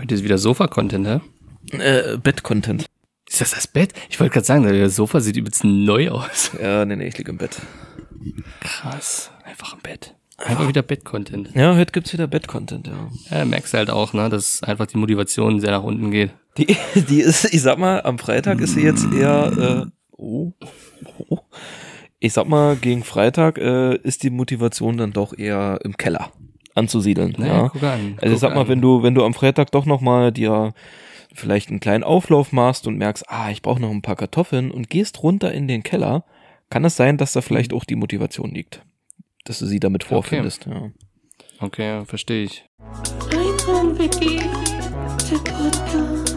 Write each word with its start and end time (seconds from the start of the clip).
Heute 0.00 0.14
ist 0.14 0.24
wieder 0.24 0.38
Sofa-Content, 0.38 1.06
hä? 1.06 1.76
Äh, 1.76 2.16
Bett-Content. 2.16 2.86
Ist 3.28 3.42
das 3.42 3.50
das 3.50 3.66
Bett? 3.66 3.92
Ich 4.08 4.18
wollte 4.18 4.32
gerade 4.32 4.46
sagen, 4.46 4.64
das 4.64 4.96
Sofa 4.96 5.20
sieht 5.20 5.36
übelst 5.36 5.62
neu 5.62 6.08
aus. 6.08 6.52
Ja, 6.60 6.86
nee, 6.86 6.96
nee, 6.96 7.08
ich 7.08 7.18
liege 7.18 7.30
im 7.30 7.36
Bett. 7.36 7.60
Krass. 8.60 9.30
Einfach 9.44 9.74
im 9.74 9.80
Bett. 9.80 10.14
Einfach 10.38 10.66
wieder 10.66 10.80
Bett-Content. 10.80 11.50
Ja, 11.54 11.76
heute 11.76 11.92
gibt's 11.92 12.14
wieder 12.14 12.26
Bett-Content, 12.26 12.86
ja. 12.86 13.10
Ja, 13.30 13.44
merkst 13.44 13.74
du 13.74 13.78
halt 13.78 13.90
auch, 13.90 14.14
ne, 14.14 14.30
dass 14.30 14.62
einfach 14.62 14.86
die 14.86 14.96
Motivation 14.96 15.60
sehr 15.60 15.72
nach 15.72 15.82
unten 15.82 16.10
geht. 16.10 16.30
Die, 16.56 16.74
die 16.94 17.20
ist, 17.20 17.52
ich 17.52 17.60
sag 17.60 17.76
mal, 17.76 18.00
am 18.00 18.18
Freitag 18.18 18.60
ist 18.62 18.76
sie 18.76 18.82
jetzt 18.82 19.06
eher, 19.12 19.86
äh, 19.86 19.90
oh, 20.16 20.52
oh. 21.28 21.40
Ich 22.20 22.32
sag 22.32 22.48
mal, 22.48 22.74
gegen 22.76 23.04
Freitag 23.04 23.58
äh, 23.58 23.96
ist 23.96 24.22
die 24.22 24.30
Motivation 24.30 24.96
dann 24.96 25.12
doch 25.12 25.36
eher 25.36 25.78
im 25.84 25.98
Keller 25.98 26.32
anzusiedeln. 26.74 27.34
Naja, 27.38 27.54
ja. 27.54 27.68
guck 27.68 27.82
an. 27.82 28.14
Also 28.20 28.26
ich 28.26 28.32
guck 28.32 28.38
sag 28.40 28.54
mal, 28.54 28.62
an. 28.62 28.68
wenn 28.68 28.80
du, 28.80 29.02
wenn 29.02 29.14
du 29.14 29.24
am 29.24 29.34
Freitag 29.34 29.70
doch 29.72 29.86
noch 29.86 30.00
mal 30.00 30.32
dir 30.32 30.72
vielleicht 31.34 31.70
einen 31.70 31.80
kleinen 31.80 32.04
Auflauf 32.04 32.52
machst 32.52 32.86
und 32.86 32.96
merkst, 32.96 33.24
ah, 33.28 33.50
ich 33.50 33.62
brauche 33.62 33.80
noch 33.80 33.90
ein 33.90 34.02
paar 34.02 34.16
Kartoffeln 34.16 34.70
und 34.70 34.90
gehst 34.90 35.22
runter 35.22 35.52
in 35.52 35.68
den 35.68 35.82
Keller, 35.82 36.24
kann 36.70 36.84
es 36.84 36.96
sein, 36.96 37.16
dass 37.16 37.32
da 37.32 37.40
vielleicht 37.40 37.72
auch 37.72 37.84
die 37.84 37.96
Motivation 37.96 38.50
liegt, 38.50 38.82
dass 39.44 39.58
du 39.58 39.66
sie 39.66 39.80
damit 39.80 40.04
vorfindest. 40.04 40.66
Ja. 40.66 40.90
Okay, 41.60 42.04
verstehe 42.06 42.44
ich. 42.44 42.64
Einhorn-Wiki, 43.30 44.38
der 44.38 45.52
Podcast. 45.52 46.29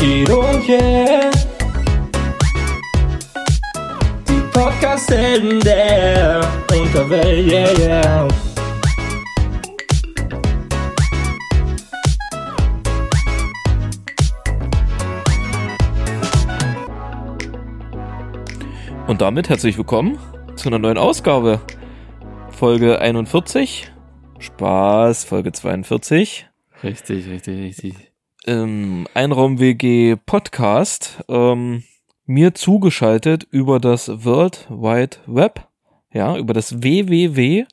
Guido 0.00 0.40
und 0.40 0.66
yeah. 0.66 1.30
Die 4.26 4.40
Podcast-Helden 4.50 5.60
der 5.60 6.40
Unterwelt, 6.72 7.52
yeah, 7.52 7.78
yeah. 7.78 8.28
Und 19.06 19.20
damit 19.20 19.50
herzlich 19.50 19.76
willkommen 19.76 20.18
zu 20.56 20.70
einer 20.70 20.78
neuen 20.78 20.96
Ausgabe. 20.96 21.60
Folge 22.52 23.02
41. 23.02 23.92
Spaß, 24.38 25.24
Folge 25.24 25.52
42. 25.52 26.46
Richtig, 26.82 27.28
richtig, 27.28 27.60
richtig. 27.60 28.09
Ähm, 28.46 29.06
Einraum-WG 29.14 30.16
Podcast. 30.24 31.22
Ähm, 31.28 31.84
mir 32.26 32.54
zugeschaltet 32.54 33.46
über 33.50 33.80
das 33.80 34.24
World 34.24 34.66
Wide 34.70 35.18
Web. 35.26 35.68
Ja, 36.12 36.36
über 36.36 36.54
das 36.54 36.82
WWW, 36.82 37.66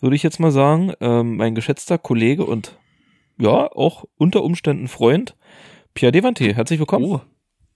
würde 0.00 0.16
ich 0.16 0.22
jetzt 0.22 0.40
mal 0.40 0.52
sagen. 0.52 0.92
Ähm, 1.00 1.36
mein 1.36 1.54
geschätzter 1.54 1.98
Kollege 1.98 2.44
und 2.44 2.78
ja, 3.38 3.70
auch 3.72 4.04
unter 4.16 4.44
Umständen 4.44 4.88
Freund, 4.88 5.36
Pierre 5.94 6.12
Devante. 6.12 6.54
Herzlich 6.54 6.78
willkommen. 6.78 7.04
Oh, 7.06 7.20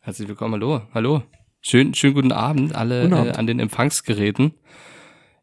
herzlich 0.00 0.28
willkommen, 0.28 0.54
hallo, 0.54 0.82
hallo. 0.94 1.22
Schön, 1.60 1.92
schönen 1.94 2.14
guten 2.14 2.32
Abend 2.32 2.74
alle 2.74 3.02
Guten 3.02 3.14
Abend. 3.14 3.34
Äh, 3.34 3.38
an 3.38 3.46
den 3.46 3.58
Empfangsgeräten. 3.58 4.54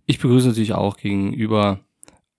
Ich 0.05 0.19
begrüße 0.19 0.47
natürlich 0.47 0.73
auch 0.73 0.97
gegenüber 0.97 1.81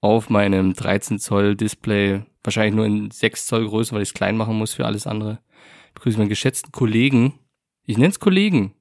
auf 0.06 0.30
meinem 0.30 0.72
13 0.72 1.18
Zoll 1.18 1.56
Display, 1.56 2.22
wahrscheinlich 2.44 2.74
nur 2.76 2.86
in 2.86 3.10
6 3.10 3.46
Zoll 3.46 3.66
Größe, 3.68 3.92
weil 3.92 4.02
ich 4.02 4.10
es 4.10 4.14
klein 4.14 4.36
machen 4.36 4.56
muss 4.56 4.72
für 4.74 4.86
alles 4.86 5.06
andere. 5.06 5.40
Ich 5.88 5.94
begrüße 5.94 6.16
meinen 6.18 6.28
geschätzten 6.28 6.70
Kollegen, 6.70 7.40
ich 7.84 7.98
nenne 7.98 8.10
es 8.10 8.20
Kollegen, 8.20 8.72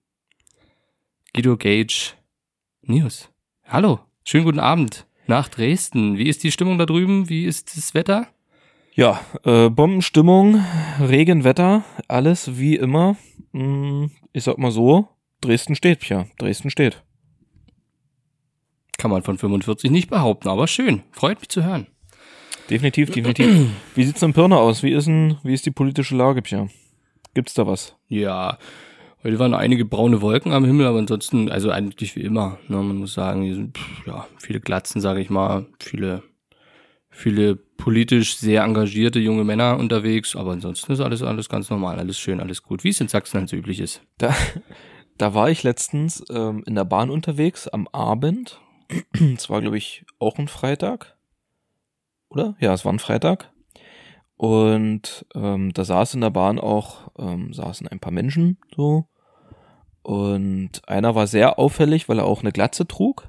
Guido 1.33 1.57
Gage 1.57 2.13
News. 2.83 3.29
Hallo, 3.65 3.99
schönen 4.23 4.45
guten 4.45 4.59
Abend 4.59 5.07
nach 5.25 5.49
Dresden. 5.49 6.17
Wie 6.19 6.29
ist 6.29 6.43
die 6.43 6.51
Stimmung 6.51 6.77
da 6.77 6.85
drüben? 6.85 7.27
Wie 7.27 7.45
ist 7.45 7.75
das 7.75 7.95
Wetter? 7.95 8.27
Ja, 8.93 9.19
äh, 9.43 9.69
Bombenstimmung, 9.69 10.63
Regenwetter, 11.01 11.83
alles 12.07 12.57
wie 12.59 12.75
immer. 12.75 13.17
Mm, 13.51 14.05
Ich 14.31 14.43
sag 14.43 14.57
mal 14.59 14.71
so, 14.71 15.09
Dresden 15.41 15.75
steht, 15.75 16.07
ja, 16.07 16.27
Dresden 16.37 16.69
steht. 16.69 17.03
Kann 18.97 19.11
man 19.11 19.23
von 19.23 19.37
45 19.37 19.91
nicht 19.91 20.09
behaupten, 20.09 20.47
aber 20.47 20.67
schön. 20.67 21.03
Freut 21.11 21.39
mich 21.39 21.49
zu 21.49 21.63
hören. 21.63 21.87
Definitiv, 22.69 23.11
definitiv. 23.11 23.69
Wie 23.95 24.03
sieht's 24.03 24.21
in 24.23 24.33
Pirna 24.33 24.57
aus? 24.57 24.81
Wie 24.81 24.91
ist 24.91 25.05
denn, 25.05 25.37
wie 25.43 25.53
ist 25.53 25.65
die 25.65 25.71
politische 25.71 26.15
Lage, 26.15 26.41
Pia? 26.41 26.67
Gibt's 27.35 27.53
da 27.53 27.67
was? 27.67 27.95
Ja, 28.07 28.57
heute 29.23 29.37
waren 29.39 29.53
einige 29.53 29.85
braune 29.85 30.21
Wolken 30.21 30.51
am 30.51 30.65
Himmel, 30.65 30.87
aber 30.87 30.99
ansonsten, 30.99 31.51
also 31.51 31.69
eigentlich 31.69 32.15
wie 32.15 32.21
immer. 32.21 32.57
Ne, 32.67 32.77
man 32.77 32.97
muss 32.97 33.13
sagen, 33.13 33.43
hier 33.43 33.55
sind 33.55 33.77
pff, 33.77 34.07
ja, 34.07 34.25
viele 34.37 34.61
Glatzen, 34.61 35.01
sage 35.01 35.21
ich 35.21 35.29
mal, 35.29 35.67
viele, 35.79 36.23
viele 37.09 37.55
politisch 37.55 38.37
sehr 38.37 38.63
engagierte 38.63 39.19
junge 39.19 39.43
Männer 39.43 39.77
unterwegs, 39.77 40.35
aber 40.35 40.53
ansonsten 40.53 40.93
ist 40.93 41.01
alles, 41.01 41.21
alles 41.21 41.49
ganz 41.49 41.69
normal, 41.69 41.99
alles 41.99 42.17
schön, 42.17 42.39
alles 42.39 42.63
gut, 42.63 42.83
wie 42.83 42.89
es 42.89 43.01
in 43.01 43.09
Sachsen 43.09 43.39
halt 43.39 43.49
so 43.49 43.57
üblich 43.57 43.79
ist. 43.79 44.01
Da, 44.17 44.33
da 45.17 45.33
war 45.33 45.49
ich 45.49 45.63
letztens 45.63 46.23
ähm, 46.29 46.63
in 46.65 46.75
der 46.75 46.85
Bahn 46.85 47.09
unterwegs 47.09 47.67
am 47.67 47.87
Abend. 47.89 48.59
Es 49.35 49.49
war, 49.49 49.61
glaube 49.61 49.77
ich, 49.77 50.05
auch 50.19 50.37
ein 50.37 50.47
Freitag. 50.47 51.15
Oder? 52.29 52.55
Ja, 52.59 52.73
es 52.73 52.85
war 52.85 52.93
ein 52.93 52.99
Freitag. 52.99 53.51
Und 54.37 55.25
ähm, 55.33 55.71
da 55.73 55.85
saß 55.85 56.15
in 56.15 56.21
der 56.21 56.29
Bahn 56.29 56.59
auch, 56.59 57.11
ähm, 57.17 57.53
saßen 57.53 57.87
ein 57.87 57.99
paar 57.99 58.11
Menschen 58.11 58.57
so. 58.75 59.07
Und 60.01 60.87
einer 60.87 61.15
war 61.15 61.25
sehr 61.27 61.57
auffällig, 61.57 62.09
weil 62.09 62.19
er 62.19 62.25
auch 62.25 62.41
eine 62.41 62.51
Glatze 62.51 62.85
trug. 62.87 63.27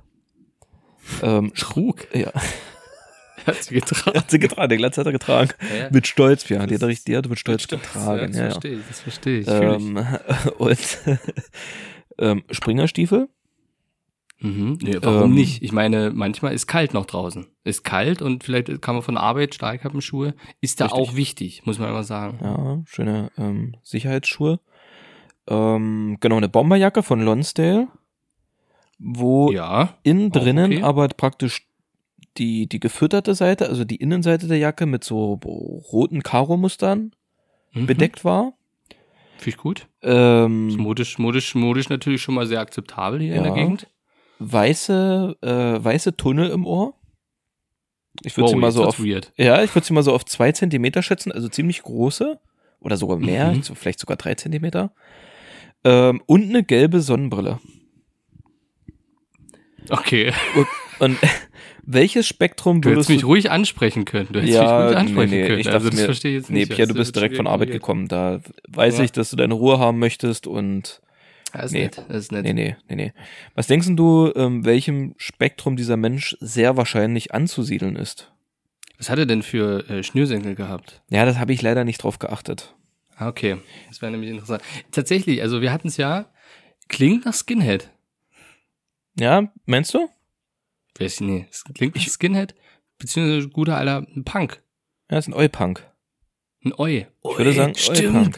Ähm, 1.22 1.52
Trug? 1.56 2.06
ja, 2.14 2.32
Hat 3.46 3.62
sie 3.62 3.74
getragen. 3.74 4.18
hat 4.18 4.30
sie 4.30 4.38
getragen, 4.40 4.70
die 4.70 4.76
Glatze 4.76 5.00
hat 5.00 5.06
er 5.06 5.12
getragen. 5.12 5.50
Ja. 5.78 5.88
Mit 5.92 6.08
Stolz, 6.08 6.48
ja. 6.48 6.66
Die 6.66 6.74
hat 6.74 6.82
er, 6.82 6.88
richtig- 6.88 7.04
die 7.04 7.16
hat 7.16 7.28
mit 7.28 7.38
Stolz 7.38 7.66
Ja, 7.70 7.76
getragen. 7.76 8.26
das 8.32 8.36
Ja, 8.36 8.42
ja. 8.44 8.50
verstehe 8.50 8.72
ich, 8.78 8.86
das 8.88 9.00
verstehe 9.00 9.38
ich. 9.40 9.46
fühl 9.46 9.76
ich. 9.76 9.84
Ähm, 9.86 10.06
und 10.58 10.98
ähm, 12.18 12.44
Springerstiefel. 12.50 13.28
Mhm. 14.38 14.78
Nee, 14.82 14.98
warum 15.00 15.30
ähm, 15.30 15.34
nicht? 15.34 15.62
Ich 15.62 15.72
meine, 15.72 16.10
manchmal 16.10 16.52
ist 16.52 16.66
kalt 16.66 16.92
noch 16.92 17.06
draußen. 17.06 17.46
Ist 17.64 17.84
kalt 17.84 18.20
und 18.20 18.44
vielleicht 18.44 18.82
kann 18.82 18.94
man 18.94 19.02
von 19.02 19.16
Arbeit 19.16 19.54
Stahlkappenschuhe. 19.54 20.34
Ist 20.60 20.80
da 20.80 20.86
Richtig. 20.86 21.00
auch 21.00 21.16
wichtig, 21.16 21.62
muss 21.64 21.78
man 21.78 21.92
mal 21.92 22.04
sagen. 22.04 22.38
Ja, 22.42 22.82
schöne 22.86 23.30
ähm, 23.38 23.76
Sicherheitsschuhe. 23.82 24.60
Ähm, 25.48 26.18
genau, 26.20 26.36
eine 26.36 26.48
Bomberjacke 26.50 27.02
von 27.02 27.22
Lonsdale, 27.22 27.88
wo 28.98 29.50
Ja. 29.52 29.94
innen 30.02 30.30
drinnen 30.32 30.72
okay. 30.72 30.82
aber 30.82 31.08
praktisch 31.08 31.66
die, 32.36 32.66
die 32.68 32.80
gefütterte 32.80 33.34
Seite, 33.34 33.68
also 33.68 33.84
die 33.84 33.96
Innenseite 33.96 34.48
der 34.48 34.58
Jacke 34.58 34.84
mit 34.84 35.02
so 35.04 35.34
roten 35.92 36.22
Karo-Mustern 36.22 37.12
Mhm. 37.72 37.86
bedeckt 37.86 38.24
war. 38.24 38.52
Finde 39.38 39.50
ich 39.50 39.56
gut. 39.56 39.86
Ähm, 40.02 40.68
Ist 40.70 40.78
modisch, 40.78 41.18
modisch, 41.18 41.54
modisch 41.54 41.88
natürlich 41.88 42.22
schon 42.22 42.34
mal 42.34 42.46
sehr 42.46 42.60
akzeptabel 42.60 43.20
hier 43.20 43.34
in 43.36 43.42
der 43.42 43.52
Ja. 43.52 43.58
Gegend. 43.62 43.86
Weiße, 44.38 45.36
äh, 45.42 45.84
weiße 45.84 46.16
Tunnel 46.16 46.50
im 46.50 46.66
Ohr. 46.66 46.94
Ich 48.22 48.36
würde 48.36 48.48
sie 48.48 48.54
Wow, 48.54 48.60
mal 48.60 48.66
jetzt 48.68 48.76
so 48.76 48.84
auf, 48.84 48.98
weird. 49.00 49.32
ja, 49.36 49.62
ich 49.62 49.74
würde 49.74 49.86
sie 49.86 49.92
mal 49.92 50.02
so 50.02 50.12
auf 50.14 50.24
zwei 50.24 50.52
Zentimeter 50.52 51.02
schätzen, 51.02 51.32
also 51.32 51.48
ziemlich 51.48 51.82
große 51.82 52.38
oder 52.80 52.96
sogar 52.96 53.18
mehr, 53.18 53.52
Mhm. 53.52 53.62
so 53.62 53.74
vielleicht 53.74 54.00
sogar 54.00 54.16
drei 54.16 54.34
Zentimeter. 54.34 54.92
Ähm, 55.84 56.22
und 56.26 56.44
eine 56.48 56.64
gelbe 56.64 57.00
Sonnenbrille. 57.00 57.60
Okay. 59.90 60.32
Und, 60.56 60.66
und 60.98 61.18
welches 61.82 62.26
Spektrum 62.26 62.80
Du 62.80 62.90
hättest 62.90 63.08
würdest 63.08 63.22
mich 63.22 63.24
ruhig 63.26 63.50
ansprechen 63.50 64.04
können. 64.04 64.28
Du 64.32 64.40
hättest 64.40 64.54
mich 64.58 64.62
ja, 64.62 64.82
ruhig 64.84 64.90
nee, 64.94 65.00
ansprechen 65.00 65.30
nee, 65.30 65.46
können. 65.46 65.58
ich 65.60 65.66
also 65.68 65.78
dachte 65.78 65.90
das 65.90 66.00
mir, 66.00 66.04
verstehe 66.06 66.30
ich 66.32 66.36
jetzt 66.42 66.50
nee, 66.50 66.58
nicht. 66.60 66.68
Pierre, 66.70 66.88
Das 66.88 66.94
du 66.94 66.94
bist 66.94 67.08
wird 67.08 67.16
direkt 67.16 67.36
von 67.36 67.46
Arbeit 67.46 67.70
gekommen. 67.70 68.08
Da 68.08 68.40
weiß 68.68 68.98
Ja. 68.98 69.04
ich, 69.04 69.12
dass 69.12 69.30
du 69.30 69.36
deine 69.36 69.54
Ruhe 69.54 69.78
haben 69.78 69.98
möchtest 69.98 70.46
und 70.46 71.00
Ja, 71.56 71.62
ist 71.62 71.72
Nee. 71.72 71.84
nett. 71.84 71.98
Das 72.08 72.16
ist 72.18 72.32
nett. 72.32 72.44
nee, 72.44 72.52
nee, 72.52 72.76
nee, 72.88 72.96
nee. 72.96 73.12
Was 73.54 73.66
denkst 73.66 73.88
du, 73.92 74.32
ähm, 74.36 74.64
welchem 74.64 75.14
Spektrum 75.16 75.76
dieser 75.76 75.96
Mensch 75.96 76.36
sehr 76.40 76.76
wahrscheinlich 76.76 77.32
anzusiedeln 77.34 77.96
ist? 77.96 78.32
Was 78.98 79.10
hat 79.10 79.18
er 79.18 79.26
denn 79.26 79.42
für 79.42 79.88
äh, 79.88 80.02
Schnürsenkel 80.02 80.54
gehabt? 80.54 81.02
Ja, 81.10 81.24
das 81.24 81.38
habe 81.38 81.52
ich 81.52 81.62
leider 81.62 81.84
nicht 81.84 82.02
drauf 82.02 82.18
geachtet. 82.18 82.74
Ah, 83.16 83.28
okay. 83.28 83.56
Das 83.88 84.02
wäre 84.02 84.12
nämlich 84.12 84.30
interessant. 84.30 84.62
Tatsächlich, 84.90 85.40
also 85.42 85.60
wir 85.62 85.72
hatten 85.72 85.88
es 85.88 85.96
ja, 85.96 86.26
klingt 86.88 87.24
nach 87.24 87.34
Skinhead. 87.34 87.90
Ja, 89.18 89.50
meinst 89.64 89.94
du? 89.94 90.08
Weiß 90.98 91.14
ich 91.14 91.20
nicht. 91.20 91.46
Es 91.50 91.64
klingt 91.64 91.96
nach 91.96 92.06
Skinhead, 92.06 92.54
beziehungsweise 92.98 93.48
guter 93.48 93.76
alter 93.78 94.06
Punk. 94.24 94.62
Ja, 95.10 95.18
ist 95.18 95.28
ein 95.28 95.34
Oi-Punk. 95.34 95.86
Ein 96.64 96.72
Oi. 96.78 97.06
Ich 97.22 97.38
würde 97.38 97.52
sagen, 97.52 97.74
stimmt. 97.76 98.36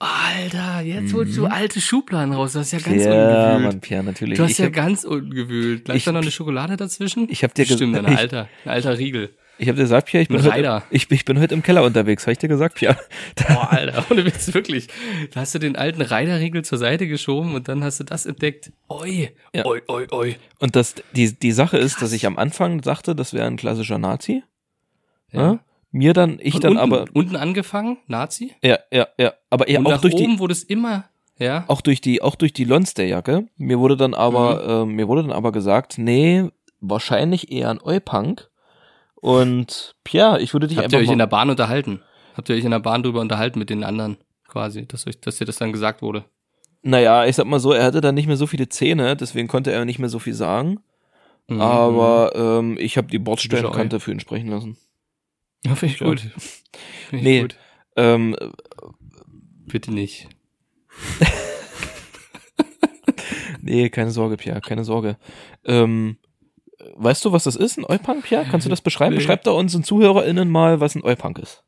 Alter, 0.00 0.80
jetzt 0.82 1.12
holst 1.12 1.36
du 1.36 1.46
Mhm. 1.46 1.52
alte 1.52 1.80
Schubladen 1.80 2.32
raus. 2.32 2.52
Das 2.52 2.66
ist 2.66 2.72
ja 2.72 2.78
ganz 2.90 3.04
Ja, 3.04 3.10
ungewühlt. 3.54 3.72
Mann, 3.72 3.80
Pierre, 3.80 4.04
natürlich. 4.04 4.36
Du 4.38 4.44
hast 4.44 4.52
ich 4.52 4.58
ja 4.58 4.66
hab, 4.66 4.72
ganz 4.72 5.04
ungewühlt. 5.04 5.88
Ich- 5.88 6.04
da 6.04 6.12
noch 6.12 6.22
eine 6.22 6.30
Schokolade 6.30 6.76
dazwischen? 6.76 7.26
ich 7.30 7.42
hab 7.42 7.52
dir 7.54 7.64
Stimmt, 7.64 7.94
gesagt- 7.94 8.06
ein 8.06 8.12
ich- 8.12 8.18
alter, 8.18 8.48
ein 8.64 8.70
alter 8.70 8.96
Riegel. 8.98 9.30
Ich 9.60 9.66
habe 9.66 9.74
dir 9.76 9.82
gesagt, 9.82 10.06
Pierre, 10.06 10.22
ich 10.22 10.28
bin, 10.28 10.38
Ein 10.38 10.52
heute, 10.52 10.82
ich, 10.90 11.10
ich 11.10 11.24
bin 11.24 11.40
heute 11.40 11.52
im 11.52 11.64
Keller 11.64 11.82
unterwegs. 11.82 12.22
Habe 12.22 12.30
ich 12.32 12.38
dir 12.38 12.46
gesagt, 12.46 12.76
Pierre? 12.76 12.96
Boah, 13.48 13.72
Alter, 13.72 14.06
ohne 14.08 14.24
Witz, 14.24 14.54
wirklich. 14.54 14.86
Da 15.34 15.40
hast 15.40 15.52
du 15.56 15.58
den 15.58 15.74
alten 15.74 16.00
Reiterriegel 16.00 16.64
zur 16.64 16.78
Seite 16.78 17.08
geschoben 17.08 17.56
und 17.56 17.66
dann 17.66 17.82
hast 17.82 17.98
du 17.98 18.04
das 18.04 18.24
entdeckt. 18.24 18.70
Oi, 18.88 19.30
Ja. 19.52 19.64
oi, 19.66 19.80
oi, 19.88 20.06
oi. 20.12 20.36
Und 20.60 20.76
das, 20.76 20.94
die, 21.16 21.36
die 21.36 21.50
Sache 21.50 21.76
ist, 21.76 22.00
dass 22.02 22.12
ich 22.12 22.24
am 22.24 22.38
Anfang 22.38 22.82
dachte, 22.82 23.16
das 23.16 23.34
wäre 23.34 23.48
ein 23.48 23.56
klassischer 23.56 23.98
Nazi. 23.98 24.44
Ja. 25.32 25.40
Ja. 25.40 25.58
Mir 25.90 26.12
dann, 26.12 26.38
ich 26.42 26.52
Von 26.52 26.60
dann 26.60 26.70
unten, 26.72 26.82
aber, 26.82 27.04
unten 27.14 27.36
angefangen, 27.36 27.98
Nazi. 28.06 28.54
ja, 28.62 28.78
ja, 28.92 29.08
ja, 29.18 29.32
aber 29.50 29.68
eher 29.68 29.78
und 29.80 29.86
auch 29.86 29.90
nach 29.92 30.00
durch 30.02 30.14
oben 30.14 30.34
die, 30.34 30.38
wurde 30.38 30.52
es 30.52 30.62
immer, 30.62 31.04
ja. 31.38 31.64
auch 31.68 31.80
durch 31.80 32.00
die, 32.00 32.20
auch 32.20 32.34
durch 32.34 32.52
die 32.52 32.64
Lonsdale-Jacke. 32.64 33.46
Mir 33.56 33.78
wurde 33.78 33.96
dann 33.96 34.12
aber, 34.14 34.84
Mhm. 34.84 34.90
äh, 34.90 34.94
mir 34.94 35.08
wurde 35.08 35.22
dann 35.22 35.32
aber 35.32 35.50
gesagt, 35.50 35.96
nee, 35.96 36.44
wahrscheinlich 36.80 37.50
eher 37.50 37.70
ein 37.70 37.80
Eupunk. 37.82 38.50
Und 39.14 39.96
Pierre, 40.04 40.40
ich 40.40 40.52
würde 40.52 40.68
dich 40.68 40.76
Habt 40.76 40.86
einfach 40.86 40.98
ihr 40.98 41.04
euch 41.04 41.12
in 41.12 41.18
der 41.18 41.26
Bahn 41.26 41.50
unterhalten? 41.50 42.02
Habt 42.36 42.48
ihr 42.50 42.56
euch 42.56 42.64
in 42.64 42.70
der 42.70 42.78
Bahn 42.78 43.02
drüber 43.02 43.20
unterhalten 43.20 43.58
mit 43.58 43.70
den 43.70 43.82
anderen 43.82 44.18
quasi, 44.46 44.86
dass, 44.86 45.06
euch, 45.06 45.20
dass 45.20 45.38
dir 45.38 45.44
das 45.44 45.56
dann 45.56 45.72
gesagt 45.72 46.02
wurde? 46.02 46.24
naja, 46.82 47.26
ich 47.26 47.36
sag 47.36 47.46
mal 47.46 47.58
so, 47.60 47.72
er 47.72 47.84
hatte 47.84 48.00
dann 48.00 48.14
nicht 48.14 48.28
mehr 48.28 48.36
so 48.36 48.46
viele 48.46 48.68
Zähne, 48.68 49.16
deswegen 49.16 49.48
konnte 49.48 49.72
er 49.72 49.84
nicht 49.84 49.98
mehr 49.98 50.08
so 50.08 50.18
viel 50.18 50.34
sagen. 50.34 50.80
Mhm. 51.48 51.60
Aber 51.60 52.32
ähm, 52.34 52.76
ich 52.78 52.96
habe 52.96 53.08
die 53.08 53.22
kannte 53.22 54.00
für 54.00 54.12
ihn 54.12 54.20
sprechen 54.20 54.48
lassen. 54.48 54.76
Ja, 55.64 55.74
finde 55.74 55.94
ich 55.94 56.00
gut. 56.00 56.20
Find 56.20 56.32
ich 57.12 57.22
Nee. 57.22 57.40
gut. 57.42 57.56
Ähm, 57.96 58.36
Bitte 59.66 59.92
nicht. 59.92 60.28
nee, 63.60 63.88
keine 63.90 64.10
Sorge, 64.10 64.36
Pierre, 64.36 64.60
keine 64.60 64.84
Sorge. 64.84 65.16
Ähm, 65.64 66.16
weißt 66.96 67.24
du, 67.24 67.32
was 67.32 67.44
das 67.44 67.56
ist, 67.56 67.78
ein 67.78 67.84
Eupunk, 67.84 68.24
Pierre? 68.24 68.46
Kannst 68.50 68.66
du 68.66 68.70
das 68.70 68.80
beschreiben? 68.80 69.12
Nee. 69.12 69.18
Beschreib 69.18 69.42
da 69.44 69.50
unseren 69.50 69.84
ZuhörerInnen 69.84 70.48
mal, 70.48 70.80
was 70.80 70.94
ein 70.94 71.04
Eupunk 71.04 71.38
ist. 71.38 71.64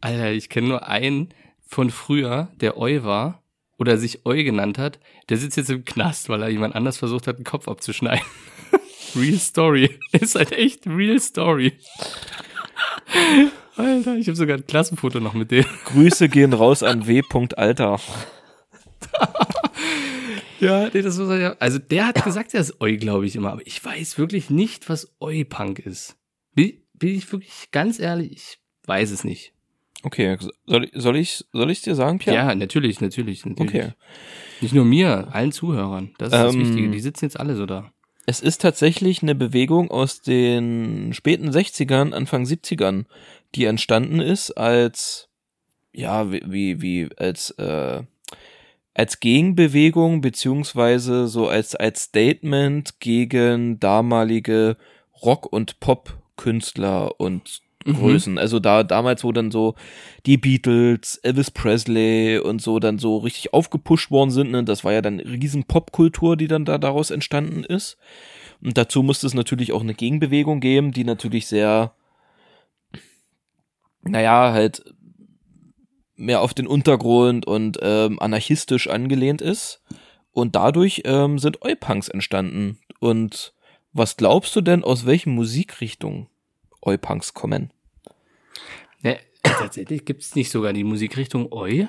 Alter, 0.00 0.32
ich 0.32 0.48
kenne 0.48 0.68
nur 0.68 0.88
einen 0.88 1.28
von 1.66 1.90
früher, 1.90 2.48
der 2.60 2.78
Eu 2.78 3.04
war 3.04 3.42
oder 3.78 3.98
sich 3.98 4.24
Eu 4.24 4.42
genannt 4.44 4.78
hat. 4.78 4.98
Der 5.28 5.36
sitzt 5.36 5.56
jetzt 5.56 5.70
im 5.70 5.84
Knast, 5.84 6.28
weil 6.28 6.42
er 6.42 6.48
jemand 6.48 6.74
anders 6.74 6.96
versucht 6.96 7.26
hat, 7.26 7.38
den 7.38 7.44
Kopf 7.44 7.68
abzuschneiden. 7.68 8.24
real 9.14 9.38
Story. 9.38 9.98
Ist 10.12 10.36
halt 10.36 10.52
echt 10.52 10.86
Real 10.86 11.20
Story. 11.20 11.74
Alter, 13.76 14.16
ich 14.16 14.26
habe 14.28 14.36
sogar 14.36 14.56
ein 14.58 14.66
Klassenfoto 14.66 15.20
noch 15.20 15.34
mit 15.34 15.50
dem. 15.50 15.64
Grüße 15.86 16.28
gehen 16.28 16.52
raus 16.52 16.82
an 16.82 17.06
W. 17.06 17.22
Alter. 17.56 17.98
Ja, 20.60 20.90
nee, 20.92 21.00
das 21.02 21.16
muss 21.18 21.28
er 21.30 21.38
ja. 21.38 21.56
Also 21.58 21.78
der 21.78 22.06
hat 22.08 22.22
gesagt, 22.22 22.52
er 22.54 22.60
ist 22.60 22.80
Eu, 22.82 22.96
glaube 22.98 23.26
ich 23.26 23.34
immer, 23.36 23.52
aber 23.52 23.66
ich 23.66 23.82
weiß 23.82 24.18
wirklich 24.18 24.50
nicht, 24.50 24.88
was 24.90 25.14
Eu-Punk 25.20 25.78
ist. 25.78 26.16
Bin, 26.54 26.74
bin 26.94 27.14
ich 27.14 27.30
wirklich 27.32 27.70
ganz 27.70 27.98
ehrlich, 27.98 28.32
ich 28.32 28.58
weiß 28.86 29.10
es 29.10 29.24
nicht. 29.24 29.54
Okay, 30.02 30.36
soll, 30.66 30.84
ich- 30.84 30.90
soll 30.94 31.16
ich 31.16 31.44
soll 31.52 31.70
ich 31.70 31.82
dir 31.82 31.94
sagen, 31.94 32.18
Pierre? 32.18 32.36
Ja, 32.36 32.54
natürlich, 32.54 33.00
natürlich, 33.00 33.44
natürlich. 33.46 33.68
Okay. 33.74 33.92
Nicht 34.60 34.74
nur 34.74 34.84
mir, 34.84 35.28
allen 35.32 35.52
Zuhörern. 35.52 36.14
Das 36.18 36.28
ist 36.28 36.32
das 36.38 36.54
Ähm, 36.54 36.60
Wichtige. 36.60 36.90
Die 36.90 37.00
sitzen 37.00 37.24
jetzt 37.26 37.38
alle 37.40 37.56
so 37.56 37.64
da. 37.66 37.90
Es 38.30 38.38
ist 38.38 38.60
tatsächlich 38.60 39.22
eine 39.22 39.34
Bewegung 39.34 39.90
aus 39.90 40.22
den 40.22 41.12
späten 41.12 41.50
60ern, 41.50 42.12
Anfang 42.12 42.44
70ern, 42.44 43.06
die 43.56 43.64
entstanden 43.64 44.20
ist 44.20 44.52
als, 44.52 45.28
ja, 45.90 46.30
wie, 46.30 46.80
wie, 46.80 47.08
als, 47.16 47.50
äh, 47.58 48.04
als 48.94 49.18
Gegenbewegung, 49.18 50.20
beziehungsweise 50.20 51.26
so 51.26 51.48
als, 51.48 51.74
als 51.74 52.04
Statement 52.04 53.00
gegen 53.00 53.80
damalige 53.80 54.76
Rock- 55.20 55.52
und 55.52 55.80
Pop-Künstler 55.80 57.18
und 57.18 57.62
Mhm. 57.84 57.94
Größen. 57.94 58.38
Also 58.38 58.60
da 58.60 58.82
damals, 58.82 59.24
wo 59.24 59.32
dann 59.32 59.50
so 59.50 59.74
die 60.26 60.36
Beatles, 60.36 61.16
Elvis 61.22 61.50
Presley 61.50 62.38
und 62.38 62.60
so 62.60 62.78
dann 62.78 62.98
so 62.98 63.18
richtig 63.18 63.54
aufgepusht 63.54 64.10
worden 64.10 64.30
sind, 64.30 64.50
ne? 64.50 64.64
das 64.64 64.84
war 64.84 64.92
ja 64.92 65.00
dann 65.00 65.20
riesen 65.20 65.64
Popkultur, 65.64 66.36
die 66.36 66.48
dann 66.48 66.64
da 66.64 66.78
daraus 66.78 67.10
entstanden 67.10 67.64
ist. 67.64 67.96
Und 68.62 68.76
dazu 68.76 69.02
musste 69.02 69.26
es 69.26 69.34
natürlich 69.34 69.72
auch 69.72 69.80
eine 69.80 69.94
Gegenbewegung 69.94 70.60
geben, 70.60 70.92
die 70.92 71.04
natürlich 71.04 71.46
sehr, 71.46 71.94
naja, 74.02 74.52
halt 74.52 74.84
mehr 76.16 76.42
auf 76.42 76.52
den 76.52 76.66
Untergrund 76.66 77.46
und 77.46 77.78
ähm, 77.80 78.20
anarchistisch 78.20 78.88
angelehnt 78.88 79.40
ist. 79.40 79.82
Und 80.32 80.54
dadurch 80.54 81.02
ähm, 81.06 81.38
sind 81.38 81.62
Eupunks 81.62 82.08
entstanden. 82.08 82.78
Und 83.00 83.54
was 83.94 84.18
glaubst 84.18 84.54
du 84.54 84.60
denn, 84.60 84.84
aus 84.84 85.06
welchen 85.06 85.34
Musikrichtungen 85.34 86.28
Eupunks 86.82 87.34
kommen? 87.34 87.72
Ne, 89.02 89.18
tatsächlich 89.42 90.04
gibt 90.04 90.22
es 90.22 90.34
nicht 90.34 90.50
sogar 90.50 90.72
die 90.72 90.84
Musikrichtung 90.84 91.50
Eu. 91.52 91.86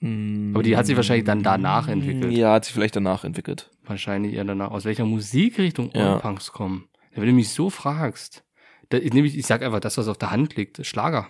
Aber 0.00 0.62
die 0.64 0.76
hat 0.76 0.86
sich 0.86 0.96
wahrscheinlich 0.96 1.24
dann 1.26 1.44
danach 1.44 1.86
entwickelt. 1.86 2.32
Ja, 2.32 2.54
hat 2.54 2.64
sich 2.64 2.74
vielleicht 2.74 2.96
danach 2.96 3.22
entwickelt. 3.22 3.70
Wahrscheinlich 3.84 4.34
eher 4.34 4.44
danach. 4.44 4.72
Aus 4.72 4.84
welcher 4.84 5.04
Musikrichtung 5.04 5.92
Ja. 5.94 6.16
Eu-Punks 6.16 6.50
kommen. 6.50 6.88
Wenn 7.14 7.26
du 7.26 7.32
mich 7.32 7.50
so 7.50 7.70
fragst, 7.70 8.44
da, 8.88 8.98
ich, 8.98 9.14
ich, 9.14 9.38
ich 9.38 9.46
sag 9.46 9.62
einfach 9.62 9.78
das, 9.78 9.98
was 9.98 10.08
auf 10.08 10.18
der 10.18 10.32
Hand 10.32 10.56
liegt. 10.56 10.84
Schlager. 10.84 11.28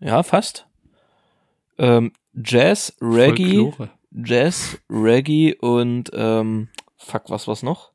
Ja, 0.00 0.24
fast. 0.24 0.66
Ähm, 1.78 2.12
Jazz, 2.34 2.96
Reggae, 3.00 3.70
Folklore. 3.70 3.90
Jazz, 4.10 4.78
Reggae 4.90 5.54
und 5.54 6.10
ähm, 6.12 6.68
fuck, 6.96 7.30
was 7.30 7.46
was 7.46 7.62
noch? 7.62 7.92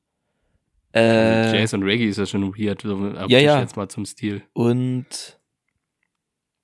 Äh, 0.93 1.55
Jazz 1.57 1.73
und 1.73 1.83
Reggae 1.83 2.07
ist 2.07 2.17
ja 2.17 2.25
schon 2.25 2.53
weird. 2.57 2.81
So, 2.81 2.97
Ja, 3.27 3.39
ja. 3.39 3.59
Jetzt 3.59 3.77
mal 3.77 3.89
zum 3.89 4.05
Stil. 4.05 4.43
und 4.53 5.39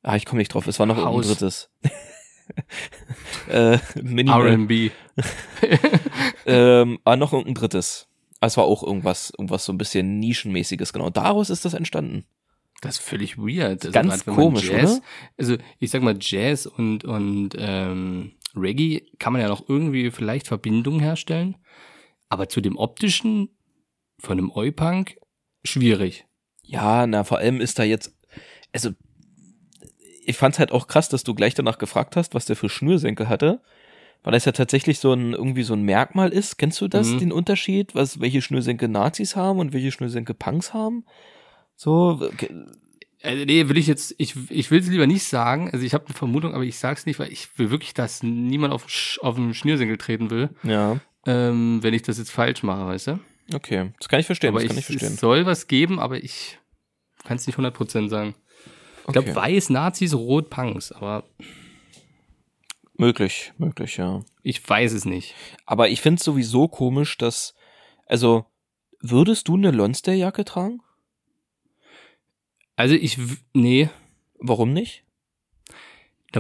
ah, 0.02 0.16
ich 0.16 0.26
komme 0.26 0.40
nicht 0.40 0.54
drauf. 0.54 0.68
Es 0.68 0.80
war 0.80 0.86
noch 0.86 0.98
ein 1.04 1.22
drittes. 1.22 1.70
äh. 3.50 3.78
R&B. 3.96 4.92
ähm, 6.46 7.00
ah, 7.04 7.16
noch 7.16 7.34
ein 7.34 7.54
drittes. 7.54 8.08
Ah, 8.40 8.48
Es 8.48 8.58
war 8.58 8.66
auch 8.66 8.84
irgendwas, 8.84 9.32
irgendwas 9.38 9.66
so 9.66 9.74
ein 9.74 9.78
bisschen 9.78 10.20
nischenmäßiges. 10.20 10.94
Genau, 10.94 11.10
daraus 11.10 11.50
ist 11.50 11.66
das 11.66 11.74
entstanden. 11.74 12.26
Das 12.82 13.00
ist 13.00 13.04
völlig 13.04 13.38
weird. 13.38 13.86
Also 13.86 13.92
Ganz 13.92 14.26
komisch, 14.26 14.70
Jazz, 14.70 14.98
oder? 14.98 15.02
Also 15.38 15.58
ich 15.80 15.90
sag 15.90 16.02
mal, 16.02 16.18
Jazz 16.20 16.66
und, 16.66 17.06
und 17.06 17.52
ähm, 17.58 18.34
Reggae 18.56 19.04
kann 19.18 19.34
man 19.34 19.42
ja 19.42 19.48
noch 19.48 19.68
irgendwie 19.68 20.12
vielleicht 20.12 20.48
Verbindungen 20.48 21.00
herstellen. 21.00 21.58
Aber 22.30 22.50
zu 22.50 22.60
dem 22.60 22.78
optischen 22.78 23.55
von 24.20 24.38
einem 24.38 24.52
Oi-Punk 24.52 25.18
schwierig. 25.64 26.26
Ja, 26.64 27.06
na, 27.08 27.24
vor 27.24 27.38
allem 27.38 27.62
ist 27.62 27.78
da 27.80 27.84
jetzt, 27.84 28.16
also, 28.74 28.92
ich 30.26 30.38
fand's 30.38 30.58
halt 30.60 30.72
auch 30.72 30.88
krass, 30.88 31.10
dass 31.10 31.24
du 31.24 31.36
gleich 31.36 31.54
danach 31.54 31.78
gefragt 31.78 32.16
hast, 32.16 32.34
was 32.34 32.46
der 32.46 32.56
für 32.56 32.70
Schnürsenkel 32.70 33.30
hatte, 33.30 33.62
weil 34.24 34.34
das 34.34 34.46
ja 34.46 34.52
tatsächlich 34.52 34.98
so 35.00 35.14
ein, 35.14 35.34
irgendwie 35.34 35.62
so 35.64 35.74
ein 35.74 35.84
Merkmal 35.84 36.30
ist. 36.34 36.58
Kennst 36.58 36.82
du 36.82 36.88
das, 36.88 37.10
Mhm. 37.10 37.20
den 37.20 37.32
Unterschied, 37.32 37.94
was, 37.94 38.20
welche 38.20 38.42
Schnürsenkel 38.42 38.88
Nazis 38.90 39.36
haben 39.36 39.60
und 39.60 39.74
welche 39.74 39.92
Schnürsenkel 39.92 40.34
Punks 40.34 40.74
haben? 40.74 41.06
So, 41.76 42.20
okay, 42.22 42.50
Also, 43.22 43.46
nee, 43.46 43.68
will 43.70 43.78
ich 43.78 43.86
jetzt, 43.88 44.16
ich, 44.18 44.36
ich 44.50 44.72
will 44.72 44.80
es 44.80 44.88
lieber 44.88 45.06
nicht 45.08 45.24
sagen. 45.24 45.70
Also 45.72 45.86
ich 45.86 45.94
habe 45.94 46.06
eine 46.06 46.16
Vermutung, 46.16 46.54
aber 46.56 46.64
ich 46.64 46.78
sag's 46.78 47.06
nicht, 47.06 47.20
weil 47.20 47.32
ich 47.32 47.58
will 47.60 47.70
wirklich, 47.72 47.94
dass 47.94 48.24
niemand 48.24 48.74
auf, 48.74 48.86
auf 49.22 49.36
den 49.36 49.54
Schnürsenkel 49.54 49.98
treten 49.98 50.30
will, 50.32 50.50
ja, 50.64 51.00
ähm, 51.28 51.80
wenn 51.82 51.94
ich 51.94 52.02
das 52.04 52.18
jetzt 52.20 52.32
falsch 52.32 52.62
mache, 52.64 52.86
weißt 52.88 53.08
du? 53.08 53.20
Okay, 53.54 53.92
das 54.00 54.08
kann 54.10 54.20
ich 54.20 54.26
verstehen, 54.26 54.50
aber 54.50 54.60
das 54.60 54.64
ich, 54.66 54.70
kann 54.70 54.78
ich 54.80 54.86
verstehen. 54.86 55.14
es 55.14 55.20
soll 55.20 55.46
was 55.46 55.68
geben, 55.68 56.00
aber 56.00 56.24
ich 56.24 56.58
kann 57.24 57.38
es 57.38 57.48
nicht 57.48 57.58
100% 57.58 58.10
sagen. 58.10 58.36
Ich 59.08 59.14
glaube, 59.14 59.30
Okay. 59.30 59.36
weiß 59.36 59.70
Nazis, 59.70 60.14
rot 60.14 60.50
Punks, 60.50 60.92
aber 60.92 61.24
Möglich, 62.98 63.52
möglich, 63.58 63.98
ja. 63.98 64.24
ich 64.42 64.68
weiß 64.68 64.94
es 64.94 65.04
nicht. 65.06 65.36
Aber 65.66 65.90
ich 65.90 66.02
find's 66.02 66.24
sowieso 66.24 66.68
komisch, 66.70 67.18
dass, 67.18 67.54
also, 68.06 68.46
würdest 69.02 69.48
du 69.50 69.56
eine 69.56 69.72
Lonsdale-Jacke 69.72 70.46
tragen? 70.46 70.82
Also 72.78 72.96
ich, 72.96 73.18
w- 73.18 73.38
nee, 73.54 73.90
Warum 74.38 74.74
nicht? 74.74 75.05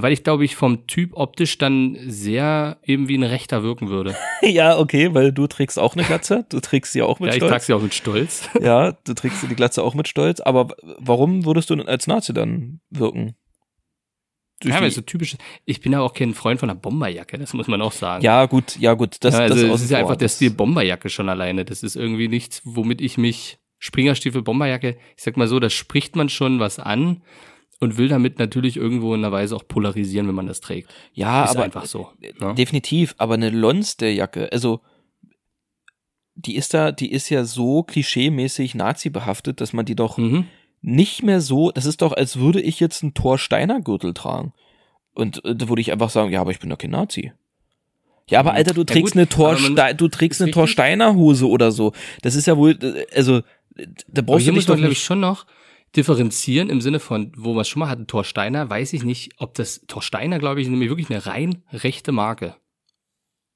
Weil 0.02 0.14
ich 0.14 0.24
glaube 0.24 0.46
ich 0.46 0.56
vom 0.56 0.88
Typ 0.88 1.12
optisch 1.14 1.58
dann 1.58 1.98
sehr 2.08 2.78
eben 2.84 3.08
wie 3.08 3.18
ein 3.18 3.24
Rechter 3.24 3.64
wirken 3.64 3.90
würde. 3.90 4.16
ja, 4.42 4.78
okay, 4.78 5.14
weil 5.14 5.32
du 5.32 5.48
trägst 5.48 5.78
auch 5.80 5.96
eine 5.96 6.04
Glatze, 6.04 6.46
du 6.50 6.60
trägst 6.60 6.94
sie 6.94 7.02
auch 7.02 7.20
mit 7.20 7.30
ja, 7.30 7.34
ich 7.34 7.38
Stolz. 7.38 7.52
trage 7.52 7.64
sie 7.64 7.74
auch 7.74 7.82
mit 7.82 7.94
Stolz. 7.94 8.50
Ja, 8.62 8.94
du 8.94 9.14
trägst 9.14 9.44
die 9.50 9.56
Glatze 9.56 9.84
auch 9.84 9.94
mit 9.94 10.08
Stolz, 10.08 10.40
aber 10.40 10.70
warum 10.98 11.46
würdest 11.46 11.70
du 11.70 11.76
denn 11.76 11.88
als 11.88 12.08
Nazi 12.08 12.34
dann 12.34 12.80
wirken? 12.90 13.36
Ja, 14.64 14.80
die- 14.80 14.90
so 14.90 15.02
typisch. 15.02 15.36
Ich 15.66 15.82
bin 15.82 15.92
ja 15.92 16.02
auch 16.02 16.14
kein 16.14 16.34
Freund 16.34 16.60
von 16.60 16.70
einer 16.70 16.80
Bomberjacke, 16.80 17.38
das 17.38 17.54
muss 17.54 17.68
man 17.68 17.82
auch 17.82 17.92
sagen. 17.92 18.24
ja, 18.24 18.46
gut, 18.46 18.78
ja, 18.78 18.94
gut, 18.94 19.18
das, 19.20 19.34
ja, 19.36 19.42
also 19.42 19.56
das 19.68 19.76
es 19.76 19.82
ist 19.86 19.92
ja 19.92 20.00
einfach 20.00 20.16
der 20.16 20.30
Stil 20.30 20.52
Bomberjacke 20.52 21.10
schon 21.10 21.30
alleine. 21.30 21.66
Das 21.66 21.84
ist 21.84 21.96
irgendwie 21.96 22.28
nichts, 22.28 22.62
womit 22.64 23.02
ich 23.02 23.18
mich 23.18 23.60
Springerstiefel 23.80 24.42
Bomberjacke, 24.42 24.98
ich 25.16 25.24
sag 25.24 25.38
mal 25.38 25.48
so, 25.48 25.60
da 25.60 25.70
spricht 25.70 26.16
man 26.16 26.30
schon 26.30 26.60
was 26.60 26.80
an 26.80 27.22
und 27.80 27.98
will 27.98 28.08
damit 28.08 28.40
natürlich 28.40 28.78
irgendwo 28.78 29.14
in 29.14 29.20
einer 29.24 29.32
Weise 29.32 29.56
auch 29.56 29.68
polarisieren, 29.68 30.28
wenn 30.28 30.36
man 30.36 30.48
das 30.48 30.62
trägt. 30.62 30.94
Ja, 31.14 31.44
ist 31.46 31.52
aber 31.52 31.64
einfach 31.64 31.86
so. 31.86 32.10
Ne? 32.40 32.54
definitiv, 32.56 33.16
aber 33.18 33.34
eine 33.36 33.50
Lonsdale-Jacke, 33.50 34.52
also 34.52 34.82
die 36.36 36.56
ist 36.56 36.74
da, 36.74 36.92
die 36.92 37.12
ist 37.12 37.30
ja 37.30 37.46
so 37.46 37.84
klischeemäßig 37.84 38.76
Nazi 38.76 39.10
behaftet, 39.10 39.62
dass 39.62 39.74
man 39.74 39.86
die 39.86 39.96
doch 39.96 40.18
Mhm. 40.18 40.46
nicht 40.82 41.24
mehr 41.24 41.40
so, 41.42 41.72
das 41.72 41.86
ist 41.86 42.02
doch, 42.02 42.12
als 42.14 42.38
würde 42.38 42.62
ich 42.62 42.80
jetzt 42.80 43.04
einen 43.04 43.14
Thor 43.14 43.38
Steiner 43.38 43.82
Gürtel 43.82 44.14
tragen. 44.14 44.54
Und 45.14 45.44
äh, 45.46 45.56
da 45.56 45.70
würde 45.70 45.82
ich 45.82 45.92
einfach 45.92 46.10
sagen, 46.10 46.32
ja, 46.32 46.42
aber 46.42 46.52
ich 46.52 46.60
bin 46.60 46.70
doch 46.70 46.78
kein 46.78 46.92
Nazi. 46.92 47.32
Ja, 48.30 48.40
aber 48.40 48.52
Mhm. 48.52 48.58
Alter, 48.58 48.74
du 48.74 48.82
Ja, 48.82 48.86
trägst 48.86 49.14
gut, 49.14 49.18
eine 49.20 49.30
Thor, 49.30 49.52
aber 49.52 49.60
man- 49.60 49.72
Ste- 49.78 49.96
du 49.96 50.08
trägst 50.10 50.42
eine 50.42 50.52
Thor 50.52 50.64
richtig. 50.64 50.74
Steiner 50.74 51.16
Hose 51.16 51.48
oder 51.48 51.72
so. 51.72 51.94
Das 52.22 52.36
ist 52.36 52.48
ja 52.48 52.58
wohl, 52.58 52.72
äh, 52.84 53.06
also, 53.16 53.38
äh, 53.76 53.88
da 54.08 54.22
brauchst 54.22 54.46
du 54.48 54.52
dich 54.52 54.66
doch 54.66 54.76
glaube 54.76 54.84
ich, 54.84 54.98
nicht. 54.98 55.04
schon 55.04 55.20
noch 55.22 55.46
differenzieren 55.96 56.70
im 56.70 56.82
Sinne 56.82 57.00
von, 57.00 57.32
wo 57.36 57.54
wir 57.56 57.62
es 57.62 57.70
schon 57.70 57.80
mal 57.80 57.90
hatten, 57.90 58.08
Thor 58.08 58.24
Steiner, 58.24 58.70
weiß 58.70 58.94
ich 58.94 59.04
nicht, 59.04 59.34
ob 59.38 59.54
das 59.54 59.82
Thor 59.88 60.02
Steiner, 60.02 60.40
glaube 60.40 60.60
ich, 60.60 60.68
ist 60.68 60.72
nämlich 60.72 60.90
wirklich 60.90 61.10
eine 61.10 61.26
rein 61.26 61.64
rechte 61.72 62.12
Marke. 62.12 62.56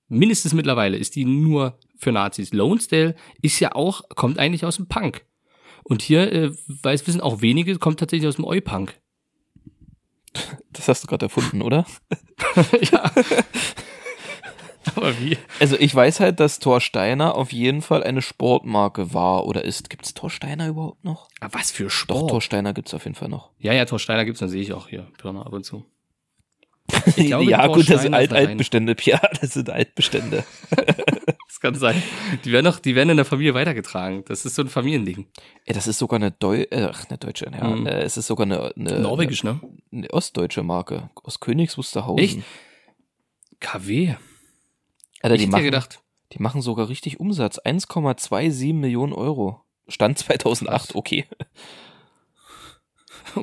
Mindestens 0.08 0.54
mittlerweile 0.54 0.98
ist 0.98 1.16
die 1.16 1.26
nur 1.26 1.78
für 1.98 2.12
Nazis. 2.12 2.52
Lonesdale 2.54 3.16
ist 3.42 3.60
ja 3.60 3.76
auch, 3.76 4.02
kommt 4.10 4.40
eigentlich 4.40 4.66
aus 4.66 4.78
dem 4.78 4.88
Punk. 4.88 5.26
Und 5.84 6.02
hier, 6.02 6.32
äh, 6.32 6.52
weiß 6.68 7.08
wissen 7.08 7.22
auch 7.22 7.42
wenige, 7.42 7.78
kommt 7.78 8.00
tatsächlich 8.00 8.28
aus 8.28 8.36
dem 8.38 8.46
Oi-Punk. 8.46 9.00
Das 10.72 10.88
hast 10.88 11.04
du 11.04 11.08
gerade 11.08 11.26
erfunden, 11.26 11.62
oder? 11.62 11.86
ja. 12.92 13.12
Aber 14.96 15.20
wie? 15.20 15.38
Also 15.60 15.76
ich 15.78 15.94
weiß 15.94 16.20
halt, 16.20 16.40
dass 16.40 16.60
Thor 16.60 16.82
Steiner 16.82 17.36
auf 17.36 17.52
jeden 17.52 17.82
Fall 17.82 18.04
eine 18.04 18.22
Sportmarke 18.22 19.14
war 19.14 19.46
oder 19.46 19.64
ist. 19.64 19.90
Gibt's 19.90 20.14
Thor 20.14 20.30
Steiner 20.30 20.68
überhaupt 20.68 21.04
noch? 21.04 21.28
Ah, 21.40 21.50
was 21.52 21.72
für 21.72 21.86
Doch, 21.86 21.92
Sport. 21.92 22.30
Thor 22.30 22.42
Steiner 22.42 22.74
gibt's 22.74 22.94
auf 22.94 23.04
jeden 23.04 23.16
Fall 23.16 23.30
noch. 23.30 23.52
ja, 23.60 23.74
ja, 23.74 23.86
Thor 23.86 24.00
Steiner 24.00 24.26
gibt's, 24.26 24.40
dann 24.40 24.50
sehe 24.50 24.62
ich 24.62 24.74
auch 24.74 24.88
hier, 24.88 25.08
Pirna, 25.18 25.42
ab 25.42 25.54
und 25.54 25.66
zu. 25.66 25.86
Ich 27.16 27.28
glaube, 27.28 27.46
ja, 27.46 27.68
gut, 27.68 27.90
das 27.90 28.02
sind 28.02 28.14
Alt 28.14 28.34
eine 28.34 28.50
Altbestände, 28.50 28.96
Pia, 28.96 29.22
das 29.40 29.54
sind 29.54 29.70
Altbestände. 29.70 30.44
Das 31.48 31.60
kann 31.60 31.76
sein. 31.76 32.02
Die 32.46 32.52
werden 32.52 32.66
noch, 32.66 32.80
die 32.80 32.96
werden 32.96 33.10
in 33.10 33.18
der 33.18 33.26
Familie 33.26 33.54
weitergetragen. 33.54 34.24
Das 34.28 34.46
ist 34.46 34.56
so 34.56 34.62
ein 34.62 34.70
Familiending. 34.70 35.28
Ey, 35.66 35.74
das 35.74 35.88
ist 35.88 36.00
sogar 36.00 36.18
eine 36.18 36.32
Deu 36.32 36.62
äh, 36.70 36.88
ach, 36.92 37.06
eine 37.10 37.18
deutsche, 37.18 37.52
ja. 37.52 37.68
Mhm. 37.68 37.86
Äh, 37.86 38.02
es 38.02 38.18
ist 38.18 38.28
sogar 38.28 38.46
eine, 38.46 38.74
eine, 38.76 39.00
Norwegisch, 39.00 39.44
ne? 39.44 39.60
eine 39.92 40.10
ostdeutsche 40.12 40.64
Marke 40.64 41.10
aus 41.24 41.40
Königs 41.40 41.78
Wusterhausen. 41.78 42.24
Echt? 42.24 42.40
KW. 43.60 44.16
Alter, 45.22 45.36
ich 45.36 45.42
die 45.42 45.48
hätte 45.48 45.52
machen, 45.52 45.64
gedacht, 45.64 46.04
die 46.34 46.42
machen 46.42 46.62
sogar 46.62 46.90
richtig 46.90 47.20
Umsatz. 47.20 47.60
1,27 47.60 48.74
Millionen 48.74 49.14
Euro. 49.14 49.62
Stand 49.88 50.18
2008, 50.18 50.70
Krass. 50.70 50.96
okay. 50.96 51.26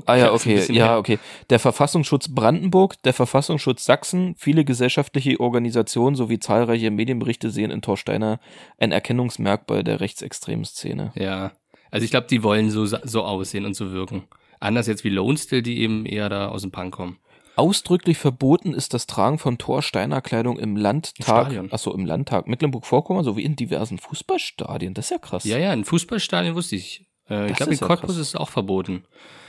Ah 0.06 0.16
ja, 0.16 0.32
okay, 0.32 0.60
ja, 0.72 0.86
mehr. 0.86 0.98
okay. 0.98 1.18
Der 1.48 1.60
Verfassungsschutz 1.60 2.34
Brandenburg, 2.34 3.00
der 3.04 3.12
Verfassungsschutz 3.12 3.84
Sachsen, 3.84 4.34
viele 4.36 4.64
gesellschaftliche 4.64 5.38
Organisationen 5.38 6.16
sowie 6.16 6.40
zahlreiche 6.40 6.90
Medienberichte 6.90 7.50
sehen 7.50 7.70
in 7.70 7.82
Torsteiner 7.82 8.40
ein 8.78 8.90
Erkennungsmerkmal 8.90 9.84
der 9.84 10.00
rechtsextremen 10.00 10.64
Szene. 10.64 11.12
Ja. 11.14 11.52
Also 11.92 12.04
ich 12.04 12.10
glaube, 12.10 12.26
die 12.26 12.42
wollen 12.42 12.70
so, 12.70 12.84
so 12.84 13.22
aussehen 13.22 13.64
und 13.64 13.74
so 13.74 13.92
wirken. 13.92 14.24
Anders 14.58 14.88
jetzt 14.88 15.04
wie 15.04 15.10
Lone 15.10 15.38
Still, 15.38 15.62
die 15.62 15.80
eben 15.80 16.04
eher 16.04 16.28
da 16.28 16.48
aus 16.48 16.62
dem 16.62 16.72
Punk 16.72 16.94
kommen. 16.94 17.18
Ausdrücklich 17.56 18.18
verboten 18.18 18.74
ist 18.74 18.92
das 18.94 19.06
Tragen 19.06 19.38
von 19.38 19.58
Torsteiner 19.58 20.20
Kleidung 20.20 20.58
im 20.58 20.76
Landtag, 20.76 21.24
Stadion. 21.46 21.72
achso, 21.72 21.92
im 21.92 22.04
Landtag 22.04 22.46
Mecklenburg-Vorpommern 22.48 23.24
sowie 23.24 23.42
in 23.44 23.56
diversen 23.56 23.98
Fußballstadien. 23.98 24.94
Das 24.94 25.06
ist 25.06 25.10
ja 25.10 25.18
krass. 25.18 25.44
Ja, 25.44 25.56
ja, 25.58 25.72
in 25.72 25.84
Fußballstadien 25.84 26.54
wusste 26.54 26.76
ich. 26.76 27.06
Äh, 27.28 27.50
ich 27.50 27.56
glaube, 27.56 27.72
in 27.72 27.78
ja 27.78 27.86
Cottbus 27.86 28.10
krass. 28.10 28.16
ist 28.18 28.28
es 28.28 28.36
auch 28.36 28.50
verboten, 28.50 29.04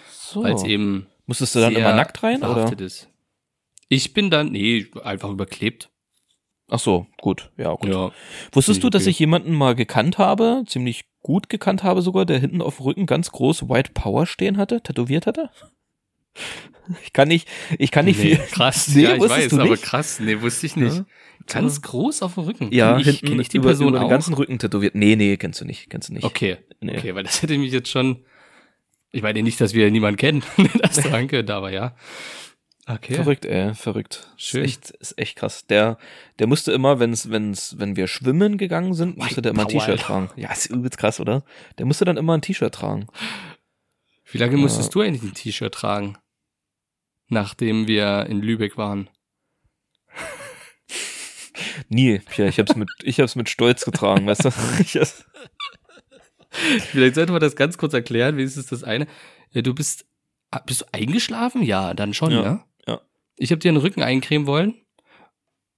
so. 0.09 0.43
weil 0.43 0.53
es 0.53 0.63
eben 0.63 1.07
Musstest 1.25 1.55
du 1.55 1.59
dann 1.59 1.75
immer 1.75 1.93
nackt 1.93 2.23
rein, 2.23 2.43
oder? 2.43 2.71
ist. 2.79 3.09
Ich 3.89 4.13
bin 4.13 4.29
dann, 4.31 4.51
nee, 4.51 4.87
einfach 5.03 5.29
überklebt. 5.29 5.89
Ach 6.69 6.79
so, 6.79 7.07
gut, 7.21 7.51
ja, 7.57 7.73
gut. 7.75 7.89
Ja. 7.89 8.11
Wusstest 8.51 8.83
du, 8.83 8.89
dass 8.89 9.03
Okay. 9.03 9.11
ich 9.11 9.19
jemanden 9.19 9.53
mal 9.53 9.75
gekannt 9.75 10.17
habe, 10.17 10.63
ziemlich 10.65 11.05
gut 11.21 11.49
gekannt 11.49 11.83
habe 11.83 12.01
sogar, 12.01 12.25
der 12.25 12.39
hinten 12.39 12.61
auf 12.61 12.77
dem 12.77 12.85
Rücken 12.85 13.05
ganz 13.05 13.31
groß 13.31 13.69
White 13.69 13.91
Power 13.93 14.25
stehen 14.25 14.57
hatte, 14.57 14.81
tätowiert 14.81 15.27
hatte? 15.27 15.49
Ich 17.03 17.11
kann 17.13 17.27
nicht, 17.27 17.47
ich 17.77 17.91
kann 17.91 18.05
nicht 18.05 18.17
nee, 18.19 18.35
viel. 18.35 18.37
krass. 18.37 18.89
Nee, 18.89 19.03
ja, 19.03 19.15
ich 19.15 19.21
weiß, 19.21 19.49
du 19.49 19.59
aber 19.59 19.71
nicht? 19.71 19.83
krass. 19.83 20.19
Nee, 20.19 20.41
wusste 20.41 20.65
ich 20.65 20.75
nicht. 20.75 20.97
Ja. 20.97 21.05
Ganz 21.47 21.81
groß 21.81 22.21
auf 22.21 22.35
dem 22.35 22.43
Rücken. 22.43 22.71
Ja, 22.71 22.99
kenn 22.99 23.09
ich, 23.09 23.21
kenn 23.21 23.39
ich 23.39 23.49
die 23.49 23.57
über, 23.57 23.69
Person 23.69 23.89
über 23.89 23.99
den 23.99 24.09
ganzen 24.09 24.33
Rücken 24.33 24.59
tätowiert. 24.59 24.95
Nee, 24.95 25.15
nee, 25.15 25.37
kennst 25.37 25.61
du 25.61 25.65
nicht, 25.65 25.89
kennst 25.89 26.09
du 26.09 26.13
nicht. 26.13 26.23
Okay, 26.23 26.57
Nee. 26.81 26.97
okay, 26.97 27.15
weil 27.15 27.23
das 27.23 27.41
hätte 27.41 27.57
mich 27.57 27.71
jetzt 27.71 27.89
schon. 27.89 28.23
Ich 29.11 29.21
meine 29.21 29.41
nicht, 29.41 29.59
dass 29.61 29.73
wir 29.73 29.89
niemanden 29.89 30.17
kennen, 30.17 30.43
das 30.81 30.95
sagen 30.95 31.27
könnte, 31.27 31.55
aber 31.55 31.71
ja. 31.71 31.95
Okay. 32.89 33.15
Verrückt, 33.15 33.45
ey, 33.45 33.73
verrückt. 33.73 34.31
Schön. 34.37 34.63
Ist 34.63 34.69
echt, 34.69 34.89
ist 34.91 35.17
echt 35.17 35.35
krass. 35.37 35.65
Der, 35.67 35.97
der 36.39 36.47
musste 36.47 36.71
immer, 36.71 36.99
wenn's, 36.99 37.29
wenn's, 37.29 37.75
wenn 37.77 37.97
wir 37.97 38.07
schwimmen 38.07 38.57
gegangen 38.57 38.93
sind, 38.93 39.17
musste 39.17 39.37
White 39.37 39.41
der 39.41 39.51
immer 39.51 39.63
ein 39.63 39.67
T-Shirt 39.67 39.99
tragen. 39.99 40.29
Ja, 40.37 40.51
ist 40.53 40.67
übelst 40.67 40.97
krass, 40.97 41.19
oder? 41.19 41.43
Der 41.77 41.85
musste 41.85 42.05
dann 42.05 42.15
immer 42.15 42.33
ein 42.37 42.41
T-Shirt 42.41 42.73
tragen. 42.73 43.07
Wie 44.31 44.37
lange 44.37 44.55
musstest 44.57 44.95
du 44.95 45.01
eigentlich 45.01 45.23
ein 45.23 45.33
T-Shirt 45.33 45.73
tragen? 45.73 46.17
Nachdem 47.29 47.87
wir 47.87 48.25
in 48.29 48.41
Lübeck 48.41 48.77
waren. 48.77 49.09
Nie, 51.89 52.19
Pierre, 52.19 52.49
ich 52.49 52.59
hab's 52.59 52.75
mit, 52.75 52.89
ich 53.03 53.19
hab's 53.19 53.35
mit 53.35 53.49
Stolz 53.49 53.85
getragen, 53.85 54.25
weißt 54.27 54.45
du? 54.45 54.51
Vielleicht 56.51 57.15
sollte 57.15 57.31
man 57.31 57.41
das 57.41 57.55
ganz 57.55 57.77
kurz 57.77 57.93
erklären. 57.93 58.37
Wenigstens 58.37 58.67
das 58.67 58.83
eine. 58.83 59.07
Ja, 59.51 59.61
Du 59.61 59.73
bist, 59.73 60.05
ah, 60.51 60.59
bist 60.59 60.81
du 60.81 60.85
eingeschlafen? 60.91 61.61
Ja, 61.63 61.93
dann 61.93 62.13
schon, 62.13 62.31
Ja, 62.31 62.41
ne? 62.41 62.63
ja. 62.87 63.01
Ich 63.37 63.51
habe 63.51 63.59
dir 63.59 63.71
den 63.71 63.77
Rücken 63.77 64.01
eincremen 64.01 64.47
wollen 64.47 64.73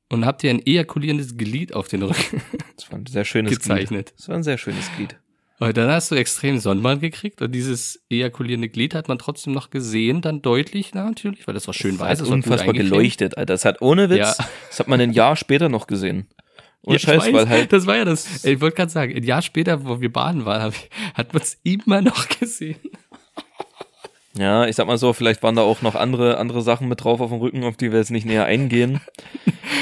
und 0.10 0.26
hab 0.26 0.38
dir 0.40 0.50
ein 0.52 0.66
ejakulierendes 0.66 1.38
Glied 1.38 1.74
auf 1.74 1.88
den 1.88 2.04
Rücken 2.04 2.42
das 2.76 2.90
war 2.92 2.98
ein 3.00 3.06
sehr 3.06 3.26
schönes 3.26 3.52
Glied. 3.52 3.62
gezeichnet. 3.62 4.14
Das 4.18 4.30
war 4.30 4.36
ein 4.36 4.44
sehr 4.44 4.58
schönes 4.58 4.90
Glied. 4.96 5.18
Und 5.62 5.76
dann 5.76 5.90
hast 5.90 6.10
du 6.12 6.16
extrem 6.16 6.58
Sonnenbrand 6.58 7.02
gekriegt 7.02 7.42
und 7.42 7.52
dieses 7.52 8.02
ejakulierende 8.10 8.70
Glied 8.70 8.96
hat 8.96 9.10
man 9.10 9.20
trotzdem 9.20 9.52
noch 9.54 9.70
gesehen, 9.72 10.22
dann 10.22 10.42
deutlich 10.42 10.94
natürlich, 10.94 11.46
weil 11.48 11.54
das 11.54 11.68
war 11.68 11.74
schön 11.74 11.98
Das 11.98 12.00
weiß. 12.00 12.08
hat 12.08 12.12
das 12.22 12.30
war 12.30 12.38
gut 12.38 12.46
unfassbar 12.46 12.74
geleuchtet, 12.74 13.38
Alter. 13.38 13.54
Das 13.54 13.66
hat 13.66 13.82
ohne 13.82 14.10
Witz, 14.10 14.38
Ja. 14.38 14.46
das 14.70 14.80
hat 14.80 14.88
man 14.88 15.02
ein 15.02 15.12
Jahr 15.12 15.36
später 15.36 15.68
noch 15.68 15.86
gesehen. 15.86 16.28
Ohne 16.84 16.94
Ja, 16.94 16.96
ich 16.96 17.02
Scheiß, 17.02 17.34
weil 17.34 17.50
halt, 17.50 17.74
das 17.74 17.86
war 17.88 17.98
ja 17.98 18.06
das. 18.06 18.46
Ich 18.46 18.62
wollte 18.62 18.78
gerade 18.78 18.92
sagen, 18.92 19.14
ein 19.14 19.24
Jahr 19.24 19.42
später, 19.42 19.86
wo 19.86 20.00
wir 20.00 20.14
baden 20.14 20.46
waren, 20.46 20.72
hat 21.14 21.34
man 21.34 21.42
es 21.44 21.58
immer 21.64 22.02
noch 22.02 22.30
gesehen. 22.40 22.80
ja, 24.38 24.66
ich 24.66 24.78
sag 24.78 24.88
mal 24.88 24.98
so, 24.98 25.12
vielleicht 25.12 25.44
waren 25.44 25.56
da 25.58 25.64
auch 25.64 25.82
noch 25.82 25.96
andere, 25.96 26.38
andere 26.38 26.62
Sachen 26.62 26.88
mit 26.88 27.04
drauf 27.04 27.20
auf 27.20 27.32
dem 27.32 27.40
Rücken, 27.40 27.66
auf 27.66 27.76
die 27.76 27.92
wir 27.92 28.00
jetzt 28.00 28.12
nicht 28.12 28.26
näher 28.26 28.46
eingehen. 28.46 29.02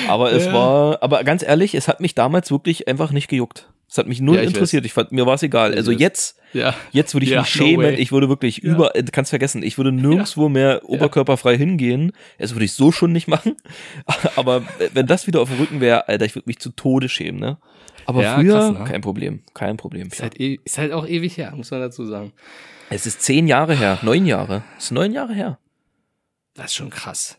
Aber 0.08 0.32
es 0.32 0.46
Ja. 0.46 0.54
war, 0.54 1.04
aber 1.04 1.24
ganz 1.24 1.44
ehrlich, 1.44 1.76
es 1.76 1.88
hat 1.88 2.00
mich 2.00 2.16
damals 2.16 2.50
wirklich 2.50 2.88
einfach 2.88 3.12
nicht 3.12 3.28
gejuckt. 3.28 3.70
Es 3.90 3.98
hat 3.98 4.08
mich 4.08 4.20
null 4.20 4.36
Ja, 4.36 4.42
ich 4.42 4.50
interessiert. 4.50 4.86
Ich 4.86 4.92
fand, 4.94 5.12
mir 5.14 5.26
war 5.26 5.36
es 5.36 5.44
egal. 5.44 5.74
Also 5.74 5.92
weiß. 5.94 6.00
jetzt, 6.00 6.38
Ja. 6.54 6.76
jetzt 6.92 7.14
würde 7.16 7.26
ich 7.26 7.32
Ja, 7.32 7.42
mich 7.42 7.56
no 7.56 7.66
schämen. 7.66 7.86
way. 7.86 7.96
ich 7.96 8.12
würde 8.12 8.28
wirklich 8.28 8.58
Ja. 8.58 8.72
über, 8.74 8.96
äh, 8.96 9.04
kannst 9.04 9.30
vergessen, 9.30 9.64
ich 9.64 9.78
würde 9.78 9.92
nirgendwo 9.94 10.50
mehr 10.50 10.82
oberkörperfrei 10.84 11.58
hingehen. 11.58 12.12
Das 12.38 12.54
würde 12.54 12.66
ich 12.66 12.74
so 12.74 12.92
schon 12.92 13.14
nicht 13.14 13.28
machen. 13.30 13.56
Aber 14.36 14.64
wenn 14.94 15.08
das 15.08 15.26
wieder 15.28 15.40
auf 15.42 15.50
dem 15.50 15.60
Rücken 15.60 15.80
wäre, 15.80 16.08
Alter, 16.10 16.26
ich 16.26 16.36
würde 16.36 16.48
mich 16.48 16.60
zu 16.60 16.70
Tode 16.72 17.08
schämen, 17.08 17.40
ne? 17.40 17.58
Aber 18.06 18.22
früher, 18.36 18.54
krass, 18.54 18.72
ne? 18.80 18.84
kein 18.86 19.02
Problem, 19.02 19.44
kein 19.54 19.76
Problem. 19.78 20.08
Ist 20.08 20.22
halt, 20.22 20.40
e 20.40 20.60
ist 20.64 20.78
halt 20.78 20.92
auch 20.94 21.06
ewig 21.08 21.38
her, 21.38 21.54
muss 21.56 21.72
man 21.72 21.82
dazu 21.82 22.06
sagen. 22.06 22.32
Es 22.90 23.06
ist 23.06 23.22
zehn 23.22 23.48
Jahre 23.48 23.76
her, 23.76 24.00
neun 24.02 24.26
Jahre. 24.26 24.64
Es 24.78 24.86
ist 24.86 24.92
neun 24.92 25.12
Jahre 25.12 25.34
her. 25.34 25.60
Das 26.54 26.68
ist 26.68 26.76
schon 26.76 26.90
krass. 26.90 27.38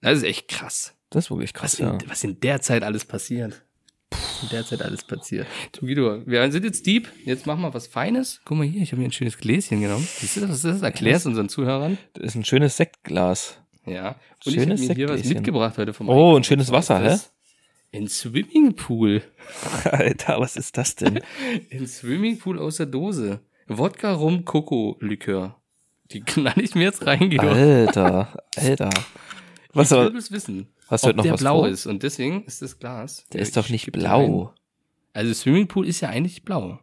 Das 0.00 0.18
ist 0.18 0.24
echt 0.24 0.48
krass. 0.48 0.94
Das 1.10 1.24
ist 1.26 1.30
wirklich 1.30 1.54
krass, 1.54 1.74
Was 1.74 1.80
in, 1.80 1.86
ja. 1.86 1.98
was 2.08 2.24
in 2.24 2.40
der 2.40 2.60
Zeit 2.60 2.82
alles 2.82 3.04
passiert. 3.04 3.64
In 4.42 4.48
der 4.50 4.64
Zeit 4.64 4.82
alles 4.82 5.02
passiert. 5.02 5.46
Du 5.72 5.86
Guido, 5.86 6.22
wir 6.26 6.50
sind 6.52 6.64
jetzt 6.64 6.86
deep. 6.86 7.08
Jetzt 7.24 7.46
machen 7.46 7.60
wir 7.60 7.74
was 7.74 7.86
Feines. 7.88 8.40
Guck 8.44 8.58
mal 8.58 8.66
hier, 8.66 8.82
ich 8.82 8.92
habe 8.92 9.00
mir 9.00 9.08
ein 9.08 9.12
schönes 9.12 9.36
Gläschen 9.38 9.80
genommen. 9.80 10.06
Siehst 10.08 10.36
du, 10.36 10.42
was 10.42 10.62
das 10.62 10.76
ist? 10.76 10.82
Erklär's 10.82 11.26
unseren 11.26 11.48
Zuhörern. 11.48 11.98
Das 12.14 12.26
ist 12.26 12.34
ein 12.36 12.44
schönes 12.44 12.76
Sektglas. 12.76 13.58
Ja. 13.84 14.10
Und 14.10 14.16
ich 14.46 14.58
habe 14.58 14.62
Schönes 14.66 14.80
mir 14.88 14.94
hier 14.94 15.08
was 15.08 15.24
mitgebracht 15.24 15.76
heute 15.78 15.92
vom 15.92 16.08
Oh, 16.08 16.36
ein 16.36 16.44
schönes 16.44 16.70
Wasser, 16.70 17.00
das 17.00 17.32
Ein 17.92 18.06
Swimmingpool. 18.06 19.22
Alter, 19.84 20.38
was 20.38 20.56
ist 20.56 20.76
das 20.76 20.94
denn? 20.94 21.20
Ein 21.72 21.86
Swimmingpool 21.86 22.58
aus 22.58 22.76
der 22.76 22.86
Dose. 22.86 23.40
Wodka 23.66 24.12
Rum 24.12 24.44
Coco 24.44 24.96
Likör. 25.00 25.56
Die 26.12 26.20
knall 26.20 26.58
ich 26.60 26.74
mir 26.74 26.84
jetzt 26.84 27.06
rein, 27.06 27.30
Guido. 27.30 27.48
Alter, 27.48 28.42
Alter. 28.56 28.90
Was 29.72 29.90
ich 29.90 29.98
will 29.98 30.16
es 30.16 30.30
wissen. 30.30 30.68
Hast 30.90 31.04
du 31.04 31.08
heute 31.08 31.16
noch 31.18 31.24
der 31.24 31.32
was 31.34 31.40
blau 31.40 31.58
vor? 31.60 31.68
ist. 31.68 31.86
Und 31.86 32.02
deswegen 32.02 32.44
ist 32.44 32.62
das 32.62 32.78
Glas. 32.78 33.24
Der 33.32 33.40
ist 33.40 33.56
doch 33.56 33.68
nicht 33.68 33.88
ein. 33.88 33.92
blau. 33.92 34.54
Also 35.12 35.32
Swimmingpool 35.34 35.86
ist 35.86 36.00
ja 36.00 36.08
eigentlich 36.10 36.44
blau. 36.44 36.78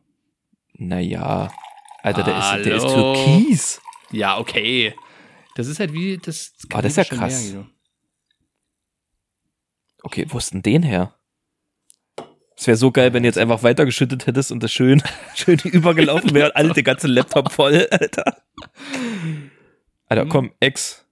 Naja. 0.73 1.51
Alter, 2.03 2.23
der 2.23 2.37
ist, 2.37 2.65
der 2.65 2.75
ist 2.75 2.83
türkis. 2.87 3.81
Ja, 4.11 4.37
okay. 4.37 4.93
Das 5.55 5.67
ist 5.67 5.79
halt 5.79 5.93
wie 5.93 6.17
das. 6.17 6.53
Ah, 6.73 6.81
das 6.81 6.91
ist 6.91 6.97
ja 6.97 7.03
krass. 7.05 7.51
Meer. 7.53 7.65
Okay, 10.03 10.25
wo 10.29 10.37
ist 10.37 10.53
denn 10.53 10.61
den 10.61 10.83
her? 10.83 11.15
Es 12.57 12.67
wäre 12.67 12.77
so 12.77 12.91
geil, 12.91 13.11
wenn 13.13 13.23
du 13.23 13.27
jetzt 13.27 13.37
einfach 13.37 13.63
weitergeschüttet 13.63 14.27
hättest 14.27 14.51
und 14.51 14.61
das 14.63 14.71
schön, 14.71 15.01
schön 15.35 15.59
übergelaufen 15.59 16.33
wäre 16.33 16.47
und 16.49 16.55
alle 16.55 16.73
den 16.73 16.83
ganzen 16.83 17.09
Laptop 17.09 17.51
voll, 17.51 17.87
Alter. 17.91 18.41
Alter, 20.07 20.21
Hm. 20.23 20.29
komm, 20.29 20.51
Ex. 20.59 21.05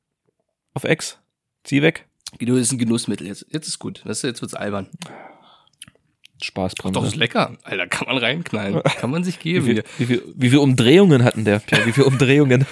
Auf 0.74 0.84
Ex. 0.84 1.20
Zieh 1.64 1.82
weg. 1.82 2.08
Guido 2.40 2.56
ist 2.56 2.72
ein 2.72 2.78
Genussmittel. 2.78 3.28
Jetzt, 3.28 3.46
jetzt 3.52 3.68
ist 3.68 3.80
gut. 3.80 4.02
Das, 4.06 4.22
jetzt 4.22 4.42
wird's 4.42 4.54
albern. 4.54 4.88
Spaßbremse. 6.42 7.00
Doch, 7.00 7.06
ist 7.06 7.16
lecker. 7.16 7.58
Alter, 7.63 7.88
kann 7.88 8.08
man 8.08 8.18
reinknallen. 8.18 8.82
Kann 8.84 9.12
man 9.12 9.24
sich 9.24 9.40
wie, 9.40 9.54
geben. 9.54 9.66
viel, 9.66 9.84
wie, 9.98 10.06
viel, 10.06 10.34
wie 10.36 10.50
viel 10.50 10.58
Umdrehungen 10.60 11.24
hatten 11.24 11.46
der? 11.46 11.60
Pierre? 11.60 11.86
Wie 11.86 11.92
viele 11.94 12.08
Umdrehungen? 12.08 12.66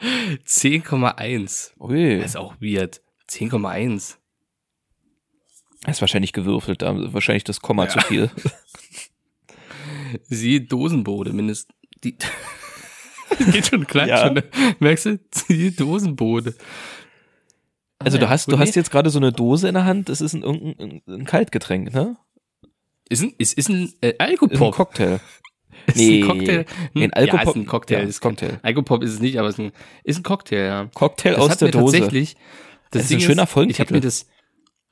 10,1. 0.46 1.72
Ui, 1.80 2.18
Das 2.18 2.26
ist 2.26 2.36
auch 2.36 2.54
weird. 2.60 3.00
10,1. 3.30 4.16
ist 5.86 6.00
wahrscheinlich 6.00 6.32
gewürfelt, 6.32 6.82
da 6.82 6.94
wahrscheinlich 7.12 7.44
das 7.44 7.60
Komma 7.60 7.88
zu 7.88 8.00
viel. 8.00 8.30
Siehe 10.28 10.60
Dosenbode, 10.60 11.32
mindestens. 11.32 11.74
Die 12.04 12.16
Geht 13.50 13.66
schon 13.66 13.86
klein 13.86 14.08
Ja. 14.08 14.18
schon. 14.26 14.34
ne? 14.34 14.44
Merkst 14.78 15.06
du? 15.06 15.18
Siehe 15.32 15.72
Dosenbode. 15.72 16.54
Also 17.98 18.18
du 18.18 18.24
ja, 18.24 18.30
hast, 18.30 18.50
du 18.50 18.58
hast 18.58 18.74
jetzt 18.76 18.90
gerade 18.90 19.08
so 19.10 19.18
eine 19.18 19.32
Dose 19.32 19.68
in 19.68 19.74
der 19.74 19.84
Hand, 19.84 20.08
das 20.08 20.20
ist 20.20 20.34
ein, 20.34 20.44
ein, 20.44 21.02
ein 21.06 21.24
Kaltgetränk, 21.24 21.94
ne? 21.94 22.16
Ist 23.08 23.22
ein, 23.22 23.32
ist, 23.38 23.56
ist 23.56 23.68
ein 23.68 23.92
äh, 24.00 24.08
Ist 24.10 24.20
ein 24.20 24.26
Alkopop. 24.28 24.74
Cocktail. 24.74 25.20
Ist 25.86 25.96
Nee. 25.96 26.22
ein 26.22 26.26
Cocktail. 26.28 26.64
Nee, 26.94 27.04
ein 27.04 27.10
Ja, 27.26 27.34
Alkopop- 27.34 27.48
ist 27.50 27.56
ein 27.56 27.66
Cocktail. 27.66 27.94
ja, 27.94 28.00
ist 28.08 28.20
kein- 28.20 28.30
Cocktail. 28.36 28.58
Alkopop 28.62 29.02
ist 29.02 29.12
es 29.12 29.20
nicht, 29.20 29.38
aber 29.38 29.48
es 29.48 29.54
ist 29.58 29.64
ein, 29.64 29.72
ist 30.02 30.18
ein 30.18 30.22
Cocktail, 30.22 30.64
ja. 30.66 30.90
Cocktail 30.94 31.32
Das 31.34 31.40
aus 31.40 31.56
der 31.58 31.70
Dose. 31.70 31.98
Tatsächlich, 31.98 32.34
das, 32.34 32.42
Das 32.90 33.02
ist 33.02 33.10
Ding 33.10 33.18
ein 33.18 33.20
schöner 33.22 33.32
Ich 33.34 33.38
habe 33.40 33.50
Folgentitel. 33.50 33.94
mir 33.94 34.00
das 34.00 34.26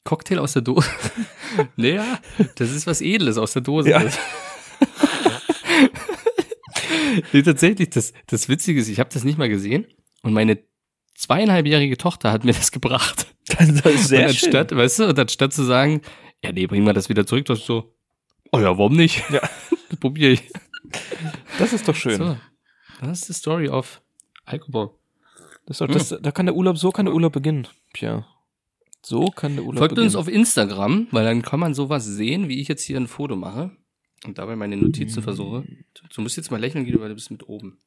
Cocktail 0.04 0.38
aus 0.38 0.52
der 0.52 0.62
Dose. 0.62 0.88
naja, 1.76 2.18
das 2.56 2.70
ist 2.70 2.86
was 2.86 3.00
Edles 3.00 3.36
aus 3.38 3.52
der 3.52 3.62
Dose. 3.62 3.90
Ja. 3.90 4.02
nee, 7.32 7.42
tatsächlich, 7.42 7.90
das, 7.90 8.12
das 8.26 8.48
Witzige 8.48 8.80
ist, 8.80 8.88
ich 8.88 8.98
habe 9.00 9.10
das 9.12 9.24
nicht 9.24 9.38
mal 9.38 9.48
gesehen 9.48 9.86
und 10.22 10.32
meine 10.32 10.58
zweieinhalbjährige 11.14 11.96
Tochter 11.96 12.32
hat 12.32 12.44
mir 12.44 12.52
das 12.52 12.72
gebracht. 12.72 13.26
Das 13.58 13.68
ist 13.68 14.08
sehr 14.08 14.28
und 14.28 14.34
schön. 14.34 14.54
anstatt, 14.56 14.74
weißt 14.74 15.00
du, 15.00 15.08
und 15.08 15.18
anstatt 15.18 15.52
zu 15.52 15.64
sagen, 15.64 16.00
ja, 16.44 16.52
nee, 16.52 16.66
bring 16.66 16.84
mal 16.84 16.92
das 16.92 17.08
wieder 17.08 17.26
zurück, 17.26 17.50
ist 17.50 17.66
so, 17.66 17.92
oh 18.52 18.58
ja, 18.58 18.78
warum 18.78 18.96
nicht? 18.96 19.22
Ja. 19.30 19.40
Das 19.90 19.98
probiere 19.98 20.30
ich. 20.30 20.48
Das 21.58 21.72
ist 21.72 21.86
doch 21.86 21.94
schön. 21.96 22.16
So, 22.18 22.36
das 23.00 23.20
ist 23.20 23.28
die 23.28 23.32
Story 23.34 23.68
of 23.68 24.00
Alkohol. 24.46 24.90
Das 25.66 25.78
doch, 25.78 25.88
das, 25.88 26.16
da 26.20 26.30
kann 26.30 26.46
der 26.46 26.54
Urlaub, 26.54 26.78
so 26.78 26.90
kann 26.90 27.06
der 27.06 27.14
Urlaub 27.14 27.32
beginnen, 27.32 27.68
Pierre. 27.92 28.24
So 29.04 29.26
kann 29.26 29.56
der 29.56 29.64
Urlaub 29.64 29.78
Folgt 29.80 29.96
beginnen. 29.96 30.06
uns 30.06 30.16
auf 30.16 30.28
Instagram, 30.28 31.08
weil 31.10 31.24
dann 31.24 31.42
kann 31.42 31.60
man 31.60 31.74
sowas 31.74 32.06
sehen, 32.06 32.48
wie 32.48 32.60
ich 32.60 32.68
jetzt 32.68 32.84
hier 32.84 32.96
ein 32.96 33.08
Foto 33.08 33.36
mache 33.36 33.72
und 34.24 34.38
dabei 34.38 34.56
meine 34.56 34.76
Notizen 34.76 35.22
versuche. 35.22 35.64
Du, 35.94 36.04
du 36.14 36.20
musst 36.22 36.36
jetzt 36.36 36.50
mal 36.50 36.60
lächeln, 36.60 36.84
Guido, 36.84 37.00
weil 37.00 37.08
du 37.08 37.14
bist 37.16 37.30
mit 37.30 37.48
oben. 37.48 37.78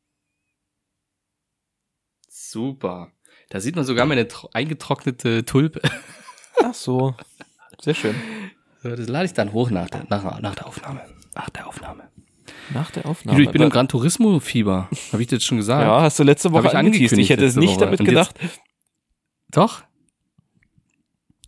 Super. 2.55 3.11
Da 3.49 3.59
sieht 3.59 3.75
man 3.75 3.83
sogar 3.83 4.05
meine 4.05 4.23
tro- 4.29 4.49
eingetrocknete 4.53 5.43
Tulpe. 5.43 5.81
Ach 6.63 6.73
so. 6.73 7.13
Sehr 7.81 7.93
schön. 7.93 8.15
So, 8.81 8.95
Das 8.95 9.09
lade 9.09 9.25
ich 9.25 9.33
dann 9.33 9.51
hoch 9.51 9.69
nach 9.71 9.89
der, 9.89 10.05
nach, 10.09 10.39
nach 10.39 10.55
der 10.55 10.65
Aufnahme. 10.67 11.01
Nach 11.35 11.49
der 11.49 11.67
Aufnahme. 11.67 12.09
Nach 12.73 12.89
der 12.91 13.05
Aufnahme. 13.07 13.41
Ich 13.41 13.49
bin 13.49 13.61
im 13.61 13.69
Gran 13.69 13.89
Turismo 13.89 14.39
Fieber. 14.39 14.89
Habe 15.11 15.21
ich 15.21 15.27
dir 15.27 15.35
jetzt 15.35 15.45
schon 15.45 15.57
gesagt? 15.57 15.83
Ja, 15.83 16.01
hast 16.01 16.17
du 16.17 16.23
letzte 16.23 16.53
Woche 16.53 16.63
Hab 16.63 16.65
ich. 16.67 16.71
Ich 16.71 16.77
angekündigt 16.77 17.29
hätte 17.29 17.43
es 17.45 17.57
nicht 17.57 17.71
Woche. 17.71 17.79
damit 17.81 17.99
Und 17.99 18.05
jetzt- 18.09 18.33
gedacht. 18.39 18.55
Doch. 19.51 19.83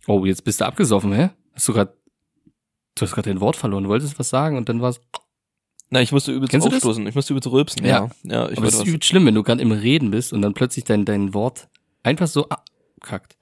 Oh, 0.06 0.26
jetzt 0.26 0.44
bist 0.44 0.60
du 0.60 0.66
abgesoffen, 0.66 1.12
hä? 1.14 1.30
Hast 1.54 1.68
du 1.68 1.72
gerade 1.72 1.96
Du 2.96 3.02
hast 3.06 3.14
gerade 3.14 3.30
dein 3.30 3.40
Wort 3.40 3.56
verloren. 3.56 3.84
Du 3.84 3.90
wolltest 3.90 4.18
was 4.18 4.28
sagen 4.28 4.56
und 4.58 4.68
dann 4.68 4.80
war's. 4.82 5.00
Na, 5.90 6.02
ich 6.02 6.12
musste 6.12 6.32
übelst 6.32 6.50
Kennst 6.50 6.66
aufstoßen. 6.66 7.06
Ich 7.06 7.14
musste 7.14 7.32
übelst 7.32 7.50
rülpsen. 7.50 7.84
Ja. 7.84 8.10
Ja, 8.22 8.32
ja 8.32 8.50
ich 8.50 8.58
Aber 8.58 8.66
es 8.66 8.74
ist 8.74 8.80
was. 8.80 8.88
übel 8.88 9.02
schlimm, 9.02 9.26
wenn 9.26 9.34
du 9.34 9.42
gerade 9.42 9.62
im 9.62 9.72
Reden 9.72 10.10
bist 10.10 10.32
und 10.32 10.42
dann 10.42 10.54
plötzlich 10.54 10.84
dein, 10.84 11.04
dein 11.04 11.34
Wort 11.34 11.68
einfach 12.02 12.26
so 12.26 12.48
abkackt. 12.48 13.36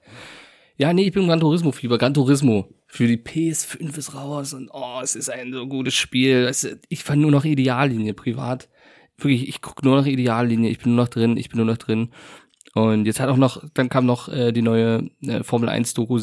Ja, 0.77 0.93
nee, 0.93 1.07
ich 1.07 1.13
bin 1.13 1.27
Gran 1.27 1.39
Turismo 1.39 1.71
Fieber. 1.71 1.97
Gran 1.97 2.13
Turismo 2.13 2.69
für 2.85 3.07
die 3.07 3.17
PS5 3.17 3.97
ist 3.97 4.15
raus 4.15 4.53
und 4.53 4.69
oh, 4.71 4.99
es 5.03 5.15
ist 5.15 5.29
ein 5.29 5.51
so 5.51 5.67
gutes 5.67 5.95
Spiel. 5.95 6.49
Ich 6.87 7.03
fand 7.03 7.21
nur 7.21 7.31
noch 7.31 7.45
Ideallinie 7.45 8.13
privat. 8.13 8.69
Wirklich, 9.17 9.49
ich 9.49 9.61
gucke 9.61 9.85
nur 9.85 9.97
noch 9.97 10.05
Ideallinie. 10.05 10.69
Ich 10.69 10.79
bin 10.79 10.95
nur 10.95 11.03
noch 11.03 11.09
drin, 11.09 11.35
ich 11.35 11.49
bin 11.49 11.57
nur 11.57 11.65
noch 11.65 11.77
drin. 11.77 12.09
Und 12.73 13.05
jetzt 13.05 13.19
hat 13.19 13.29
auch 13.29 13.37
noch, 13.37 13.63
dann 13.73 13.89
kam 13.89 14.05
noch 14.05 14.29
äh, 14.29 14.51
die 14.51 14.61
neue 14.61 15.09
äh, 15.21 15.43
Formel 15.43 15.67
1 15.67 15.95
Doku 15.95 16.19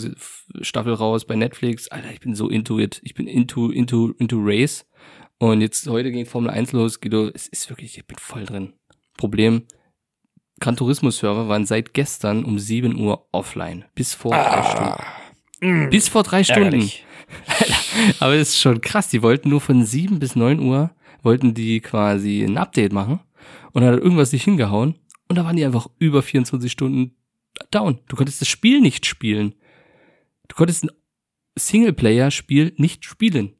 Staffel 0.60 0.94
raus 0.94 1.26
bei 1.26 1.34
Netflix. 1.34 1.88
Alter, 1.88 2.12
ich 2.12 2.20
bin 2.20 2.36
so 2.36 2.48
into 2.48 2.78
it. 2.78 3.00
Ich 3.02 3.14
bin 3.14 3.26
into, 3.26 3.70
into, 3.70 4.12
into 4.18 4.36
Race. 4.40 4.86
Und 5.38 5.60
jetzt 5.60 5.86
heute 5.88 6.10
ging 6.10 6.26
Formel 6.26 6.50
1 6.50 6.72
los, 6.72 7.00
Guido, 7.00 7.30
es 7.34 7.48
ist 7.48 7.68
wirklich, 7.68 7.98
ich 7.98 8.06
bin 8.06 8.18
voll 8.18 8.44
drin. 8.44 8.74
Problem, 9.16 9.66
Gran 10.60 10.76
Turismo 10.76 11.10
Server 11.10 11.48
waren 11.48 11.66
seit 11.66 11.94
gestern 11.94 12.44
um 12.44 12.58
7 12.58 12.98
Uhr 12.98 13.28
offline. 13.32 13.84
Bis 13.94 14.14
vor 14.14 14.30
drei 14.32 14.62
Stunden. 14.62 15.90
Bis 15.90 16.08
vor 16.08 16.22
drei 16.22 16.44
Stunden. 16.44 16.90
Aber 18.20 18.34
es 18.34 18.50
ist 18.50 18.60
schon 18.60 18.80
krass. 18.80 19.08
Die 19.08 19.22
wollten 19.22 19.48
nur 19.48 19.60
von 19.60 19.84
7 19.84 20.18
bis 20.18 20.36
9 20.36 20.60
Uhr, 20.60 20.94
wollten 21.22 21.54
die 21.54 21.80
quasi 21.80 22.42
ein 22.42 22.58
Update 22.58 22.92
machen. 22.92 23.20
Und 23.72 23.82
dann 23.82 23.94
hat 23.94 24.00
irgendwas 24.00 24.32
nicht 24.32 24.44
hingehauen. 24.44 24.94
Und 25.28 25.36
da 25.36 25.44
waren 25.44 25.56
die 25.56 25.64
einfach 25.64 25.88
über 25.98 26.22
24 26.22 26.70
Stunden 26.70 27.16
down. 27.70 27.98
Du 28.08 28.16
konntest 28.16 28.40
das 28.40 28.48
Spiel 28.48 28.80
nicht 28.80 29.06
spielen. 29.06 29.54
Du 30.48 30.54
konntest 30.54 30.84
ein 30.84 30.90
Singleplayer-Spiel 31.58 32.74
nicht 32.76 33.04
spielen. 33.04 33.56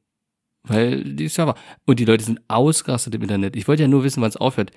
Weil 0.64 1.04
die 1.04 1.28
Server. 1.28 1.54
Und 1.84 2.00
die 2.00 2.04
Leute 2.04 2.24
sind 2.24 2.40
ausgerastet 2.48 3.14
im 3.14 3.22
Internet. 3.22 3.54
Ich 3.54 3.68
wollte 3.68 3.82
ja 3.82 3.88
nur 3.88 4.02
wissen, 4.02 4.22
wann 4.22 4.30
es 4.30 4.36
aufhört. 4.36 4.72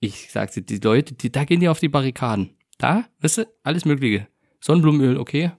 Ich 0.00 0.30
sagte, 0.30 0.62
die 0.62 0.78
Leute, 0.78 1.14
die, 1.14 1.30
da 1.30 1.44
gehen 1.44 1.60
die 1.60 1.68
auf 1.68 1.80
die 1.80 1.88
Barrikaden. 1.88 2.56
Da, 2.78 3.04
weißt 3.20 3.38
du, 3.38 3.46
alles 3.62 3.84
Mögliche. 3.84 4.28
Sonnenblumenöl, 4.60 5.18
okay. 5.18 5.52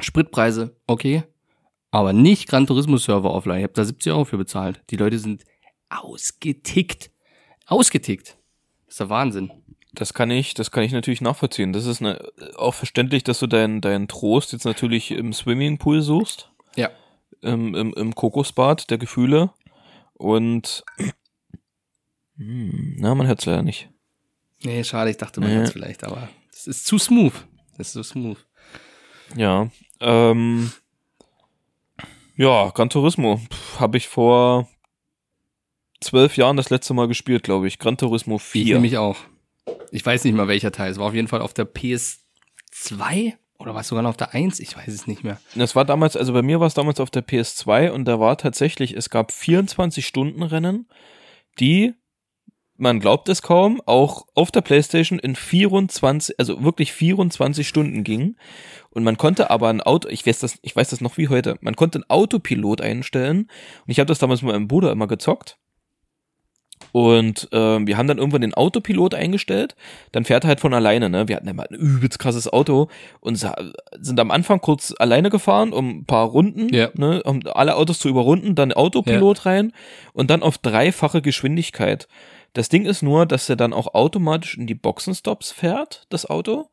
Spritpreise, 0.00 0.76
okay. 0.86 1.22
Aber 1.90 2.12
nicht 2.12 2.48
Gran 2.48 2.66
Turismo 2.66 2.96
Server 2.96 3.32
offline. 3.32 3.58
Ich 3.58 3.64
habe 3.64 3.74
da 3.74 3.84
70 3.84 4.12
Euro 4.12 4.24
für 4.24 4.38
bezahlt. 4.38 4.82
Die 4.90 4.96
Leute 4.96 5.18
sind 5.18 5.44
ausgetickt. 5.90 7.10
Ausgetickt. 7.66 8.36
Das 8.86 8.94
ist 8.94 9.00
der 9.00 9.10
Wahnsinn. 9.10 9.52
Das 9.94 10.14
kann 10.14 10.30
ich, 10.30 10.54
das 10.54 10.70
kann 10.70 10.84
ich 10.84 10.92
natürlich 10.92 11.20
nachvollziehen. 11.20 11.72
Das 11.72 11.84
ist 11.84 12.00
eine, 12.00 12.18
auch 12.56 12.74
verständlich, 12.74 13.24
dass 13.24 13.38
du 13.40 13.46
deinen 13.46 13.82
deinen 13.82 14.08
Trost 14.08 14.52
jetzt 14.52 14.64
natürlich 14.64 15.10
im 15.10 15.32
Swimmingpool 15.32 16.00
suchst, 16.00 16.50
Ja. 16.76 16.90
Im, 17.42 17.74
im, 17.74 17.92
im 17.94 18.14
Kokosbad 18.14 18.90
der 18.90 18.98
Gefühle 18.98 19.50
und 20.14 20.84
hm, 22.36 22.96
na, 22.98 23.14
man 23.14 23.26
hört's 23.26 23.46
leider 23.46 23.62
nicht. 23.62 23.90
Nee, 24.64 24.84
schade, 24.84 25.10
ich 25.10 25.16
dachte, 25.16 25.40
man 25.40 25.50
Nee. 25.50 25.56
hört's 25.56 25.72
vielleicht, 25.72 26.04
aber 26.04 26.28
das 26.50 26.66
ist 26.66 26.86
zu 26.86 26.98
smooth. 26.98 27.32
Das 27.76 27.88
ist 27.88 27.92
so 27.94 28.02
smooth. 28.02 28.38
Ja, 29.36 29.70
ähm, 30.00 30.70
ja, 32.36 32.70
Gran 32.70 32.90
Turismo 32.90 33.40
habe 33.78 33.96
ich 33.96 34.08
vor 34.08 34.68
zwölf 36.00 36.36
Jahren 36.36 36.56
das 36.56 36.70
letzte 36.70 36.94
Mal 36.94 37.08
gespielt, 37.08 37.42
glaube 37.42 37.66
ich. 37.68 37.78
Gran 37.78 37.96
Turismo 37.96 38.36
Ich 38.36 38.42
4. 38.42 38.74
nämlich 38.74 38.98
auch. 38.98 39.16
Ich 39.90 40.04
weiß 40.04 40.24
nicht 40.24 40.34
mal 40.34 40.48
welcher 40.48 40.72
Teil. 40.72 40.90
Es 40.90 40.98
war 40.98 41.06
auf 41.08 41.14
jeden 41.14 41.28
Fall 41.28 41.40
auf 41.42 41.54
der 41.54 41.66
PS2 41.72 43.34
oder 43.62 43.74
war 43.74 43.80
es 43.80 43.88
sogar 43.88 44.02
noch 44.02 44.10
auf 44.10 44.16
der 44.16 44.34
1? 44.34 44.60
Ich 44.60 44.76
weiß 44.76 44.88
es 44.88 45.06
nicht 45.06 45.24
mehr. 45.24 45.40
Das 45.54 45.74
war 45.74 45.84
damals, 45.84 46.16
also 46.16 46.32
bei 46.32 46.42
mir 46.42 46.60
war 46.60 46.66
es 46.66 46.74
damals 46.74 47.00
auf 47.00 47.10
der 47.10 47.26
PS2 47.26 47.90
und 47.90 48.04
da 48.04 48.20
war 48.20 48.36
tatsächlich, 48.36 48.96
es 48.96 49.08
gab 49.08 49.32
24 49.32 50.06
Stunden 50.06 50.42
Rennen, 50.42 50.88
die, 51.58 51.94
man 52.76 53.00
glaubt 53.00 53.28
es 53.28 53.42
kaum, 53.42 53.80
auch 53.86 54.26
auf 54.34 54.50
der 54.50 54.62
Playstation 54.62 55.18
in 55.18 55.36
24, 55.36 56.38
also 56.38 56.62
wirklich 56.64 56.92
24 56.92 57.66
Stunden 57.66 58.02
gingen. 58.02 58.36
Und 58.90 59.04
man 59.04 59.16
konnte 59.16 59.50
aber 59.50 59.68
ein 59.68 59.80
Auto, 59.80 60.08
ich 60.08 60.26
weiß 60.26 60.40
das, 60.40 60.58
ich 60.62 60.74
weiß 60.74 60.90
das 60.90 61.00
noch 61.00 61.16
wie 61.16 61.28
heute, 61.28 61.56
man 61.60 61.76
konnte 61.76 61.98
einen 61.98 62.10
Autopilot 62.10 62.80
einstellen. 62.80 63.42
Und 63.86 63.90
ich 63.90 64.00
habe 64.00 64.08
das 64.08 64.18
damals 64.18 64.42
mit 64.42 64.52
meinem 64.52 64.68
Bruder 64.68 64.90
immer 64.90 65.06
gezockt. 65.06 65.58
Und 66.90 67.48
ähm, 67.52 67.86
wir 67.86 67.96
haben 67.96 68.08
dann 68.08 68.18
irgendwann 68.18 68.40
den 68.40 68.54
Autopilot 68.54 69.14
eingestellt. 69.14 69.76
Dann 70.10 70.24
fährt 70.24 70.44
er 70.44 70.48
halt 70.48 70.60
von 70.60 70.74
alleine, 70.74 71.08
ne? 71.08 71.28
Wir 71.28 71.36
hatten 71.36 71.48
immer 71.48 71.64
ein 71.70 71.74
übelst 71.74 72.18
krasses 72.18 72.52
Auto 72.52 72.88
und 73.20 73.36
sind 74.00 74.18
am 74.20 74.30
Anfang 74.30 74.60
kurz 74.60 74.92
alleine 74.98 75.30
gefahren, 75.30 75.72
um 75.72 75.88
ein 76.00 76.04
paar 76.04 76.26
Runden, 76.26 76.68
Ja. 76.74 76.88
ne? 76.94 77.22
Um 77.22 77.40
alle 77.52 77.76
Autos 77.76 77.98
zu 77.98 78.08
überrunden, 78.08 78.54
dann 78.54 78.72
Autopilot 78.72 79.46
rein 79.46 79.72
und 80.12 80.30
dann 80.30 80.42
auf 80.42 80.58
dreifache 80.58 81.22
Geschwindigkeit. 81.22 82.08
Das 82.54 82.68
Ding 82.68 82.84
ist 82.84 83.02
nur, 83.02 83.24
dass 83.24 83.48
er 83.48 83.56
dann 83.56 83.72
auch 83.72 83.94
automatisch 83.94 84.58
in 84.58 84.66
die 84.66 84.74
Boxenstops 84.74 85.52
fährt, 85.52 86.06
das 86.10 86.28
Auto. 86.28 86.68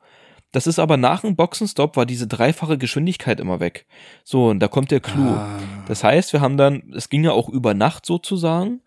Das 0.52 0.66
ist 0.66 0.80
aber 0.80 0.98
nach 0.98 1.22
dem 1.22 1.36
Boxenstopp 1.36 1.96
war 1.96 2.08
diese 2.08 2.26
dreifache 2.26 2.80
Geschwindigkeit 2.80 3.40
immer 3.40 3.60
weg. 3.60 3.86
So, 4.24 4.48
und 4.48 4.60
da 4.60 4.68
kommt 4.68 4.90
der 4.90 5.00
Clou. 5.00 5.30
Ah. 5.30 5.60
Das 5.88 6.04
heißt, 6.04 6.34
wir 6.34 6.42
haben 6.42 6.58
dann, 6.58 6.92
es 6.96 7.10
ging 7.10 7.24
ja 7.24 7.32
auch 7.34 7.50
über 7.50 7.76
Nacht 7.76 8.06
sozusagen. 8.08 8.82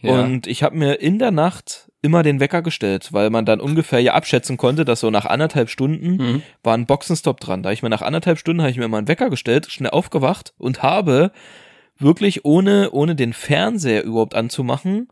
Ja. 0.00 0.22
Und 0.22 0.46
ich 0.46 0.62
habe 0.62 0.76
mir 0.76 1.00
in 1.00 1.18
der 1.18 1.30
Nacht 1.32 1.90
immer 2.02 2.22
den 2.22 2.38
Wecker 2.38 2.62
gestellt, 2.62 3.08
weil 3.12 3.30
man 3.30 3.44
dann 3.44 3.60
ungefähr 3.60 3.98
ja 4.00 4.14
abschätzen 4.14 4.56
konnte, 4.56 4.84
dass 4.84 5.00
so 5.00 5.10
nach 5.10 5.24
anderthalb 5.26 5.68
Stunden 5.68 6.16
Mhm. 6.16 6.42
war 6.62 6.74
ein 6.74 6.86
Boxenstopp 6.86 7.40
dran. 7.40 7.62
Da 7.64 7.72
ich 7.72 7.82
mir 7.82 7.88
nach 7.90 8.02
anderthalb 8.02 8.38
Stunden 8.38 8.62
habe 8.62 8.70
ich 8.70 8.76
mir 8.78 8.86
mal 8.86 8.98
einen 8.98 9.08
Wecker 9.08 9.30
gestellt, 9.30 9.66
schnell 9.70 9.90
aufgewacht 9.90 10.52
und 10.58 10.82
habe 10.84 11.32
wirklich 11.98 12.44
ohne 12.44 12.90
ohne 12.92 13.16
den 13.16 13.32
Fernseher 13.32 14.04
überhaupt 14.04 14.36
anzumachen, 14.36 15.08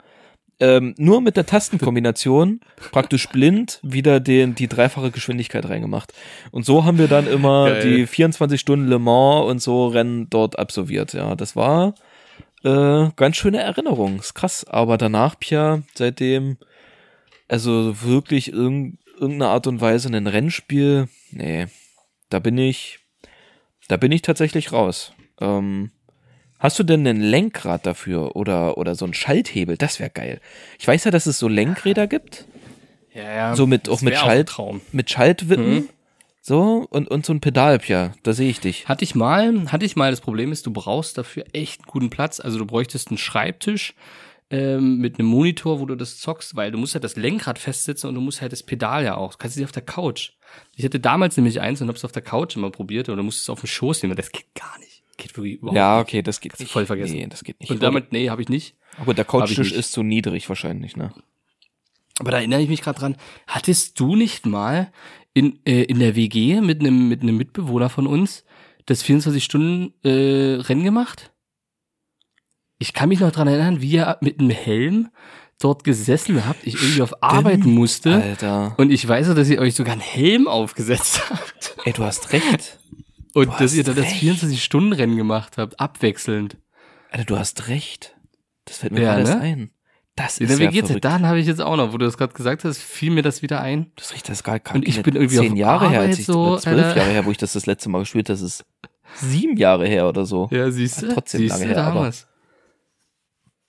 ähm, 0.60 0.94
nur 0.96 1.20
mit 1.20 1.36
der 1.36 1.44
Tastenkombination 1.46 2.60
praktisch 2.92 3.28
blind 3.28 3.80
wieder 3.82 4.20
den 4.20 4.54
die 4.54 4.68
dreifache 4.68 5.10
Geschwindigkeit 5.10 5.68
reingemacht. 5.68 6.12
Und 6.52 6.64
so 6.64 6.84
haben 6.84 6.98
wir 6.98 7.08
dann 7.08 7.26
immer 7.26 7.70
Geil. 7.70 7.82
die 7.82 8.06
24 8.06 8.60
Stunden 8.60 8.86
Le 8.86 9.00
Mans 9.00 9.50
und 9.50 9.60
so 9.60 9.88
Rennen 9.88 10.30
dort 10.30 10.58
absolviert. 10.58 11.12
Ja, 11.12 11.34
das 11.34 11.56
war 11.56 11.94
Äh, 12.64 13.10
ganz 13.16 13.36
schöne 13.36 13.60
Erinnerung, 13.60 14.18
ist 14.18 14.34
krass. 14.34 14.64
Aber 14.64 14.98
danach, 14.98 15.38
Pia, 15.38 15.82
seitdem, 15.94 16.56
also 17.48 18.02
wirklich 18.02 18.52
irg 18.52 18.94
irgendeine 19.18 19.50
Art 19.50 19.66
und 19.66 19.80
Weise 19.80 20.08
ein 20.14 20.26
Rennspiel, 20.26 21.08
nee, 21.30 21.68
da 22.28 22.38
bin 22.38 22.58
ich, 22.58 22.98
da 23.88 23.96
bin 23.96 24.12
ich 24.12 24.20
tatsächlich 24.20 24.72
raus. 24.72 25.12
Ähm, 25.40 25.90
hast 26.58 26.78
du 26.78 26.82
denn 26.82 27.06
ein 27.06 27.20
Lenkrad 27.22 27.86
dafür 27.86 28.36
oder, 28.36 28.76
oder 28.76 28.94
so 28.94 29.06
ein 29.06 29.14
Schalthebel? 29.14 29.78
Das 29.78 30.00
wäre 30.00 30.10
geil. 30.10 30.40
Ich 30.78 30.86
weiß 30.86 31.04
ja, 31.04 31.10
dass 31.10 31.24
es 31.24 31.38
so 31.38 31.48
Lenkräder 31.48 32.06
gibt, 32.06 32.46
Ja, 33.14 33.22
ja. 33.32 33.56
so 33.56 33.66
mit, 33.66 33.88
auch 33.88 34.02
mit 34.02 34.16
Schalt, 34.16 34.48
Traum. 34.50 34.82
mit 34.92 35.08
Schaltwippen, 35.08 35.74
Mhm. 35.74 35.88
So, 36.46 36.86
und, 36.90 37.08
und 37.08 37.26
so 37.26 37.32
ein 37.32 37.40
Pedal, 37.40 37.80
Pia, 37.80 38.12
da 38.22 38.32
sehe 38.32 38.48
ich 38.48 38.60
dich. 38.60 38.88
Hatte 38.88 39.02
ich 39.02 39.16
mal, 39.16 39.72
hatte 39.72 39.84
ich 39.84 39.96
mal, 39.96 40.12
das 40.12 40.20
Problem 40.20 40.52
ist, 40.52 40.64
du 40.64 40.72
brauchst 40.72 41.18
dafür 41.18 41.44
echt 41.52 41.80
einen 41.80 41.90
guten 41.90 42.08
Platz. 42.08 42.38
Also 42.38 42.56
du 42.56 42.64
bräuchtest 42.66 43.08
einen 43.08 43.18
Schreibtisch 43.18 43.94
ähm, 44.50 44.98
mit 44.98 45.18
einem 45.18 45.26
Monitor, 45.26 45.80
wo 45.80 45.86
du 45.86 45.96
das 45.96 46.20
zockst, 46.20 46.54
weil 46.54 46.70
du 46.70 46.78
musst 46.78 46.94
halt 46.94 47.02
das 47.02 47.16
Lenkrad 47.16 47.58
festsetzen 47.58 48.08
und 48.08 48.14
du 48.14 48.20
musst 48.20 48.42
halt 48.42 48.52
das 48.52 48.62
Pedal 48.62 49.02
ja 49.02 49.16
auch. 49.16 49.32
Du 49.32 49.38
kannst 49.38 49.56
es 49.56 49.58
nicht 49.58 49.64
auf 49.64 49.72
der 49.72 49.82
Couch. 49.82 50.34
Ich 50.76 50.84
hatte 50.84 51.00
damals 51.00 51.36
nämlich 51.36 51.60
eins 51.60 51.82
und 51.82 51.88
hab's 51.88 52.04
auf 52.04 52.12
der 52.12 52.22
Couch 52.22 52.54
immer 52.54 52.70
probiert 52.70 53.08
oder 53.08 53.24
musst 53.24 53.40
es 53.40 53.50
auf 53.50 53.58
dem 53.58 53.66
Schoß 53.66 54.04
nehmen. 54.04 54.14
Das 54.14 54.30
geht 54.30 54.46
gar 54.54 54.78
nicht. 54.78 55.02
Geht 55.16 55.36
wirklich 55.36 55.54
überhaupt 55.54 55.76
Ja, 55.76 55.98
okay, 55.98 56.22
das 56.22 56.40
geht 56.40 56.52
Kannst 56.52 56.60
nicht. 56.60 56.70
voll 56.70 56.86
vergessen. 56.86 57.16
Nee, 57.16 57.26
das 57.26 57.42
geht 57.42 57.58
nicht. 57.58 57.72
Und 57.72 57.82
damit, 57.82 58.12
nee, 58.12 58.30
habe 58.30 58.40
ich 58.40 58.48
nicht. 58.48 58.76
Aber 59.00 59.14
der 59.14 59.24
Couchtisch 59.24 59.72
ist 59.72 59.90
zu 59.90 60.04
niedrig 60.04 60.48
wahrscheinlich, 60.48 60.96
ne? 60.96 61.12
Aber 62.20 62.30
da 62.30 62.38
erinnere 62.38 62.62
ich 62.62 62.68
mich 62.68 62.82
gerade 62.82 63.00
dran. 63.00 63.16
Hattest 63.48 63.98
du 63.98 64.14
nicht 64.14 64.46
mal 64.46 64.92
in, 65.36 65.60
äh, 65.66 65.82
in 65.82 65.98
der 65.98 66.16
WG 66.16 66.60
mit 66.62 66.80
einem 66.80 67.08
mit 67.08 67.20
einem 67.22 67.36
Mitbewohner 67.36 67.90
von 67.90 68.06
uns 68.06 68.44
das 68.86 69.02
24 69.02 69.44
Stunden 69.44 69.92
äh, 70.02 70.54
Rennen 70.62 70.82
gemacht? 70.84 71.32
Ich 72.78 72.92
kann 72.94 73.08
mich 73.10 73.20
noch 73.20 73.32
dran 73.32 73.46
erinnern, 73.48 73.80
wie 73.82 73.90
ihr 73.92 74.16
mit 74.22 74.40
einem 74.40 74.50
Helm 74.50 75.08
dort 75.60 75.84
gesessen 75.84 76.46
habt, 76.46 76.66
ich 76.66 76.74
irgendwie 76.74 77.02
auf 77.02 77.22
arbeiten 77.22 77.70
musste. 77.70 78.14
Alter. 78.14 78.74
Und 78.78 78.90
ich 78.90 79.06
weiß, 79.06 79.34
dass 79.34 79.48
ihr 79.48 79.58
euch 79.60 79.74
sogar 79.74 79.92
einen 79.92 80.02
Helm 80.02 80.48
aufgesetzt 80.48 81.30
habt. 81.30 81.76
Ey, 81.84 81.92
du 81.92 82.04
hast 82.04 82.32
recht. 82.32 82.78
Und 83.34 83.48
Du 83.48 83.58
dass 83.58 83.74
ihr 83.74 83.80
hast 83.84 83.88
da 83.88 83.92
das 83.94 84.12
recht. 84.12 84.22
24-Stunden-Rennen 84.22 85.16
gemacht 85.16 85.58
habt, 85.58 85.78
abwechselnd. 85.80 86.56
Alter, 87.10 87.24
du 87.24 87.38
hast 87.38 87.68
recht. 87.68 88.16
Das 88.66 88.78
fällt 88.78 88.92
mir 88.92 89.02
Ja, 89.02 89.18
erst 89.18 89.34
ne? 89.34 89.40
ein. 89.40 89.70
Das 90.16 90.38
In 90.38 90.48
ist 90.48 90.58
der 90.58 90.66
ja 90.66 90.72
WG, 90.72 90.80
verrückt. 90.86 91.04
dann 91.04 91.26
habe 91.26 91.38
ich 91.38 91.46
jetzt 91.46 91.60
auch 91.60 91.76
noch, 91.76 91.92
wo 91.92 91.98
du 91.98 92.06
das 92.06 92.16
gerade 92.16 92.32
gesagt 92.32 92.64
hast, 92.64 92.78
fiel 92.78 93.10
mir 93.10 93.22
das 93.22 93.42
wieder 93.42 93.60
ein. 93.60 93.92
Das 93.96 94.12
richtig, 94.14 94.30
das 94.30 94.42
gar, 94.42 94.58
gar 94.58 94.74
Und 94.74 94.88
ich 94.88 95.02
bin 95.02 95.14
irgendwie 95.14 95.36
zehn 95.36 95.56
Jahre 95.56 95.90
her, 95.90 96.00
als 96.00 96.06
Arbeit 96.08 96.18
ich, 96.20 96.26
so, 96.26 96.56
zwölf 96.56 96.84
Alter. 96.86 96.96
Jahre 97.00 97.10
her, 97.10 97.24
wo 97.26 97.30
ich 97.30 97.36
das 97.36 97.52
das 97.52 97.66
letzte 97.66 97.90
Mal 97.90 97.98
gespielt 98.00 98.28
habe. 98.30 98.38
Das 98.38 98.40
ist 98.40 98.64
sieben 99.16 99.56
Jahre 99.58 99.86
her 99.86 100.08
oder 100.08 100.24
so. 100.24 100.48
Ja, 100.50 100.70
siehst 100.70 101.02
du? 101.02 101.06
Ja, 101.08 101.14
trotzdem 101.14 101.40
siehst 101.42 101.50
lange 101.52 101.66
her, 101.66 101.76
aber- 101.84 101.94
damals. 101.94 102.26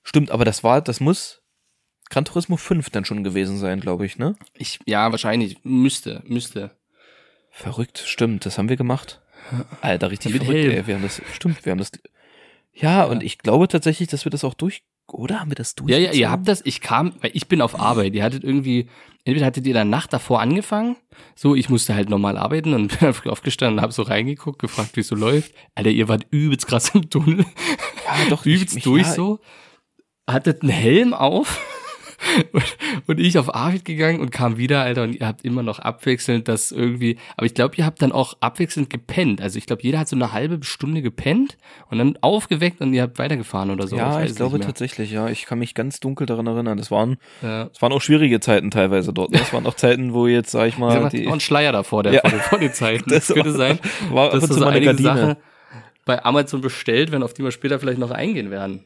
Stimmt, 0.04 0.32
aber 0.32 0.46
das 0.46 0.64
war, 0.64 0.82
das 0.82 1.02
muss 1.02 1.42
Gran 2.10 2.24
Turismo 2.24 2.56
5 2.56 2.90
dann 2.92 3.04
schon 3.04 3.26
gewesen 3.26 3.58
sein, 3.58 3.82
glaube 3.82 4.06
ich, 4.06 4.18
ne? 4.18 4.38
Ich, 4.54 4.80
ja, 4.86 5.12
wahrscheinlich. 5.12 5.58
Müsste, 5.66 6.24
müsste. 6.26 6.72
Verrückt, 7.52 7.98
stimmt, 8.06 8.46
das 8.46 8.58
haben 8.58 8.70
wir 8.70 8.78
gemacht. 8.78 9.22
Alter, 9.82 10.12
richtig 10.12 10.32
Mit 10.32 10.44
verrückt, 10.44 10.64
Helm. 10.64 10.72
ey. 10.78 10.88
Wir 10.88 10.96
haben 10.96 11.02
das, 11.04 11.22
stimmt, 11.34 11.66
wir 11.66 11.72
haben 11.72 11.80
das. 11.80 11.92
Ja, 12.74 13.04
und 13.04 13.22
ich 13.22 13.38
glaube 13.40 13.68
tatsächlich, 13.68 14.08
dass 14.08 14.26
wir 14.26 14.30
das 14.30 14.46
auch 14.46 14.54
durch, 14.54 14.84
oder 15.14 15.40
haben 15.40 15.52
wir 15.52 15.56
das 15.56 15.76
Ja, 15.80 15.86
durch? 15.86 15.92
ja, 16.04 16.12
ihr 16.12 16.30
habt 16.32 16.48
das, 16.48 16.62
ich 16.66 16.82
kam, 16.82 17.14
weil 17.22 17.32
ich 17.34 17.48
bin 17.48 17.62
auf 17.62 17.80
Arbeit. 17.80 18.14
Ihr 18.14 18.24
hattet 18.24 18.44
irgendwie, 18.44 18.90
entweder 19.26 19.46
hattet 19.46 19.66
ihr 19.68 19.74
dann 19.74 19.90
Nacht 19.90 20.12
davor 20.14 20.42
angefangen, 20.42 20.96
so, 21.36 21.56
ich 21.56 21.70
musste 21.70 21.96
halt 21.96 22.10
normal 22.10 22.38
arbeiten 22.38 22.74
und 22.74 22.88
bin 23.00 23.08
einfach 23.08 23.26
aufgestanden 23.28 23.78
und 23.80 23.84
hab 23.84 23.94
so 23.94 24.02
reingeguckt, 24.04 24.60
gefragt, 24.60 24.92
wie 24.96 25.02
es 25.02 25.08
so 25.08 25.16
läuft. 25.16 25.54
Alter, 25.76 25.90
ihr 25.92 26.08
wart 26.08 26.26
übelst 26.32 26.68
krass 26.68 26.90
im 26.94 27.10
Tunnel, 27.10 27.46
ja, 28.06 28.30
doch, 28.30 28.46
übelst 28.46 28.76
mich- 28.76 28.84
durch 28.84 29.04
ja, 29.08 29.14
so, 29.14 29.40
hattet 30.30 30.62
einen 30.62 30.72
Helm 30.72 31.14
auf 31.14 31.62
und, 33.08 33.20
ich 33.20 33.38
auf 33.38 33.54
Arbeit 33.54 33.86
gegangen 33.86 34.20
und 34.20 34.32
kam 34.32 34.58
wieder, 34.58 34.82
Alter, 34.82 35.04
und 35.04 35.14
ihr 35.16 35.26
habt 35.28 35.44
immer 35.46 35.64
noch 35.64 35.80
abwechselnd 35.80 36.48
das 36.48 36.72
irgendwie, 36.72 37.18
aber 37.36 37.46
ich 37.46 37.54
glaube, 37.54 37.76
ihr 37.78 37.86
habt 37.86 38.02
dann 38.02 38.12
auch 38.12 38.36
abwechselnd 38.40 38.90
gepennt. 38.90 39.42
Also 39.42 39.58
ich 39.58 39.66
glaube, 39.66 39.82
jeder 39.84 40.00
hat 40.00 40.08
so 40.10 40.16
eine 40.16 40.32
halbe 40.34 40.60
Stunde 40.64 41.02
gepennt 41.02 41.58
und 41.90 41.98
dann 41.98 42.18
aufgeweckt 42.22 42.82
und 42.82 42.94
ihr 42.94 43.02
habt 43.04 43.20
weitergefahren 43.20 43.70
oder 43.72 43.88
so. 43.88 43.96
Ja, 43.98 44.22
ich 44.24 44.32
es 44.32 44.36
glaube 44.36 44.60
tatsächlich, 44.60 45.12
ja. 45.12 45.28
Ich 45.30 45.46
kann 45.46 45.60
mich 45.60 45.74
ganz 45.74 46.00
dunkel 46.00 46.26
daran 46.28 46.48
erinnern. 46.48 46.78
Das 46.78 46.92
waren, 46.92 47.18
Ja. 47.42 47.66
das 47.66 47.82
waren 47.82 47.92
auch 47.94 48.02
schwierige 48.02 48.40
Zeiten 48.40 48.72
teilweise 48.72 49.14
dort. 49.14 49.32
Ne? 49.32 49.38
Das 49.48 49.54
waren 49.54 49.66
auch 49.66 49.76
Zeiten, 49.76 50.14
wo 50.14 50.28
jetzt, 50.28 50.52
sag 50.52 50.68
ich 50.68 50.74
Ich 50.74 50.80
mal, 50.80 51.10
die, 51.10 51.28
auch 51.28 51.34
ein 51.34 51.40
Schleier 51.40 51.72
davor, 51.72 52.04
der 52.04 52.14
Ja. 52.14 52.22
vor, 52.22 52.30
den, 52.32 52.40
vor 52.42 52.60
den 52.60 52.74
Zeiten. 52.74 53.10
Das 53.10 53.28
Das, 53.28 53.34
könnte 53.36 53.52
war- 53.52 53.58
sein, 53.58 53.80
war 54.12 54.26
ab 54.28 54.32
dass 54.34 54.44
und 54.44 54.50
da 54.50 54.54
zu 54.56 54.60
so 54.62 54.66
eine 54.66 54.82
Gardine. 54.82 55.10
Sachen 55.10 55.36
bei 56.06 56.24
Amazon 56.24 56.62
bestellt 56.62 57.12
werden, 57.12 57.24
auf 57.24 57.34
die 57.34 57.44
wir 57.44 57.52
später 57.52 57.80
vielleicht 57.80 58.00
noch 58.00 58.12
eingehen 58.12 58.50
werden. 58.50 58.86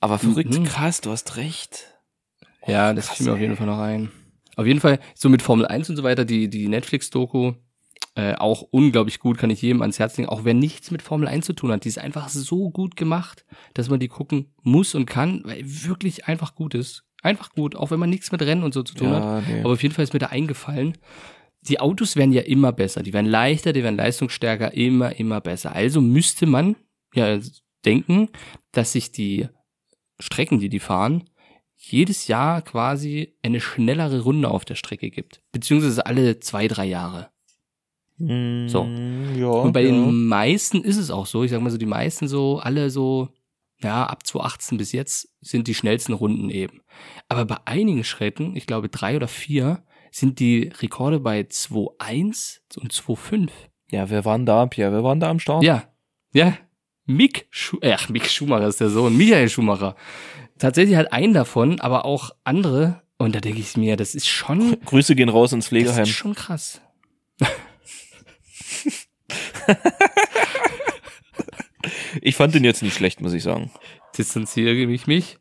aber 0.00 0.18
verrückt, 0.18 0.58
Mhm. 0.58 0.64
krass, 0.64 1.00
du 1.02 1.10
hast 1.10 1.36
recht. 1.36 1.91
Ja, 2.66 2.92
das 2.92 3.06
krass, 3.06 3.16
fiel 3.16 3.26
mir 3.26 3.32
auf 3.32 3.40
jeden 3.40 3.56
Fall 3.56 3.66
noch 3.66 3.78
ein. 3.78 4.10
Auf 4.56 4.66
jeden 4.66 4.80
Fall, 4.80 4.98
so 5.14 5.28
mit 5.28 5.42
Formel 5.42 5.66
1 5.66 5.90
und 5.90 5.96
so 5.96 6.02
weiter, 6.02 6.24
die, 6.24 6.48
die 6.48 6.68
Netflix-Doku, 6.68 7.54
äh, 8.14 8.34
auch 8.34 8.62
unglaublich 8.70 9.18
gut, 9.18 9.38
kann 9.38 9.50
ich 9.50 9.62
jedem 9.62 9.80
ans 9.80 9.98
Herz 9.98 10.16
legen. 10.18 10.28
Auch 10.28 10.44
wer 10.44 10.54
nichts 10.54 10.90
mit 10.90 11.00
Formel 11.00 11.28
1 11.28 11.46
zu 11.46 11.54
tun 11.54 11.72
hat, 11.72 11.84
die 11.84 11.88
ist 11.88 11.98
einfach 11.98 12.28
so 12.28 12.70
gut 12.70 12.96
gemacht, 12.96 13.46
dass 13.72 13.88
man 13.88 14.00
die 14.00 14.08
gucken 14.08 14.52
muss 14.62 14.94
und 14.94 15.06
kann, 15.06 15.42
weil 15.44 15.62
wirklich 15.64 16.26
einfach 16.26 16.54
gut 16.54 16.74
ist. 16.74 17.04
Einfach 17.22 17.50
gut, 17.50 17.76
auch 17.76 17.90
wenn 17.90 18.00
man 18.00 18.10
nichts 18.10 18.32
mit 18.32 18.42
Rennen 18.42 18.64
und 18.64 18.74
so 18.74 18.82
zu 18.82 18.94
tun 18.94 19.10
hat. 19.10 19.22
Ja, 19.22 19.40
nee. 19.40 19.60
Aber 19.60 19.72
auf 19.72 19.82
jeden 19.82 19.94
Fall 19.94 20.02
ist 20.02 20.12
mir 20.12 20.18
da 20.18 20.26
eingefallen, 20.26 20.98
die 21.62 21.80
Autos 21.80 22.16
werden 22.16 22.32
ja 22.32 22.42
immer 22.42 22.72
besser, 22.72 23.02
die 23.02 23.12
werden 23.12 23.30
leichter, 23.30 23.72
die 23.72 23.84
werden 23.84 23.96
leistungsstärker, 23.96 24.74
immer, 24.74 25.16
immer 25.16 25.40
besser. 25.40 25.74
Also 25.74 26.00
müsste 26.00 26.46
man 26.46 26.76
ja 27.14 27.38
denken, 27.84 28.28
dass 28.72 28.92
sich 28.92 29.12
die 29.12 29.48
Strecken, 30.18 30.58
die 30.58 30.68
die 30.68 30.80
fahren, 30.80 31.24
jedes 31.84 32.28
Jahr 32.28 32.62
quasi 32.62 33.34
eine 33.42 33.60
schnellere 33.60 34.20
Runde 34.20 34.50
auf 34.50 34.64
der 34.64 34.76
Strecke 34.76 35.10
gibt. 35.10 35.42
Beziehungsweise 35.52 36.06
alle 36.06 36.38
zwei, 36.40 36.68
drei 36.68 36.86
Jahre. 36.86 37.30
Mm, 38.18 38.68
So. 38.68 38.84
Ja, 39.36 39.46
Und 39.48 39.72
bei 39.72 39.82
ja. 39.82 39.90
den 39.90 40.26
meisten 40.26 40.82
ist 40.84 40.96
es 40.96 41.10
auch 41.10 41.26
so. 41.26 41.42
Ich 41.42 41.50
sag 41.50 41.60
mal 41.60 41.70
so, 41.70 41.78
die 41.78 41.86
meisten 41.86 42.28
so, 42.28 42.58
alle 42.58 42.88
so, 42.90 43.28
ja, 43.82 44.04
ab 44.04 44.24
2018 44.26 44.78
bis 44.78 44.92
jetzt 44.92 45.28
sind 45.40 45.66
die 45.66 45.74
schnellsten 45.74 46.12
Runden 46.12 46.50
eben. 46.50 46.82
Aber 47.28 47.44
bei 47.44 47.56
einigen 47.64 48.04
Schritten, 48.04 48.54
ich 48.54 48.66
glaube 48.66 48.88
drei 48.88 49.16
oder 49.16 49.28
vier, 49.28 49.82
sind 50.12 50.38
die 50.38 50.70
Rekorde 50.80 51.18
bei 51.20 51.40
2.1 51.40 52.60
und 52.80 52.92
2.5. 52.92 53.50
Ja, 53.90 54.08
wer 54.08 54.24
waren 54.24 54.46
da, 54.46 54.66
Pierre? 54.66 54.92
Wer 54.92 55.02
waren 55.02 55.20
da 55.20 55.30
am 55.30 55.38
Start? 55.40 55.62
Ja, 55.64 55.84
ja. 56.32 56.56
Mick, 57.06 57.46
Schu 57.50 57.78
äh, 57.80 57.92
ach, 57.92 58.08
Mick 58.08 58.28
Schumacher 58.28 58.68
ist 58.68 58.80
der 58.80 58.90
Sohn, 58.90 59.16
Michael 59.16 59.48
Schumacher. 59.48 59.96
Tatsächlich 60.58 60.96
halt 60.96 61.12
einen 61.12 61.34
davon, 61.34 61.80
aber 61.80 62.04
auch 62.04 62.30
andere. 62.44 63.02
Und 63.18 63.34
da 63.34 63.40
denke 63.40 63.60
ich 63.60 63.76
mir, 63.76 63.96
das 63.96 64.14
ist 64.14 64.28
schon, 64.28 64.78
Grüße 64.84 65.14
gehen 65.14 65.28
raus 65.28 65.52
ins 65.52 65.64
das 65.64 65.68
Pflegeheim. 65.70 66.02
ist 66.04 66.10
schon 66.10 66.34
krass. 66.34 66.80
Ich 72.20 72.36
fand 72.36 72.54
den 72.54 72.64
jetzt 72.64 72.82
nicht 72.82 72.94
schlecht, 72.94 73.20
muss 73.20 73.32
ich 73.32 73.42
sagen. 73.42 73.70
distanziere 74.16 74.72
ich 74.72 75.06
mich 75.06 75.38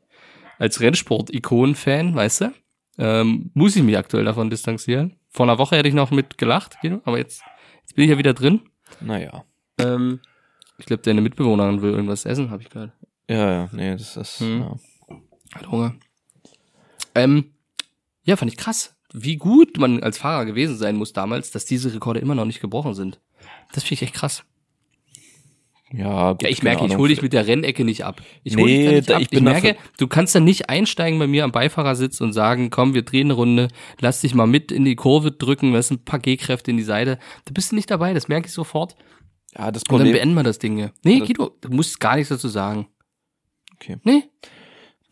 als 0.58 0.80
Rennsport-Ikon-Fan, 0.80 2.15
weißt 2.15 2.41
du? 2.41 2.54
Ähm, 2.97 3.52
muss 3.54 3.76
ich 3.76 3.84
mich 3.84 3.97
aktuell 3.97 4.26
davon 4.26 4.50
distanzieren. 4.50 5.17
Vor 5.30 5.45
einer 5.45 5.58
Woche 5.58 5.76
hätte 5.76 5.88
ich 5.88 5.93
noch 5.93 6.12
mit 6.12 6.38
gelacht, 6.38 6.78
aber 7.04 7.17
jetzt, 7.17 7.41
jetzt 7.82 7.95
bin 7.95 8.06
ich 8.06 8.12
ja 8.12 8.17
wieder 8.17 8.34
drin. 8.34 8.62
Naja. 9.00 9.43
Ähm, 9.80 10.19
ich 10.82 10.86
glaube, 10.88 11.04
deine 11.04 11.22
Mitbewohnerin 11.22 11.82
will 11.82 11.91
irgendwas 11.91 12.26
essen, 12.26 12.52
habe 12.52 12.62
ich 12.63 12.70
gehört. 12.70 12.91
Ja, 13.30 13.52
ja, 13.52 13.70
nee, 13.72 13.91
das 13.94 14.17
ist. 14.17 14.39
Hm. 14.41 14.60
Ja. 14.60 14.76
Hat 15.56 15.72
Hunger. 15.72 15.96
Ähm, 17.15 17.52
ja, 18.24 18.36
fand 18.36 18.52
ich 18.52 18.58
krass, 18.58 18.96
wie 19.13 19.38
gut 19.38 19.78
man 19.78 20.04
als 20.04 20.17
Fahrer 20.17 20.46
gewesen 20.46 20.78
sein 20.78 20.96
muss 20.96 21.13
damals, 21.13 21.52
dass 21.52 21.65
diese 21.65 21.94
Rekorde 21.94 22.20
immer 22.20 22.36
noch 22.36 22.46
nicht 22.46 22.62
gebrochen 22.62 22.94
sind. 22.94 23.20
Das 23.74 23.84
finde 23.84 23.94
ich 23.96 24.02
echt 24.04 24.13
krass. 24.15 24.44
Ja, 25.94 26.32
gut, 26.32 26.44
Ja, 26.44 26.50
ich 26.50 26.63
merke, 26.63 26.86
ich 26.86 26.96
hole 26.96 27.10
dich 27.10 27.22
mit 27.22 27.34
der 27.34 27.48
Rennecke 27.48 27.84
nicht 27.84 28.06
ab. 28.06 28.22
Ich 28.46 28.56
hole 28.56 28.65
Nee, 28.65 28.84
dich 28.86 28.91
nicht 28.96 29.10
da- 29.10 29.15
ab. 29.17 29.22
ich 29.24 29.34
Ich, 29.34 29.41
merke, 29.41 29.76
du 29.98 30.08
kannst 30.08 30.34
dann 30.34 30.46
nicht 30.46 30.70
einsteigen 30.70 31.20
bei 31.20 31.28
mir 31.28 31.44
am 31.44 31.52
Beifahrersitz 31.52 32.22
und 32.22 32.32
sagen, 32.32 32.70
komm, 32.70 32.94
wir 32.94 33.02
drehen 33.02 33.28
eine 33.28 33.34
Runde, 33.34 33.67
lass 34.00 34.22
dich 34.22 34.34
mal 34.34 34.48
mit 34.48 34.72
in 34.72 34.86
die 34.86 34.96
Kurve 34.96 35.32
drücken, 35.34 35.80
sind 35.82 36.02
ein 36.02 36.06
paar 36.06 36.20
G-Kräfte 36.20 36.72
in 36.72 36.78
die 36.78 36.84
Seite. 36.84 37.20
Da 37.44 37.52
bist 37.54 37.72
du 37.72 37.76
nicht 37.76 37.91
dabei, 37.91 38.13
das 38.13 38.30
merke 38.30 38.48
ich 38.48 38.54
sofort. 38.54 38.96
Ja, 39.58 39.72
das 39.72 39.84
Und 39.84 39.90
dann 39.92 39.98
Problem. 40.00 40.14
beenden 40.14 40.34
wir 40.36 40.44
das 40.44 40.60
Ding 40.60 40.78
hier. 40.78 40.92
Nee, 41.04 41.20
Das- 41.20 41.28
Guido, 41.28 41.52
du 41.62 41.70
musst 41.70 42.00
gar 42.00 42.16
nichts 42.16 42.30
dazu 42.30 42.48
sagen. 42.48 42.88
Okay. 43.76 43.98
Nee. 44.04 44.24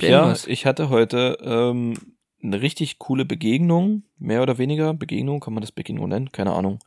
Ja, 0.01 0.33
ich 0.47 0.65
hatte 0.65 0.89
heute 0.89 1.37
ähm, 1.41 1.93
eine 2.41 2.61
richtig 2.61 2.99
coole 2.99 3.25
Begegnung, 3.25 4.03
mehr 4.17 4.41
oder 4.41 4.57
weniger 4.57 4.93
Begegnung, 4.93 5.41
kann 5.41 5.53
man 5.53 5.61
das 5.61 5.73
Begegnung 5.73 6.07
nennen? 6.07 6.31
Keine 6.31 6.53
Ahnung. 6.53 6.79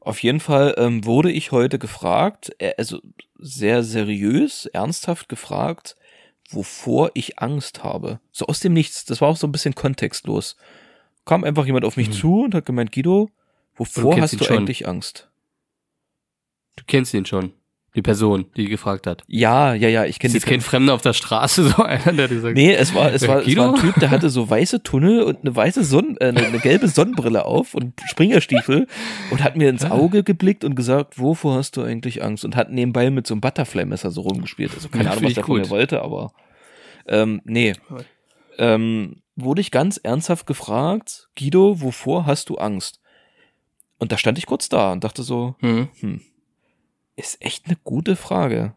Auf 0.00 0.22
jeden 0.22 0.40
Fall 0.40 0.74
ähm, 0.78 1.04
wurde 1.04 1.30
ich 1.30 1.52
heute 1.52 1.78
gefragt, 1.78 2.50
äh, 2.58 2.72
also 2.78 3.00
sehr 3.36 3.82
seriös, 3.82 4.64
ernsthaft 4.66 5.28
gefragt, 5.28 5.96
wovor 6.48 7.10
ich 7.12 7.38
Angst 7.38 7.84
habe. 7.84 8.20
So 8.32 8.46
aus 8.46 8.60
dem 8.60 8.72
Nichts. 8.72 9.04
Das 9.04 9.20
war 9.20 9.28
auch 9.28 9.36
so 9.36 9.46
ein 9.46 9.52
bisschen 9.52 9.74
kontextlos. 9.74 10.56
Kam 11.26 11.44
einfach 11.44 11.66
jemand 11.66 11.84
auf 11.84 11.98
mich 11.98 12.08
Mhm. 12.08 12.12
zu 12.12 12.40
und 12.44 12.54
hat 12.54 12.64
gemeint, 12.64 12.92
Guido, 12.92 13.28
wovor 13.76 14.18
hast 14.18 14.40
du 14.40 14.44
schon. 14.44 14.56
eigentlich 14.56 14.88
Angst? 14.88 15.29
Du 16.76 16.84
kennst 16.86 17.14
ihn 17.14 17.26
schon. 17.26 17.52
Die 17.96 18.02
Person, 18.02 18.46
die 18.56 18.66
gefragt 18.66 19.08
hat. 19.08 19.24
Ja, 19.26 19.74
ja, 19.74 19.88
ja, 19.88 20.04
ich 20.04 20.10
Ist 20.10 20.18
kenne 20.20 20.34
jetzt 20.34 20.46
kein 20.46 20.60
Fremder 20.60 20.94
auf 20.94 21.02
der 21.02 21.12
Straße, 21.12 21.68
so 21.76 21.82
einer, 21.82 22.12
der 22.12 22.28
dir 22.28 22.40
sagt, 22.40 22.54
Nee, 22.54 22.72
es 22.72 22.94
war, 22.94 23.12
es 23.12 23.24
Äh, 23.24 23.28
war, 23.28 23.38
es 23.40 23.46
Guido? 23.46 23.62
war 23.62 23.74
ein 23.74 23.80
Typ, 23.80 23.96
der 23.98 24.10
hatte 24.10 24.30
so 24.30 24.48
weiße 24.48 24.84
Tunnel 24.84 25.24
und 25.24 25.40
eine 25.40 25.56
weiße 25.56 25.82
Sonn, 25.82 26.16
äh, 26.20 26.26
eine, 26.26 26.46
eine 26.46 26.60
gelbe 26.60 26.86
Sonnenbrille 26.86 27.44
auf 27.44 27.74
und 27.74 28.00
Springerstiefel 28.08 28.86
und 29.32 29.42
hat 29.42 29.56
mir 29.56 29.68
ins 29.68 29.84
Auge 29.84 30.22
geblickt 30.22 30.62
und 30.62 30.76
gesagt, 30.76 31.18
wovor 31.18 31.56
hast 31.56 31.76
du 31.76 31.82
eigentlich 31.82 32.22
Angst? 32.22 32.44
Und 32.44 32.54
hat 32.54 32.70
nebenbei 32.70 33.10
mit 33.10 33.26
so 33.26 33.34
einem 33.34 33.40
Butterfly-Messer 33.40 34.12
so 34.12 34.20
rumgespielt. 34.20 34.72
Also 34.72 34.88
keine 34.88 35.06
Ja, 35.06 35.10
Ahnung, 35.10 35.24
was 35.24 35.30
ich 35.30 35.34
der 35.34 35.44
von 35.44 35.58
mir 35.58 35.68
wollte, 35.68 36.00
aber 36.00 36.32
ähm, 37.08 37.40
nee. 37.44 37.72
Ähm, 38.56 39.22
wurde 39.34 39.60
ich 39.62 39.72
ganz 39.72 39.96
ernsthaft 39.96 40.46
gefragt, 40.46 41.28
Guido, 41.36 41.80
wovor 41.80 42.24
hast 42.26 42.50
du 42.50 42.56
Angst? 42.56 43.00
Und 43.98 44.12
da 44.12 44.16
stand 44.18 44.38
ich 44.38 44.46
kurz 44.46 44.68
da 44.68 44.92
und 44.92 45.02
dachte 45.02 45.24
so, 45.24 45.56
hm, 45.58 45.88
ist 47.20 47.40
echt 47.44 47.66
eine 47.66 47.76
gute 47.84 48.16
Frage, 48.16 48.74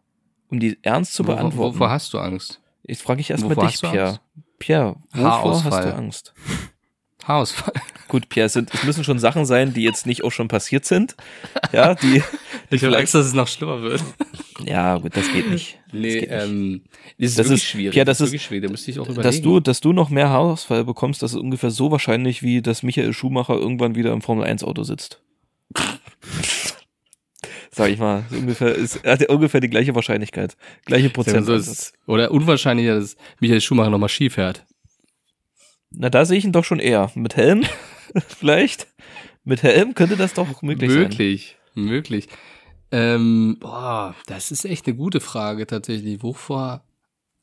um 0.49 0.59
die 0.59 0.77
ernst 0.83 1.13
zu 1.13 1.23
beantworten. 1.23 1.75
wovor 1.75 1.89
hast 1.89 2.13
du 2.13 2.19
Angst? 2.19 2.59
Jetzt 2.85 3.01
frage 3.01 3.21
ich 3.21 3.29
erstmal 3.29 3.55
dich, 3.55 3.79
Pierre. 3.81 4.07
Angst? 4.07 4.21
Pierre, 4.59 4.95
wovor 5.13 5.31
Haarausfall. 5.31 5.71
hast 5.71 5.85
du 5.85 5.95
Angst? 5.95 6.33
Haarausfall. 7.25 7.73
Gut, 8.09 8.27
Pierre, 8.27 8.47
es, 8.47 8.53
sind, 8.53 8.73
es 8.73 8.83
müssen 8.83 9.03
schon 9.05 9.17
Sachen 9.17 9.45
sein, 9.45 9.73
die 9.73 9.81
jetzt 9.83 10.05
nicht 10.05 10.23
auch 10.25 10.31
schon 10.31 10.49
passiert 10.49 10.83
sind. 10.85 11.15
Ja, 11.71 11.95
die. 11.95 12.21
Ich 12.69 12.83
habe 12.83 12.97
Angst, 12.97 13.13
dass 13.13 13.27
es 13.27 13.33
noch 13.33 13.47
schlimmer 13.47 13.83
wird. 13.83 14.03
Ja, 14.65 14.97
gut, 14.97 15.15
das 15.15 15.31
geht 15.31 15.47
nicht. 15.51 15.77
Nee, 15.91 16.21
geht 16.21 16.31
nicht. 16.31 16.31
ähm, 16.31 16.81
das 17.19 17.29
ist 17.31 17.37
Das 17.39 17.45
wirklich 17.45 17.61
ist- 17.63 17.69
schwierig. 17.69 17.95
ja, 17.95 18.03
das 18.03 18.19
ist- 18.19 18.29
wirklich 18.29 18.41
schwierig. 18.43 18.63
Da 18.65 18.71
müsste 18.71 18.89
ich 18.89 18.97
auch 18.99 19.03
überlegen. 19.05 19.21
Dass 19.21 19.41
du, 19.41 19.59
dass 19.59 19.79
du 19.79 19.93
noch 19.93 20.09
mehr 20.09 20.29
Haarausfall 20.29 20.83
bekommst, 20.83 21.21
das 21.21 21.33
ist 21.33 21.39
ungefähr 21.39 21.69
so 21.69 21.91
wahrscheinlich, 21.91 22.41
wie 22.41 22.63
dass 22.63 22.81
Michael 22.81 23.13
Schumacher 23.13 23.53
irgendwann 23.55 23.93
wieder 23.93 24.11
im 24.11 24.21
Formel 24.23 24.43
1 24.45 24.63
Auto 24.63 24.81
sitzt. 24.83 25.21
Sag 27.75 27.89
ich 27.89 27.97
mal, 27.97 28.23
ungefähr 28.29 28.75
ist, 28.75 28.97
er 28.97 29.13
hat 29.13 29.21
ja 29.21 29.29
ungefähr 29.29 29.59
die 29.59 29.69
gleiche 29.69 29.95
Wahrscheinlichkeit, 29.95 30.55
gleiche 30.85 31.09
Prozent. 31.09 31.47
so 31.47 31.55
ist 31.55 31.67
es. 31.67 31.93
Oder 32.05 32.29
unwahrscheinlicher, 32.29 32.99
dass 32.99 33.17
Michael 33.39 33.61
Schumacher 33.61 33.89
nochmal 33.89 34.09
Ski 34.09 34.29
fährt. 34.29 34.63
Na, 35.89 36.11
da 36.11 36.23
sehe 36.25 36.37
ich 36.37 36.45
ihn 36.45 36.51
doch 36.51 36.63
schon 36.63 36.79
eher. 36.79 37.11
Mit 37.15 37.35
Helm, 37.35 37.63
vielleicht. 38.27 38.87
Mit 39.43 39.63
Helm 39.63 39.95
könnte 39.95 40.17
das 40.17 40.35
doch 40.35 40.61
möglich 40.61 40.91
sein. 40.91 41.01
möglich, 41.01 41.57
möglich. 41.73 42.27
Ähm, 42.91 43.57
boah, 43.59 44.15
das 44.27 44.51
ist 44.51 44.65
echt 44.65 44.85
eine 44.85 44.95
gute 44.95 45.19
Frage 45.19 45.65
tatsächlich. 45.65 46.21
Wovor 46.21 46.83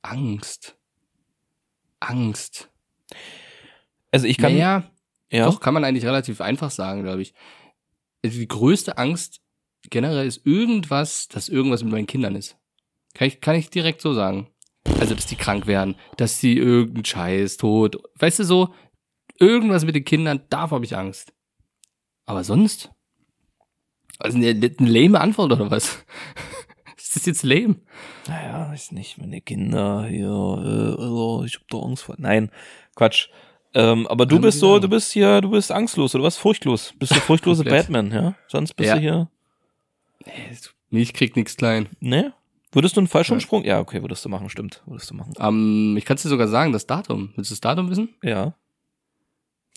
Angst? 0.00 0.76
Angst. 1.98 2.70
Also 4.12 4.28
ich 4.28 4.38
kann, 4.38 4.52
naja, 4.52 4.84
ja, 5.32 5.46
doch, 5.46 5.60
kann 5.60 5.74
man 5.74 5.84
eigentlich 5.84 6.06
relativ 6.06 6.40
einfach 6.40 6.70
sagen, 6.70 7.02
glaube 7.02 7.22
ich. 7.22 7.34
Also 8.24 8.38
die 8.38 8.48
größte 8.48 8.96
Angst 8.96 9.40
generell 9.88 10.26
ist 10.26 10.44
irgendwas, 10.46 11.28
dass 11.28 11.48
irgendwas 11.48 11.82
mit 11.82 11.92
meinen 11.92 12.06
Kindern 12.06 12.36
ist. 12.36 12.56
Kann 13.14 13.28
ich, 13.28 13.40
kann 13.40 13.56
ich 13.56 13.70
direkt 13.70 14.00
so 14.00 14.12
sagen. 14.12 14.48
Also, 14.98 15.14
dass 15.14 15.26
die 15.26 15.36
krank 15.36 15.66
werden, 15.66 15.94
dass 16.16 16.38
sie 16.40 16.56
irgendein 16.56 17.04
Scheiß, 17.04 17.56
tot, 17.58 17.96
weißt 18.18 18.40
du 18.40 18.44
so, 18.44 18.74
irgendwas 19.38 19.84
mit 19.84 19.94
den 19.94 20.04
Kindern, 20.04 20.42
davor 20.50 20.76
habe 20.76 20.84
ich 20.84 20.96
Angst. 20.96 21.32
Aber 22.26 22.44
sonst? 22.44 22.90
Also 24.18 24.36
eine, 24.36 24.48
eine 24.48 24.74
lame 24.90 25.20
Antwort 25.20 25.52
oder 25.52 25.70
was? 25.70 26.04
ist 26.96 27.16
das 27.16 27.26
jetzt 27.26 27.42
lame? 27.42 27.76
naja, 28.28 28.70
weiß 28.70 28.92
nicht, 28.92 29.18
meine 29.18 29.40
Kinder 29.40 30.06
hier, 30.06 30.26
äh, 30.28 31.02
also 31.02 31.44
ich 31.44 31.56
hab 31.56 31.68
da 31.68 31.78
Angst 31.78 32.04
vor. 32.04 32.14
Nein, 32.18 32.50
Quatsch. 32.94 33.28
Ähm, 33.72 34.06
aber 34.08 34.26
du 34.26 34.36
Kann 34.36 34.42
bist 34.42 34.56
man 34.56 34.60
so, 34.60 34.72
sagen. 34.74 34.82
du 34.82 34.88
bist 34.88 35.12
hier, 35.12 35.40
du 35.40 35.50
bist 35.50 35.70
angstlos 35.72 36.14
oder 36.14 36.24
was? 36.24 36.36
Furchtlos. 36.36 36.92
Bist 36.98 37.12
du 37.12 37.20
furchtlose. 37.20 37.64
Batman, 37.64 38.10
ja? 38.12 38.34
Sonst 38.48 38.74
bist 38.74 38.88
Ja. 38.88 38.94
du 38.96 39.00
hier. 39.00 39.30
Ich 40.90 41.12
krieg 41.14 41.36
nix 41.36 41.56
klein. 41.56 41.88
Ne? 42.00 42.32
Würdest 42.72 42.96
du 42.96 43.00
einen 43.00 43.08
Fallschirmsprung? 43.08 43.64
Ja, 43.64 43.80
okay, 43.80 44.00
würdest 44.02 44.24
du 44.24 44.28
machen, 44.28 44.48
stimmt. 44.48 44.82
Würdest 44.86 45.10
du 45.10 45.14
machen. 45.14 45.34
Ähm, 45.40 45.96
ich 45.96 46.04
kann 46.04 46.16
dir 46.16 46.28
sogar 46.28 46.48
sagen, 46.48 46.72
das 46.72 46.86
Datum. 46.86 47.32
Willst 47.34 47.50
du 47.50 47.54
das 47.54 47.60
Datum 47.60 47.90
wissen? 47.90 48.14
Ja. 48.22 48.54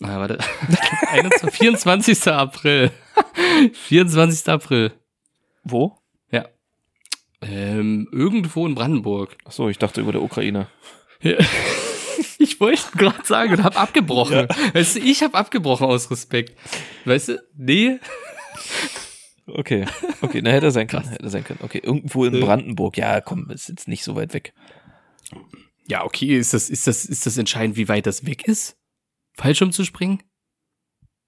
Ah, 0.02 0.18
warte. 0.18 0.38
21, 1.10 1.50
24. 1.50 2.28
April. 2.28 2.90
24. 3.72 4.48
April. 4.48 4.92
Wo? 5.64 5.98
Ja. 6.30 6.46
Ähm, 7.40 8.08
irgendwo 8.12 8.66
in 8.66 8.74
Brandenburg. 8.74 9.36
Ach 9.44 9.52
so, 9.52 9.68
ich 9.68 9.78
dachte 9.78 10.00
über 10.00 10.12
der 10.12 10.22
Ukraine. 10.22 10.68
Ja. 11.20 11.36
Ich 12.38 12.60
wollte 12.60 12.82
gerade 12.96 13.24
sagen 13.24 13.54
und 13.54 13.62
habe 13.64 13.76
abgebrochen. 13.76 14.48
Weißt 14.74 14.96
du, 14.96 15.00
ich 15.00 15.22
habe 15.22 15.36
abgebrochen 15.36 15.86
aus 15.86 16.10
Respekt. 16.10 16.58
Weißt 17.04 17.28
du? 17.28 17.42
Nee. 17.56 17.98
Okay. 19.46 19.84
Okay, 20.22 20.40
na 20.42 20.50
hätte 20.50 20.66
er 20.66 20.72
sein 20.72 20.86
können, 20.86 21.08
hätte 21.08 21.24
er 21.24 21.30
sein 21.30 21.44
können. 21.44 21.60
Okay, 21.62 21.80
irgendwo 21.82 22.24
in 22.24 22.34
Ja. 22.34 22.44
Brandenburg. 22.44 22.96
Ja, 22.96 23.20
komm, 23.20 23.50
ist 23.50 23.68
jetzt 23.68 23.88
nicht 23.88 24.02
so 24.04 24.16
weit 24.16 24.32
weg. 24.32 24.54
Ja, 25.86 26.04
okay, 26.04 26.38
ist 26.38 26.54
das, 26.54 26.70
ist 26.70 26.86
das, 26.86 27.04
ist 27.04 27.26
das 27.26 27.36
entscheidend, 27.36 27.76
wie 27.76 27.88
weit 27.88 28.06
das 28.06 28.24
weg 28.26 28.48
ist? 28.48 28.76
Fallschirm 29.34 29.72
zu 29.72 29.84
springen? 29.84 30.22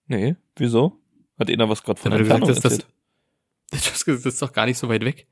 Nee, 0.07 0.37
wieso? 0.57 0.99
Hat 1.39 1.51
einer 1.51 1.69
was 1.69 1.83
gerade 1.83 2.01
von 2.01 2.13
Weil 2.13 2.25
der 2.25 2.39
du 2.39 2.47
gesagt 2.47 2.65
hast, 2.65 2.87
das, 3.71 4.05
gesagt, 4.05 4.25
das 4.25 4.35
ist 4.35 4.43
doch 4.43 4.53
gar 4.53 4.67
nicht 4.67 4.79
so 4.79 4.89
weit 4.89 5.05
weg. 5.05 5.27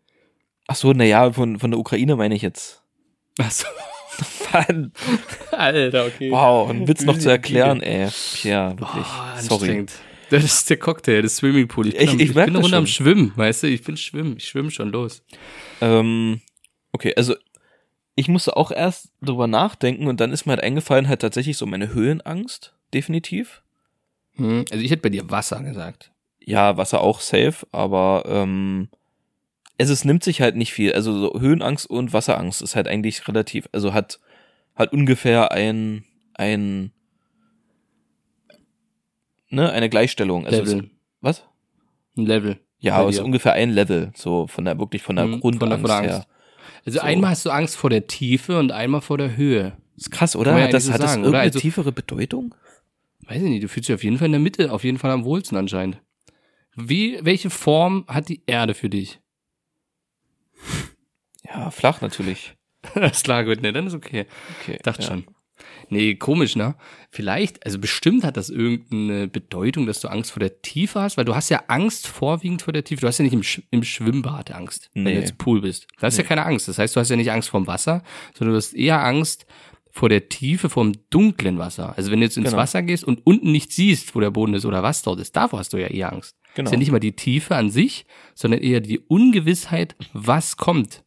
Ach 0.66 0.76
so, 0.76 0.92
na 0.92 1.04
ja, 1.04 1.32
von, 1.32 1.58
von 1.58 1.70
der 1.70 1.80
Ukraine 1.80 2.16
meine 2.16 2.34
ich 2.34 2.42
jetzt. 2.42 2.82
Achso. 3.38 3.66
Mann. 4.52 4.92
Alter, 5.50 6.06
okay. 6.06 6.30
Wow, 6.30 6.70
einen 6.70 6.86
Witz 6.86 7.02
noch 7.04 7.18
zu 7.18 7.28
erklären, 7.28 7.82
ey. 7.82 8.08
Tja, 8.08 8.78
wirklich. 8.78 9.06
Oh, 9.06 9.40
Sorry. 9.40 9.86
Das 10.30 10.44
ist 10.44 10.70
der 10.70 10.76
Cocktail, 10.78 11.22
das 11.22 11.36
Swimmingpool. 11.36 11.86
Ich 11.88 11.94
bin, 11.96 12.02
Ich- 12.04 12.10
am, 12.10 12.20
ich 12.20 12.28
ich 12.30 12.34
bin 12.34 12.56
runter 12.56 12.76
am. 12.78 12.86
Schwimmen, 12.86 13.32
weißt 13.36 13.62
du? 13.64 13.66
Ich 13.68 13.82
bin 13.82 13.96
schwimmen. 13.96 14.36
Ich 14.36 14.48
schwimme 14.48 14.70
schon 14.70 14.90
los. 14.90 15.22
Ähm, 15.80 16.40
okay, 16.92 17.12
also 17.16 17.34
ich 18.16 18.28
musste 18.28 18.56
auch 18.56 18.70
erst 18.70 19.10
drüber 19.22 19.46
nachdenken 19.46 20.06
und 20.06 20.20
dann 20.20 20.32
ist 20.32 20.46
mir 20.46 20.52
halt 20.52 20.62
eingefallen, 20.62 21.08
halt 21.08 21.20
tatsächlich 21.20 21.56
so 21.56 21.66
meine 21.66 21.92
Höhenangst, 21.92 22.74
definitiv. 22.92 23.62
Hm, 24.36 24.64
Also 24.70 24.82
ich 24.84 24.90
hätte 24.90 25.02
bei 25.02 25.08
dir 25.10 25.30
Wasser 25.30 25.62
gesagt. 25.62 26.10
Ja, 26.40 26.76
Wasser 26.76 27.00
auch 27.00 27.20
safe, 27.20 27.66
aber 27.72 28.24
ähm, 28.26 28.88
es, 29.78 29.90
es 29.90 30.04
nimmt 30.04 30.22
sich 30.22 30.40
halt 30.40 30.56
nicht 30.56 30.72
viel. 30.72 30.92
Also 30.92 31.18
so 31.18 31.40
Höhenangst 31.40 31.88
und 31.88 32.12
Wasserangst 32.12 32.62
ist 32.62 32.76
halt 32.76 32.86
eigentlich 32.88 33.26
relativ, 33.28 33.68
also 33.72 33.92
hat 33.94 34.20
hat 34.76 34.92
ungefähr 34.92 35.52
ein 35.52 36.04
ein 36.34 36.92
ne 39.54 39.70
eine 39.72 39.88
Gleichstellung. 39.88 40.46
Also 40.46 40.62
Level. 40.62 40.78
Es, 40.84 40.90
was? 41.20 41.44
Ein 42.16 42.26
Level. 42.26 42.60
Ja, 42.80 42.96
aber 42.96 43.08
es 43.08 43.16
ist 43.16 43.22
ungefähr 43.22 43.54
ein 43.54 43.70
Level, 43.70 44.12
so 44.14 44.46
von 44.46 44.64
der 44.66 44.78
wirklich 44.78 45.02
von 45.02 45.16
der 45.16 45.26
Mhm, 45.26 45.40
von 45.40 45.40
der- 45.40 45.58
Grundangst 45.58 45.80
von 45.80 46.02
der 46.02 46.10
her. 46.16 46.26
Also 46.84 46.98
So. 46.98 47.04
einmal 47.04 47.30
hast 47.30 47.46
du 47.46 47.50
Angst 47.50 47.76
vor 47.76 47.88
der 47.90 48.06
Tiefe 48.06 48.58
und 48.58 48.72
einmal 48.72 49.00
vor 49.00 49.16
der 49.16 49.36
Höhe. 49.36 49.72
Ist 49.96 50.10
krass, 50.10 50.36
oder? 50.36 50.58
ja 50.58 50.64
Hat 50.64 50.74
das, 50.74 50.84
so 50.86 50.92
hat 50.92 51.00
das 51.02 51.10
sagen, 51.12 51.22
oder? 51.22 51.28
irgendeine 51.28 51.44
Also- 51.48 51.58
tiefere 51.60 51.92
Bedeutung? 51.92 52.54
Weiß 53.26 53.38
ich 53.38 53.48
nicht, 53.48 53.62
du 53.64 53.68
fühlst 53.68 53.88
dich 53.88 53.94
auf 53.94 54.04
jeden 54.04 54.18
Fall 54.18 54.26
in 54.26 54.32
der 54.32 54.40
Mitte, 54.40 54.70
auf 54.70 54.84
jeden 54.84 54.98
Fall 54.98 55.10
am 55.10 55.24
wohlsten 55.24 55.56
anscheinend. 55.56 55.98
Wie, 56.76 57.18
welche 57.22 57.48
Form 57.48 58.04
hat 58.06 58.28
die 58.28 58.42
Erde 58.46 58.74
für 58.74 58.90
dich? 58.90 59.20
Ja, 61.44 61.70
flach 61.70 62.00
natürlich. 62.00 62.54
Das 62.94 63.22
klar, 63.22 63.44
gut, 63.44 63.62
ne, 63.62 63.72
dann 63.72 63.86
ist 63.86 63.94
okay. 63.94 64.26
Okay. 64.60 64.78
Dachte 64.82 65.00
ja. 65.02 65.08
schon. 65.08 65.24
Nee, 65.88 66.14
komisch, 66.16 66.56
ne? 66.56 66.74
Vielleicht, 67.10 67.64
also 67.64 67.78
bestimmt 67.78 68.24
hat 68.24 68.36
das 68.36 68.50
irgendeine 68.50 69.28
Bedeutung, 69.28 69.86
dass 69.86 70.00
du 70.00 70.08
Angst 70.08 70.32
vor 70.32 70.40
der 70.40 70.62
Tiefe 70.62 71.00
hast, 71.00 71.16
weil 71.16 71.24
du 71.24 71.34
hast 71.34 71.48
ja 71.50 71.62
Angst 71.68 72.06
vorwiegend 72.08 72.62
vor 72.62 72.72
der 72.72 72.84
Tiefe. 72.84 73.02
Du 73.02 73.06
hast 73.06 73.18
ja 73.18 73.24
nicht 73.24 73.34
im, 73.34 73.42
Sch 73.42 73.62
im 73.70 73.84
Schwimmbad 73.84 74.50
Angst, 74.52 74.90
wenn 74.94 75.04
Nee. 75.04 75.14
du 75.14 75.20
jetzt 75.20 75.38
Pool 75.38 75.60
bist. 75.60 75.86
Da 76.00 76.06
hast 76.08 76.16
ja 76.18 76.24
keine 76.24 76.44
Angst. 76.44 76.66
Das 76.68 76.78
heißt, 76.78 76.96
du 76.96 77.00
hast 77.00 77.08
ja 77.10 77.16
nicht 77.16 77.30
Angst 77.30 77.48
vorm 77.50 77.66
Wasser, 77.66 78.02
sondern 78.36 78.52
du 78.54 78.56
hast 78.58 78.72
eher 78.74 79.02
Angst 79.04 79.46
vor 79.90 80.08
der 80.08 80.28
Tiefe, 80.28 80.68
vom 80.68 80.92
dunklen 81.10 81.58
Wasser. 81.58 81.94
Also 81.96 82.10
wenn 82.10 82.18
du 82.18 82.26
jetzt 82.26 82.36
ins 82.36 82.46
Genau. 82.46 82.56
Wasser 82.56 82.82
gehst 82.82 83.04
und 83.04 83.24
unten 83.24 83.52
nicht 83.52 83.72
siehst, 83.72 84.16
wo 84.16 84.20
der 84.20 84.30
Boden 84.32 84.54
ist 84.54 84.64
oder 84.64 84.82
was 84.82 85.02
dort 85.02 85.20
ist, 85.20 85.36
davor 85.36 85.60
hast 85.60 85.72
du 85.72 85.76
ja 85.76 85.86
eher 85.86 86.12
Angst. 86.12 86.36
Genau. 86.56 86.66
Ist 86.68 86.72
ja 86.72 86.78
nicht 86.78 86.90
mal 86.90 86.98
die 86.98 87.14
Tiefe 87.14 87.54
an 87.54 87.70
sich, 87.70 88.04
sondern 88.34 88.60
eher 88.60 88.80
die 88.80 88.98
Ungewissheit, 88.98 89.94
was 90.12 90.56
kommt. 90.56 91.03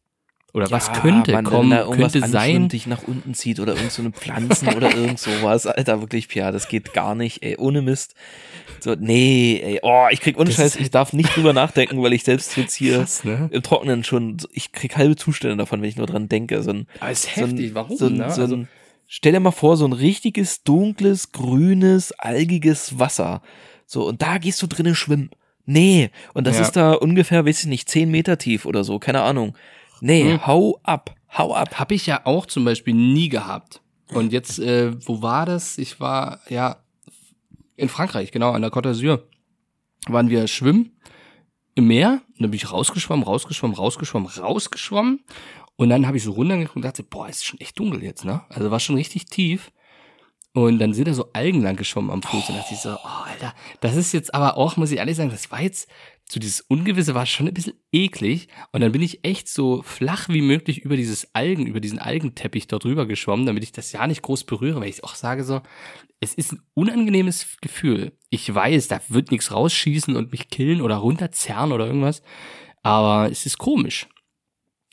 Oder 0.58 0.70
was 0.70 0.92
könnte 0.92 1.32
Mann, 1.32 1.44
kommen, 1.44 1.70
wenn 1.70 1.78
da 1.78 1.84
irgendwas 1.84 2.12
könnte 2.12 2.28
sein. 2.28 2.68
dich 2.68 2.86
nach 2.86 3.02
unten 3.04 3.34
zieht 3.34 3.60
oder 3.60 3.74
irgend 3.74 3.92
so 3.92 4.02
eine 4.02 4.10
Pflanzen 4.12 4.68
oder 4.74 4.94
irgend 4.94 5.18
sowas. 5.18 5.66
Alter, 5.66 6.00
wirklich, 6.00 6.28
Pia, 6.28 6.50
das 6.52 6.68
geht 6.68 6.92
gar 6.92 7.14
nicht, 7.14 7.42
ey, 7.42 7.56
ohne 7.58 7.80
Mist. 7.82 8.14
So, 8.80 8.94
nee, 8.98 9.60
ey, 9.64 9.80
oh, 9.82 10.06
ich 10.10 10.20
krieg 10.20 10.36
ohne 10.36 10.46
Das 10.46 10.56
Scheiß, 10.56 10.76
ist 10.76 10.80
ich 10.82 10.90
darf 10.90 11.12
nicht 11.12 11.34
drüber 11.34 11.52
nachdenken, 11.52 12.02
weil 12.02 12.12
ich 12.12 12.24
selbst 12.24 12.56
jetzt 12.56 12.74
hier 12.74 12.98
Krass, 12.98 13.24
ne? 13.24 13.48
im 13.50 13.62
Trockenen 13.62 14.04
schon, 14.04 14.36
ich 14.52 14.72
krieg 14.72 14.96
halbe 14.96 15.16
Zustände 15.16 15.56
davon, 15.56 15.80
wenn 15.82 15.88
ich 15.88 15.96
nur 15.96 16.06
dran 16.06 16.28
denke. 16.28 16.62
So 16.62 16.70
ein, 16.70 16.86
Aber 17.00 17.10
ist 17.10 17.22
so 17.22 17.40
ein, 17.42 17.50
heftig, 17.50 17.74
warum? 17.74 17.96
So 17.96 18.06
ein, 18.06 18.16
ne? 18.16 18.30
so 18.30 18.42
ein, 18.42 18.50
Also- 18.50 18.66
stell 19.06 19.32
dir 19.32 19.40
mal 19.40 19.50
vor, 19.50 19.76
so 19.76 19.86
ein 19.86 19.92
richtiges, 19.92 20.62
dunkles, 20.64 21.32
grünes, 21.32 22.12
algiges 22.12 22.98
Wasser. 22.98 23.42
So, 23.86 24.06
und 24.06 24.20
da 24.22 24.38
gehst 24.38 24.60
du 24.62 24.66
drinnen 24.66 24.94
schwimmen. 24.94 25.30
Nee, 25.70 26.10
und 26.34 26.46
das 26.46 26.56
Ja. 26.56 26.62
ist 26.62 26.72
da 26.76 26.92
ungefähr, 26.92 27.44
weiß 27.44 27.60
ich 27.60 27.66
nicht, 27.66 27.88
zehn 27.90 28.10
Meter 28.10 28.38
tief 28.38 28.64
oder 28.64 28.84
so, 28.84 28.98
keine 28.98 29.20
Ahnung. 29.22 29.54
Nee, 30.00 30.32
Hm. 30.32 30.46
hau 30.46 30.80
ab, 30.82 31.14
hau 31.36 31.54
ab. 31.54 31.78
Habe 31.78 31.94
ich 31.94 32.06
ja 32.06 32.22
auch 32.24 32.46
zum 32.46 32.64
Beispiel 32.64 32.94
nie 32.94 33.28
gehabt. 33.28 33.80
Und 34.12 34.32
jetzt, 34.32 34.58
äh, 34.58 34.92
wo 35.06 35.20
war 35.22 35.44
das? 35.46 35.76
Ich 35.78 36.00
war, 36.00 36.40
ja, 36.48 36.76
in 37.76 37.88
Frankreich, 37.88 38.32
genau, 38.32 38.52
an 38.52 38.62
der 38.62 38.70
Côte 38.72 38.90
d'Azur. 38.90 39.22
Waren 40.08 40.30
wir 40.30 40.46
schwimmen 40.48 40.96
im 41.74 41.86
Meer. 41.88 42.22
Und 42.30 42.40
dann 42.42 42.50
bin 42.50 42.56
ich 42.56 42.72
rausgeschwommen, 42.72 43.24
rausgeschwommen, 43.24 43.76
rausgeschwommen, 43.76 44.28
rausgeschwommen. 44.28 45.24
Und 45.76 45.90
dann 45.90 46.06
habe 46.06 46.16
ich 46.16 46.24
so 46.24 46.32
runtergeguckt 46.32 46.76
und 46.76 46.84
dachte, 46.84 47.02
boah, 47.02 47.28
ist 47.28 47.44
schon 47.44 47.60
echt 47.60 47.78
dunkel 47.78 48.02
jetzt, 48.02 48.24
ne? 48.24 48.42
Also 48.48 48.70
war 48.70 48.80
schon 48.80 48.96
richtig 48.96 49.26
tief. 49.26 49.70
Und 50.54 50.78
dann 50.80 50.92
sind 50.92 51.06
da 51.06 51.14
so 51.14 51.30
Algen 51.34 51.62
lang 51.62 51.76
geschwommen 51.76 52.10
am 52.10 52.22
Fuß. 52.22 52.48
Und 52.48 52.56
dachte 52.56 52.74
ich 52.74 52.80
so, 52.80 52.90
oh, 52.94 53.24
Alter, 53.26 53.54
das 53.80 53.94
ist 53.94 54.12
jetzt 54.12 54.34
aber 54.34 54.56
auch, 54.56 54.76
muss 54.76 54.90
ich 54.90 54.98
ehrlich 54.98 55.16
sagen, 55.16 55.30
das 55.30 55.50
war 55.52 55.60
jetzt, 55.60 55.88
so 56.30 56.38
dieses 56.38 56.60
Ungewisse 56.60 57.14
war 57.14 57.24
schon 57.24 57.48
ein 57.48 57.54
bisschen 57.54 57.80
eklig. 57.90 58.48
Und 58.72 58.82
dann 58.82 58.92
bin 58.92 59.00
ich 59.00 59.24
echt 59.24 59.48
so 59.48 59.82
flach 59.82 60.28
wie 60.28 60.42
möglich 60.42 60.82
über 60.82 60.96
dieses 60.96 61.34
Algen, 61.34 61.66
über 61.66 61.80
diesen 61.80 61.98
Algenteppich 61.98 62.66
dort 62.66 62.84
rüber 62.84 63.06
geschwommen, 63.06 63.46
damit 63.46 63.62
ich 63.62 63.72
das 63.72 63.92
ja 63.92 64.06
nicht 64.06 64.22
groß 64.22 64.44
berühre, 64.44 64.80
weil 64.80 64.90
ich 64.90 65.04
auch 65.04 65.14
sage 65.14 65.42
so, 65.44 65.62
es 66.20 66.34
ist 66.34 66.52
ein 66.52 66.62
unangenehmes 66.74 67.56
Gefühl. 67.60 68.12
Ich 68.28 68.52
weiß, 68.52 68.88
da 68.88 69.00
wird 69.08 69.30
nichts 69.30 69.52
rausschießen 69.52 70.16
und 70.16 70.32
mich 70.32 70.50
killen 70.50 70.82
oder 70.82 70.96
runterzerren 70.96 71.72
oder 71.72 71.86
irgendwas. 71.86 72.22
Aber 72.82 73.30
es 73.30 73.46
ist 73.46 73.58
komisch. 73.58 74.06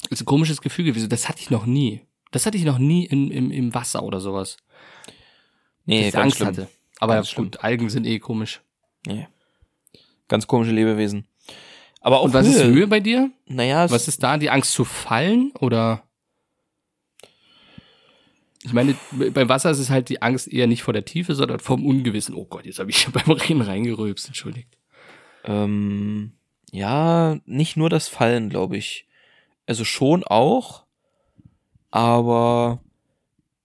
Es 0.06 0.12
ist 0.14 0.22
ein 0.22 0.26
komisches 0.26 0.62
Gefühl 0.62 0.86
gewesen. 0.86 1.10
Das 1.10 1.28
hatte 1.28 1.42
ich 1.42 1.50
noch 1.50 1.66
nie. 1.66 2.02
Das 2.32 2.46
hatte 2.46 2.58
ich 2.58 2.64
noch 2.64 2.78
nie 2.78 3.06
in, 3.06 3.32
im, 3.32 3.52
im 3.52 3.74
Wasser 3.74 4.04
oder 4.04 4.22
sowas. 4.22 4.58
Nee, 5.86 6.00
dass 6.00 6.08
ich 6.08 6.14
ganz 6.14 6.24
Angst 6.24 6.38
schlimm. 6.38 6.48
hatte. 6.48 6.70
Aber 7.00 7.16
Ganz 7.16 7.36
gut, 7.36 7.64
Algen 7.64 7.90
sind 7.90 8.06
eh 8.06 8.20
komisch. 8.20 8.62
Nee. 9.06 9.28
Ganz 10.28 10.48
komische 10.48 10.72
Lebewesen. 10.72 11.28
Aber 12.02 12.20
auch 12.20 12.26
Und 12.26 12.34
was 12.34 12.46
Höhe. 12.46 12.54
ist 12.54 12.64
Höhe 12.64 12.88
bei 12.88 13.00
dir? 13.00 13.32
Naja, 13.48 13.90
Was 13.90 14.08
ist 14.08 14.22
da? 14.22 14.38
Die 14.38 14.50
Angst 14.50 14.74
zu 14.74 14.86
fallen 14.86 15.52
oder? 15.60 16.04
Ich 18.64 18.74
meine, 18.74 18.96
beim 19.12 19.48
Wasser 19.50 19.70
ist 19.70 19.78
es 19.80 19.92
halt 19.92 20.10
die 20.10 20.22
Angst 20.24 20.48
eher 20.52 20.66
nicht 20.66 20.82
vor 20.82 20.94
der 20.94 21.06
Tiefe, 21.06 21.36
sondern 21.36 21.60
vom 21.60 21.86
Ungewissen. 21.86 22.34
Oh 22.34 22.46
Gott, 22.46 22.66
jetzt 22.66 22.80
habe 22.80 22.90
ich 22.90 23.08
beim 23.12 23.30
Reden 23.32 23.62
reingerülpst, 23.62 24.28
entschuldigt. 24.28 24.78
Ähm, 25.44 26.34
ja, 26.72 27.38
nicht 27.46 27.78
nur 27.78 27.90
das 27.92 28.08
Fallen, 28.08 28.50
glaube 28.50 28.78
ich. 28.78 29.08
Also 29.68 29.86
schon 29.86 30.24
auch, 30.24 30.86
aber 31.92 32.82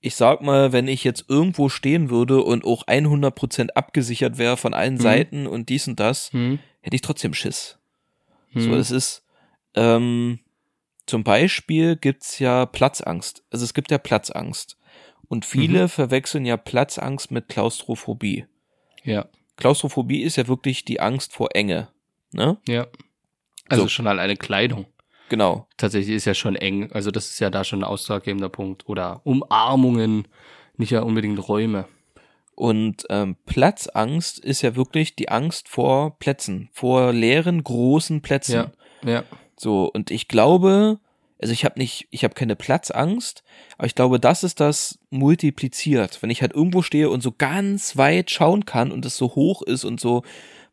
ich 0.01 0.15
sag 0.17 0.41
mal, 0.43 0.73
wenn 0.73 0.89
ich 0.89 1.05
jetzt 1.05 1.27
irgendwo 1.29 1.69
stehen 1.69 2.09
würde 2.11 2.43
und 2.43 2.65
auch 2.65 2.87
100% 2.87 3.71
abgesichert 3.75 4.39
wäre 4.39 4.57
von 4.57 4.73
allen 4.75 4.95
Mhm. 4.95 5.01
Seiten 5.01 5.47
und 5.47 5.69
dies 5.69 5.87
und 5.89 6.01
das, 6.01 6.33
Hm? 6.33 6.59
hätte 6.81 6.97
ich 6.97 7.03
trotzdem 7.03 7.35
Schiss. 7.35 7.79
Hm. 8.53 8.63
So, 8.63 8.75
es 8.75 8.91
ist, 8.91 9.25
ähm, 9.75 10.41
zum 11.07 11.23
Beispiel 11.25 11.97
gibt's 11.97 12.39
ja 12.39 12.67
Platzangst. 12.67 13.45
Also 13.51 13.65
es 13.65 13.75
gibt 13.75 13.91
ja 13.91 13.99
Platzangst. 13.99 14.77
Und 15.29 15.45
viele 15.45 15.89
verwechseln 15.89 16.45
ja 16.47 16.57
Platzangst 16.57 17.31
mit 17.31 17.49
Klaustrophobie. 17.49 18.47
ja, 19.05 19.27
Klaustrophobie 19.57 20.23
ist 20.23 20.37
ja 20.37 20.49
wirklich 20.49 20.85
die 20.87 21.01
Angst 21.01 21.35
vor 21.35 21.51
Enge. 21.55 21.89
Ne? 22.33 22.57
ja. 22.67 22.87
Also 23.69 23.83
So. 23.85 23.89
schon 23.89 24.07
alleine 24.07 24.37
Kleidung. 24.37 24.87
Genau. 25.31 25.69
Tatsächlich 25.77 26.17
ist 26.17 26.25
ja 26.25 26.35
schon 26.35 26.57
eng. 26.57 26.91
Also 26.93 27.13
das 27.13 27.31
ist 27.31 27.39
ja 27.39 27.51
da 27.51 27.63
schon 27.63 27.81
ein 27.81 27.85
ausschlaggebender 27.85 28.49
Punkt. 28.49 28.89
Oder 28.89 29.21
Umarmungen, 29.25 30.27
nicht 30.77 30.91
ja 30.91 31.03
unbedingt 31.03 31.49
Räume. 31.49 31.87
Und 32.57 33.07
ähm, 33.09 33.37
Platzangst 33.47 34.41
ist 34.41 34.61
ja 34.61 34.75
wirklich 34.77 35.15
die 35.15 35.29
Angst 35.29 35.69
vor 35.69 36.19
Plätzen, 36.19 36.69
vor 36.73 37.13
leeren, 37.13 37.63
großen 37.63 38.23
Plätzen. 38.23 38.71
Ja, 39.05 39.11
ja. 39.11 39.25
So, 39.57 39.85
und 39.85 40.11
ich 40.11 40.27
glaube, 40.27 40.99
also 41.41 41.53
ich 41.53 41.65
habe 41.65 41.79
nicht, 41.79 42.07
ich 42.11 42.25
habe 42.25 42.35
keine 42.35 42.57
Platzangst, 42.57 43.43
aber 43.79 43.87
ich 43.87 43.95
glaube, 43.95 44.21
das 44.21 44.45
ist 44.45 44.61
das 44.61 44.99
multipliziert. 45.11 46.23
Wenn 46.23 46.31
ich 46.31 46.43
halt 46.43 46.53
irgendwo 46.53 46.83
stehe 46.83 47.09
und 47.11 47.23
so 47.23 47.33
ganz 47.33 47.97
weit 47.97 48.31
schauen 48.31 48.67
kann 48.67 48.93
und 48.93 49.05
es 49.07 49.17
so 49.17 49.35
hoch 49.35 49.63
ist 49.63 49.85
und 49.85 50.01
so, 50.01 50.23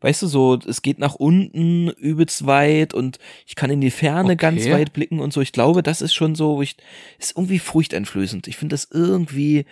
weißt 0.00 0.22
du, 0.22 0.26
so, 0.26 0.58
es 0.66 0.82
geht 0.82 0.98
nach 0.98 1.14
unten 1.14 1.88
übelst 1.88 2.46
weit 2.46 2.94
und 2.94 3.18
ich 3.46 3.56
kann 3.56 3.70
in 3.70 3.80
die 3.80 3.90
Ferne 3.90 4.32
Okay. 4.32 4.36
ganz 4.36 4.66
weit 4.68 4.92
blicken 4.92 5.20
und 5.20 5.32
so. 5.32 5.40
Ich 5.40 5.52
glaube, 5.52 5.82
das 5.82 6.02
ist 6.02 6.14
schon 6.14 6.34
so, 6.34 6.60
ich, 6.60 6.76
ist 7.18 7.36
irgendwie 7.36 7.58
furchteinflößend. 7.58 8.46
Ich 8.46 8.56
finde 8.56 8.74
das 8.74 8.88
irgendwie 8.92 9.64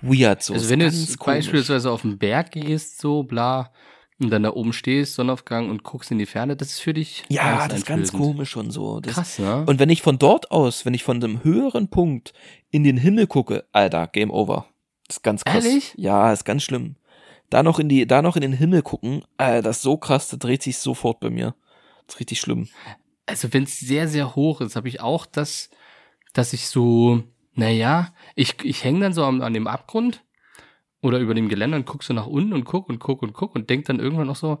weird 0.00 0.42
so. 0.42 0.54
Also 0.54 0.70
wenn 0.70 0.80
du 0.80 0.86
jetzt 0.86 1.18
komisch. 1.18 1.46
beispielsweise 1.46 1.90
auf 1.90 2.02
den 2.02 2.18
Berg 2.18 2.52
gehst, 2.52 3.00
so 3.00 3.22
bla, 3.24 3.72
und 4.20 4.30
dann 4.30 4.44
da 4.44 4.52
oben 4.52 4.72
stehst, 4.72 5.14
Sonnenaufgang 5.14 5.70
und 5.70 5.82
guckst 5.82 6.10
in 6.10 6.18
die 6.18 6.26
Ferne, 6.26 6.56
das 6.56 6.68
ist 6.68 6.80
für 6.80 6.94
dich 6.94 7.24
Ja, 7.28 7.66
das 7.66 7.78
ist 7.78 7.86
ganz 7.86 8.12
komisch 8.12 8.56
und 8.56 8.70
so. 8.70 9.00
Das, 9.00 9.14
Krass, 9.14 9.38
ne? 9.38 9.64
Und 9.66 9.78
wenn 9.80 9.90
ich 9.90 10.02
von 10.02 10.18
dort 10.18 10.50
aus, 10.50 10.86
wenn 10.86 10.94
ich 10.94 11.02
von 11.02 11.20
dem 11.20 11.42
höheren 11.42 11.88
Punkt 11.88 12.32
in 12.70 12.84
den 12.84 12.96
Himmel 12.96 13.26
gucke, 13.26 13.64
Alter, 13.72 14.06
Game 14.06 14.30
Over. 14.30 14.66
Das 15.08 15.16
ist 15.16 15.22
ganz 15.22 15.44
krass. 15.44 15.64
Ehrlich? 15.64 15.94
Ja, 15.96 16.32
ist 16.32 16.44
ganz 16.44 16.62
schlimm. 16.62 16.96
Da 17.50 17.62
noch 17.62 17.78
in 17.78 17.88
die, 17.88 18.06
da 18.06 18.22
noch 18.22 18.36
in 18.36 18.42
den 18.42 18.52
Himmel 18.52 18.82
gucken, 18.82 19.24
Alter, 19.36 19.62
das 19.62 19.76
ist 19.78 19.82
so 19.82 19.96
krass, 19.96 20.28
da 20.28 20.36
dreht 20.36 20.62
sich 20.62 20.78
sofort 20.78 21.20
bei 21.20 21.30
mir. 21.30 21.54
Das 22.06 22.14
ist 22.16 22.20
richtig 22.20 22.40
schlimm. 22.40 22.68
also 23.26 23.52
wenn 23.52 23.64
es 23.64 23.80
sehr, 23.80 24.08
sehr 24.08 24.34
hoch 24.36 24.60
ist, 24.60 24.76
habe 24.76 24.88
ich 24.88 25.00
auch 25.00 25.26
das, 25.26 25.70
dass 26.32 26.52
ich 26.52 26.68
so, 26.68 27.22
naja, 27.54 28.12
ich, 28.34 28.56
ich 28.62 28.84
hänge 28.84 29.00
dann 29.00 29.12
so 29.12 29.24
an, 29.24 29.42
an 29.42 29.54
dem 29.54 29.66
Abgrund 29.66 30.22
oder 31.04 31.18
über 31.18 31.34
dem 31.34 31.48
Geländer 31.48 31.76
und 31.76 31.86
guck 31.86 32.02
so 32.02 32.14
nach 32.14 32.26
unten 32.26 32.52
und 32.52 32.64
guck 32.64 32.88
und 32.88 32.98
guck 32.98 33.22
und 33.22 33.32
guck 33.34 33.54
und 33.54 33.68
denk 33.70 33.84
dann 33.84 34.00
irgendwann 34.00 34.26
noch 34.26 34.36
so, 34.36 34.58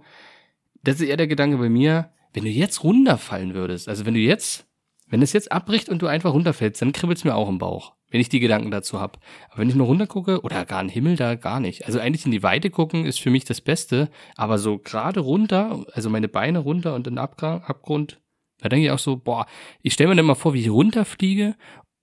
das 0.82 0.96
ist 0.96 1.08
eher 1.08 1.16
der 1.16 1.26
Gedanke 1.26 1.56
bei 1.56 1.68
mir, 1.68 2.10
wenn 2.34 2.44
du 2.44 2.50
jetzt 2.50 2.84
runterfallen 2.84 3.54
würdest, 3.54 3.88
also 3.88 4.04
wenn 4.04 4.14
du 4.14 4.20
jetzt, 4.20 4.66
wenn 5.08 5.22
es 5.22 5.32
jetzt 5.32 5.50
abbricht 5.50 5.88
und 5.88 6.02
du 6.02 6.06
einfach 6.06 6.32
runterfällst, 6.32 6.82
dann 6.82 6.92
kribbelt's 6.92 7.24
mir 7.24 7.34
auch 7.34 7.48
im 7.48 7.58
Bauch, 7.58 7.94
wenn 8.10 8.20
ich 8.20 8.28
die 8.28 8.40
Gedanken 8.40 8.70
dazu 8.70 9.00
hab. 9.00 9.18
Aber 9.48 9.60
wenn 9.60 9.68
ich 9.68 9.74
nur 9.74 9.86
runter 9.86 10.06
gucke, 10.06 10.42
oder 10.42 10.64
gar 10.64 10.80
in 10.80 10.88
den 10.88 10.92
Himmel, 10.92 11.16
da 11.16 11.34
gar 11.34 11.60
nicht. 11.60 11.86
Also 11.86 11.98
eigentlich 11.98 12.26
in 12.26 12.32
die 12.32 12.42
Weite 12.42 12.70
gucken 12.70 13.06
ist 13.06 13.20
für 13.20 13.30
mich 13.30 13.44
das 13.44 13.60
Beste, 13.60 14.10
aber 14.36 14.58
so 14.58 14.78
gerade 14.78 15.20
runter, 15.20 15.86
also 15.92 16.10
meine 16.10 16.28
Beine 16.28 16.58
runter 16.58 16.94
und 16.94 17.06
in 17.06 17.14
den 17.14 17.18
Abgrund, 17.18 18.20
da 18.58 18.68
denke 18.68 18.86
ich 18.86 18.90
auch 18.90 18.98
so, 18.98 19.16
boah, 19.16 19.46
ich 19.82 19.94
stelle 19.94 20.10
mir 20.10 20.16
dann 20.16 20.26
mal 20.26 20.34
vor, 20.34 20.54
wie 20.54 20.60
ich 20.60 20.70
runterfliege 20.70 21.54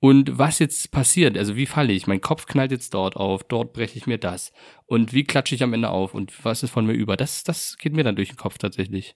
und 0.04 0.40
was 0.40 0.58
jetzt 0.58 0.90
passiert. 0.90 1.38
Also 1.38 1.56
wie 1.56 1.68
falle 1.68 1.94
ich? 1.94 2.08
Mein 2.08 2.22
Kopf 2.22 2.48
knallt 2.48 2.72
jetzt 2.72 2.96
dort 2.96 3.16
auf, 3.16 3.44
dort 3.44 3.72
breche 3.72 4.00
ich 4.00 4.08
mir 4.08 4.18
das. 4.18 4.52
Und 4.88 5.14
wie 5.14 5.24
klatsche 5.24 5.54
ich 5.54 5.62
am 5.62 5.74
Ende 5.74 5.92
auf 5.92 6.16
und 6.16 6.44
was 6.44 6.64
ist 6.64 6.72
von 6.72 6.88
mir 6.88 6.94
über? 6.94 7.16
Das, 7.16 7.44
das 7.44 7.78
geht 7.78 7.94
mir 7.94 8.04
dann 8.04 8.16
durch 8.16 8.30
den 8.30 8.38
Kopf 8.38 8.58
tatsächlich. 8.58 9.16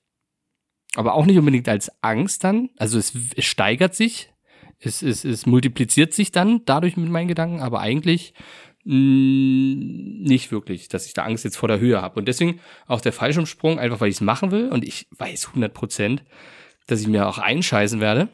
Aber 0.95 1.15
auch 1.15 1.25
nicht 1.25 1.39
unbedingt 1.39 1.67
als 1.67 1.91
Angst 2.03 2.43
dann. 2.43 2.69
Also 2.77 2.99
es, 2.99 3.13
es 3.35 3.45
steigert 3.45 3.95
sich, 3.95 4.31
es, 4.77 5.01
es, 5.01 5.25
es 5.25 5.47
multipliziert 5.47 6.13
sich 6.13 6.31
dann 6.31 6.61
dadurch 6.65 6.97
mit 6.97 7.09
meinen 7.09 7.29
Gedanken, 7.29 7.61
aber 7.61 7.79
eigentlich 7.79 8.35
mh, 8.83 8.93
nicht 10.29 10.51
wirklich, 10.51 10.87
dass 10.87 11.07
ich 11.07 11.15
da 11.15 11.23
Angst 11.23 11.45
jetzt 11.45 11.57
vor 11.57 11.67
der 11.67 11.79
Höhe 11.79 11.99
habe. 11.99 12.19
Und 12.19 12.27
deswegen 12.27 12.59
auch 12.85 13.01
der 13.01 13.11
Fallschirmsprung, 13.11 13.79
einfach 13.79 14.01
weil 14.01 14.09
ich 14.09 14.17
es 14.17 14.21
machen 14.21 14.51
will 14.51 14.69
und 14.69 14.85
ich 14.85 15.07
weiß 15.17 15.47
100 15.47 15.73
Prozent, 15.73 16.23
dass 16.85 17.01
ich 17.01 17.07
mir 17.07 17.27
auch 17.27 17.39
einscheißen 17.39 17.99
werde. 18.01 18.29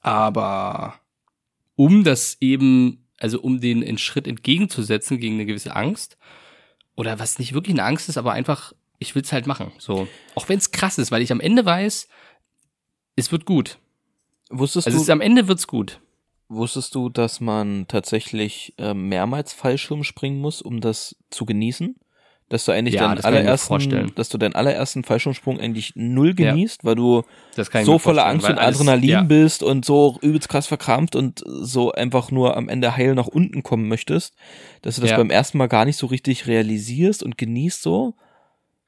Aber 0.00 1.03
um 1.76 2.04
das 2.04 2.36
eben, 2.40 3.06
also 3.18 3.40
um 3.40 3.60
den 3.60 3.82
einen 3.82 3.98
Schritt 3.98 4.26
entgegenzusetzen 4.26 5.18
gegen 5.18 5.34
eine 5.34 5.46
gewisse 5.46 5.74
Angst, 5.76 6.16
oder 6.96 7.18
was 7.18 7.38
nicht 7.38 7.54
wirklich 7.54 7.74
eine 7.74 7.84
Angst 7.84 8.08
ist, 8.08 8.16
aber 8.18 8.32
einfach, 8.32 8.72
ich 8.98 9.14
will 9.14 9.22
es 9.22 9.32
halt 9.32 9.46
machen. 9.46 9.72
So. 9.78 10.06
Auch 10.36 10.48
wenn 10.48 10.58
es 10.58 10.70
krass 10.70 10.98
ist, 10.98 11.10
weil 11.10 11.22
ich 11.22 11.32
am 11.32 11.40
Ende 11.40 11.64
weiß, 11.64 12.08
es 13.16 13.32
wird 13.32 13.44
gut. 13.46 13.78
Wusstest 14.50 14.86
Also 14.86 14.98
du, 14.98 15.02
ist, 15.02 15.10
am 15.10 15.20
Ende 15.20 15.48
wird's 15.48 15.66
gut. 15.66 16.00
wusstest 16.48 16.94
du, 16.94 17.08
dass 17.08 17.40
man 17.40 17.86
tatsächlich 17.88 18.74
ähm, 18.78 19.08
mehrmals 19.08 19.52
Fallschirm 19.52 20.04
springen 20.04 20.38
muss, 20.40 20.62
um 20.62 20.80
das 20.80 21.16
zu 21.30 21.44
genießen? 21.46 21.96
Dass 22.50 22.66
du 22.66 22.72
eigentlich 22.72 22.94
Ja, 22.96 23.08
deinen 23.08 23.24
allerersten, 23.24 23.68
vorstellen. 23.68 24.12
dass 24.16 24.28
du 24.28 24.36
deinen 24.36 24.54
allerersten 24.54 25.02
Fallschirmsprung 25.02 25.58
eigentlich 25.58 25.92
null 25.96 26.34
Ja. 26.38 26.52
genießt, 26.52 26.84
weil 26.84 26.94
du 26.94 27.22
so 27.84 27.98
voller 27.98 28.26
Angst 28.26 28.46
und 28.48 28.58
alles- 28.58 28.76
Adrenalin 28.80 29.08
ja. 29.08 29.22
bist 29.22 29.62
und 29.62 29.84
so 29.86 30.18
übelst 30.20 30.50
krass 30.50 30.66
verkrampft 30.66 31.16
und 31.16 31.42
so 31.46 31.92
einfach 31.92 32.30
nur 32.30 32.56
am 32.56 32.68
Ende 32.68 32.96
heil 32.96 33.14
nach 33.14 33.26
unten 33.28 33.62
kommen 33.62 33.88
möchtest, 33.88 34.34
dass 34.82 34.96
du 34.96 35.00
das 35.00 35.10
Ja. 35.12 35.16
beim 35.16 35.30
ersten 35.30 35.56
Mal 35.56 35.68
gar 35.68 35.86
nicht 35.86 35.96
so 35.96 36.06
richtig 36.06 36.46
realisierst 36.46 37.22
und 37.22 37.38
genießt 37.38 37.80
so. 37.82 38.14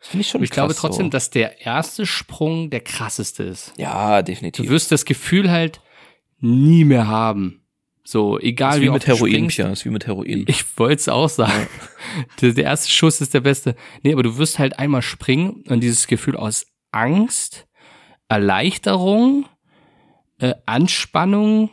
Das 0.00 0.08
finde 0.08 0.20
ich 0.20 0.28
schon 0.28 0.40
Und 0.40 0.44
ich 0.44 0.50
glaube 0.50 0.74
krass 0.74 0.80
trotzdem, 0.82 1.06
so. 1.06 1.10
dass 1.10 1.30
der 1.30 1.62
erste 1.64 2.04
Sprung 2.04 2.68
der 2.68 2.80
krasseste 2.80 3.42
ist. 3.42 3.72
Ja, 3.78 4.20
Du 4.20 4.26
definitiv. 4.32 4.68
wirst 4.68 4.92
das 4.92 5.06
Gefühl 5.06 5.50
halt 5.50 5.80
nie 6.40 6.84
mehr 6.84 7.06
haben. 7.08 7.62
So, 8.08 8.38
egal 8.38 8.76
ist 8.76 8.82
wie, 8.82 8.86
wie 8.86 8.90
mit 8.90 9.06
Heroin, 9.08 9.48
das 9.48 9.80
ist 9.80 9.84
wie 9.84 9.90
mit 9.90 10.06
Heroin. 10.06 10.44
Ich 10.46 10.64
wollte 10.78 10.94
es 11.00 11.08
auch 11.08 11.28
sagen. 11.28 11.66
Der, 12.40 12.52
der 12.52 12.64
erste 12.64 12.88
Schuss 12.88 13.20
ist 13.20 13.34
der 13.34 13.40
beste. 13.40 13.74
Nee, 14.04 14.12
aber 14.12 14.22
du 14.22 14.38
wirst 14.38 14.60
halt 14.60 14.78
einmal 14.78 15.02
springen 15.02 15.64
und 15.68 15.80
dieses 15.80 16.06
Gefühl 16.06 16.36
aus 16.36 16.66
Angst, 16.92 17.66
Erleichterung, 18.28 19.46
äh, 20.38 20.54
Anspannung, 20.66 21.70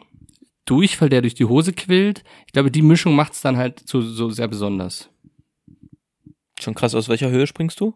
Durchfall, 0.65 1.09
der 1.09 1.21
durch 1.21 1.35
die 1.35 1.45
Hose 1.45 1.71
quillt. 1.71 2.23
Ich 2.47 2.53
glaube, 2.53 2.71
die 2.71 2.81
Mischung 2.81 3.15
macht 3.15 3.33
es 3.33 3.41
dann 3.41 3.57
halt 3.57 3.87
so, 3.87 4.01
so 4.01 4.31
sehr 4.31 4.47
besonders. 4.47 5.09
Schon 6.59 6.73
krass, 6.73 6.95
aus 6.95 7.09
welcher 7.09 7.29
Höhe 7.29 7.45
springst 7.45 7.79
du? 7.79 7.93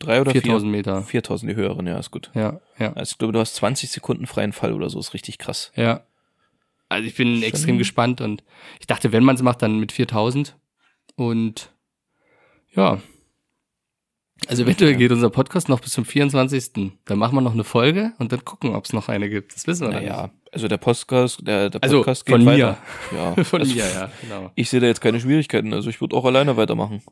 Drei 0.00 0.20
oder 0.20 0.32
4000 0.32 0.70
Meter. 0.72 1.02
vier? 1.02 1.22
4000 1.22 1.52
die 1.52 1.56
höheren, 1.56 1.86
ja, 1.86 1.98
ist 1.98 2.10
gut. 2.10 2.30
Ja, 2.34 2.60
ja, 2.78 2.92
Also 2.94 3.12
ich 3.12 3.18
glaube, 3.18 3.32
du 3.32 3.38
hast 3.38 3.54
20 3.54 3.90
Sekunden 3.90 4.26
freien 4.26 4.52
Fall 4.52 4.72
oder 4.72 4.90
so, 4.90 4.98
ist 4.98 5.14
richtig 5.14 5.38
krass. 5.38 5.70
ja. 5.76 6.04
Also 6.88 7.06
ich 7.08 7.14
bin 7.16 7.34
Schon- 7.36 7.42
extrem 7.42 7.78
gespannt 7.78 8.20
und 8.20 8.44
ich 8.80 8.86
dachte, 8.86 9.12
wenn 9.12 9.24
man 9.24 9.36
es 9.36 9.42
macht, 9.42 9.62
dann 9.62 9.78
mit 9.80 9.92
4000. 9.92 10.56
Und 11.16 11.72
ja, 12.74 13.00
Also 14.48 14.64
eventuell 14.64 14.94
geht 14.96 15.10
unser 15.10 15.30
Podcast 15.30 15.68
noch 15.68 15.80
bis 15.80 15.92
zum 15.92 16.04
24. 16.04 16.72
Dann 17.06 17.18
machen 17.18 17.34
wir 17.34 17.40
noch 17.40 17.54
eine 17.54 17.64
Folge 17.64 18.12
und 18.18 18.32
dann 18.32 18.44
gucken, 18.44 18.74
ob 18.74 18.84
es 18.84 18.92
noch 18.92 19.08
eine 19.08 19.28
gibt. 19.30 19.54
Das 19.56 19.66
wissen 19.66 19.86
wir 19.86 19.92
dann 19.94 20.02
Naja, 20.04 20.30
also 20.52 20.68
der 20.68 20.76
Podcast, 20.76 21.40
der, 21.46 21.70
der 21.70 21.82
Also, 21.82 21.98
Podcast 21.98 22.28
von 22.28 22.40
geht 22.40 22.46
mir. 22.46 22.52
weiter. 22.52 22.78
Ja, 23.16 23.34
nicht. 23.34 23.46
Von 23.48 23.60
also, 23.62 23.74
mir, 23.74 23.84
ja, 23.88 24.10
genau. 24.20 24.52
Ich 24.54 24.68
sehe 24.70 24.80
da 24.80 24.86
jetzt 24.86 25.00
keine 25.00 25.18
Schwierigkeiten. 25.20 25.72
Also 25.72 25.88
ich 25.90 26.00
würde 26.00 26.14
auch 26.14 26.24
alleine 26.26 26.56
weitermachen. 26.56 27.02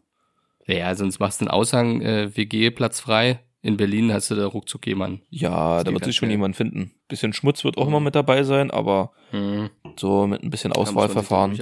Ja, 0.66 0.94
sonst 0.94 1.18
machst 1.18 1.40
du 1.40 1.46
einen 1.46 1.50
Aushang, 1.50 2.00
äh, 2.02 2.36
WG, 2.36 2.70
Platz 2.70 3.00
frei. 3.00 3.40
In 3.64 3.78
Berlin 3.78 4.12
hast 4.12 4.30
du 4.30 4.34
da 4.34 4.46
ruckzuck 4.46 4.86
jemanden. 4.86 5.22
Ja, 5.30 5.82
da 5.82 5.90
wird 5.90 6.04
sich 6.04 6.14
schon 6.16 6.28
jemand 6.28 6.54
finden. 6.54 6.92
Bisschen 7.08 7.32
Schmutz 7.32 7.64
wird 7.64 7.78
auch 7.78 7.86
immer 7.86 7.98
mit 7.98 8.14
dabei 8.14 8.42
sein, 8.42 8.70
aber 8.70 9.12
Mhm. 9.32 9.70
so 9.96 10.26
mit 10.26 10.42
ein 10.42 10.50
bisschen 10.50 10.70
Auswahlverfahren. 10.72 11.54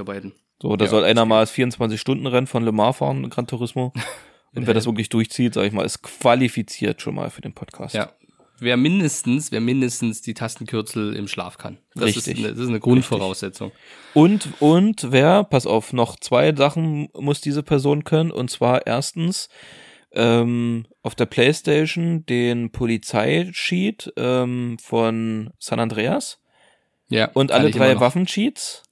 So, 0.60 0.74
da 0.76 0.84
Ja, 0.84 0.90
soll 0.90 1.04
einer 1.04 1.24
mal 1.26 1.42
das 1.42 1.52
24-Stunden-Rennen 1.52 2.48
von 2.48 2.64
Le 2.64 2.72
Mans 2.72 2.96
fahren, 2.96 3.30
Gran 3.30 3.46
Turismo. 3.46 3.92
Und 4.54 4.66
wer 4.66 4.74
das 4.74 4.84
wirklich 4.86 5.10
durchzieht, 5.10 5.54
sag 5.54 5.64
ich 5.64 5.72
mal, 5.72 5.84
ist 5.84 6.02
qualifiziert 6.02 7.00
schon 7.00 7.14
mal 7.14 7.30
für 7.30 7.40
den 7.40 7.54
Podcast. 7.54 7.94
Ja. 7.94 8.10
Wer 8.58 8.76
mindestens, 8.76 9.52
wer 9.52 9.60
mindestens 9.60 10.22
die 10.22 10.34
Tastenkürzel 10.34 11.14
im 11.14 11.28
Schlaf 11.28 11.56
kann. 11.56 11.78
Das 11.94 12.04
Richtig. 12.04 12.26
Ist 12.26 12.38
eine, 12.38 12.48
das 12.48 12.58
ist 12.58 12.68
eine 12.68 12.80
Grundvoraussetzung. 12.80 13.70
Und, 14.12 14.48
und 14.60 15.12
wer, 15.12 15.44
pass 15.44 15.66
auf, 15.66 15.92
noch 15.92 16.16
zwei 16.18 16.52
Sachen 16.54 17.08
muss 17.16 17.40
diese 17.40 17.62
Person 17.62 18.02
können. 18.04 18.32
Und 18.32 18.50
zwar 18.50 18.86
erstens 18.88 19.48
ähm, 20.14 20.86
auf 21.02 21.14
der 21.14 21.26
Playstation 21.26 22.24
den 22.26 22.70
Polizeisheet 22.70 24.12
ähm, 24.16 24.76
von 24.80 25.50
San 25.58 25.80
Andreas 25.80 26.40
Ja. 27.08 27.30
und 27.32 27.52
alle 27.52 27.70
drei. 27.70 27.98
Waffencheats. 28.00 28.82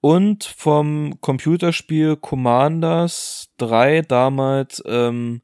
Und 0.00 0.44
vom 0.44 1.20
Computerspiel 1.20 2.16
Commanders 2.16 3.50
3 3.56 4.02
damals 4.02 4.80
ähm, 4.86 5.42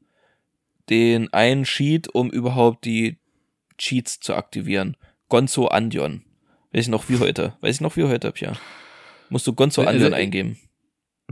den 0.89 1.33
einen 1.33 1.63
Cheat, 1.65 2.07
um 2.13 2.29
überhaupt 2.29 2.85
die 2.85 3.17
Cheats 3.77 4.21
zu 4.21 4.33
aktivieren. 4.35 4.95
Gonzo 5.27 5.67
Andion. 5.67 6.23
Weiß 6.71 6.83
ich 6.83 6.87
noch 6.87 7.09
wie 7.09 7.19
heute. 7.19 7.57
Weiß 7.59 7.75
ich 7.75 7.81
noch 7.81 7.97
wie 7.97 8.03
heute, 8.05 8.31
Pia. 8.31 8.53
Musst 9.29 9.45
du 9.47 9.53
Gonzo 9.53 9.81
Also, 9.81 9.91
Andion 9.91 10.13
äh, 10.13 10.15
eingeben. 10.15 10.57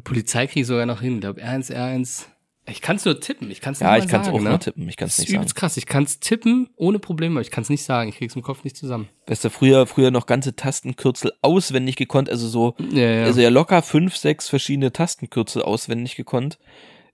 Polizei 0.03 0.47
kriege 0.47 0.61
ich 0.61 0.67
sogar 0.67 0.85
noch 0.85 0.99
hin. 1.01 1.15
Ich 1.15 1.21
glaube, 1.21 1.41
R1, 1.41 1.71
R1. 1.73 2.25
Ich 2.65 2.81
kann 2.81 2.95
es 2.95 3.03
nur 3.03 3.19
tippen. 3.19 3.51
Ich 3.51 3.59
kann 3.59 3.73
es 3.73 3.81
Ja, 3.81 3.97
ich 3.97 4.07
kann 4.07 4.21
es 4.21 4.27
auch 4.27 4.31
sagen, 4.33 4.43
ne? 4.45 4.49
nur 4.51 4.59
tippen. 4.59 4.87
Ich 4.87 4.95
kann 4.95 5.07
es 5.07 5.17
Das 5.17 5.19
ist 5.19 5.23
nicht 5.23 5.29
sagen. 5.31 5.41
übelst 5.41 5.55
krass. 5.55 5.75
Ich 5.77 5.85
kann 5.85 6.03
es 6.03 6.19
tippen 6.21 6.69
ohne 6.77 6.97
Probleme, 6.99 7.41
ich 7.41 7.51
kann 7.51 7.61
es 7.63 7.69
nicht 7.69 7.83
sagen. 7.83 8.09
Ich 8.09 8.17
krieg's 8.17 8.35
im 8.37 8.41
Kopf 8.41 8.63
nicht 8.63 8.77
zusammen. 8.77 9.09
Weißt 9.27 9.43
du, 9.43 9.49
früher, 9.49 9.85
früher 9.85 10.11
noch 10.11 10.25
ganze 10.27 10.55
Tastenkürzel 10.55 11.33
auswendig 11.41 11.97
gekonnt, 11.97 12.29
also 12.29 12.47
so, 12.47 12.75
Ja, 12.91 13.01
ja. 13.09 13.23
also 13.25 13.41
ja 13.41 13.49
locker 13.49 13.81
fünf, 13.81 14.15
sechs 14.15 14.47
verschiedene 14.47 14.93
Tastenkürzel 14.93 15.61
auswendig 15.61 16.15
gekonnt 16.15 16.57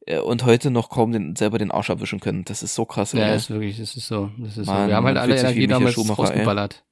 äh, 0.06 0.20
und 0.20 0.46
heute 0.46 0.70
noch 0.70 0.90
kaum 0.90 1.12
den, 1.14 1.36
selber 1.36 1.58
den 1.58 1.72
Arsch 1.72 1.90
abwischen 1.90 2.20
können. 2.20 2.46
Das 2.46 2.62
ist 2.62 2.76
so 2.76 2.86
krass. 2.86 3.14
ja, 3.14 3.28
ey. 3.30 3.36
ist 3.36 3.50
wirklich, 3.50 3.78
das 3.80 3.96
ist 3.96 4.06
so. 4.08 4.30
Das 4.38 4.56
ist 4.56 4.66
so. 4.68 4.72
Mann, 4.72 4.88
Wir 4.88 4.96
haben 4.96 5.06
halt 5.08 5.18
alle 5.18 5.36
Energie 5.36 5.66
damals 5.66 5.98
rausgeballert. 5.98 6.84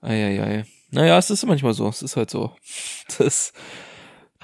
Eieiei. 0.00 0.64
Naja, 0.90 1.18
es 1.18 1.28
ist 1.30 1.44
manchmal 1.44 1.74
so. 1.74 1.88
Es 1.88 2.00
ist 2.02 2.16
halt 2.16 2.30
so. 2.30 2.52
Das, 3.18 3.52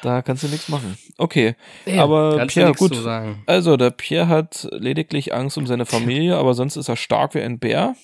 da 0.04 0.20
kannst 0.22 0.42
du 0.42 0.48
nichts 0.48 0.68
machen. 0.68 0.98
Okay. 1.16 1.56
aber 1.86 2.36
kannst 2.36 2.56
du 2.56 2.60
Pierre, 2.60 2.74
gut. 2.74 3.06
Also, 3.46 3.76
der 3.76 3.90
Pierre 3.90 4.28
hat 4.28 4.68
lediglich 4.72 5.32
Angst 5.32 5.56
um 5.56 5.66
seine 5.66 5.86
Familie, 5.86 6.36
aber 6.36 6.54
sonst 6.54 6.76
ist 6.76 6.88
er 6.88 6.96
stark 6.96 7.34
wie 7.34 7.40
ein 7.40 7.58
Bär. 7.58 7.96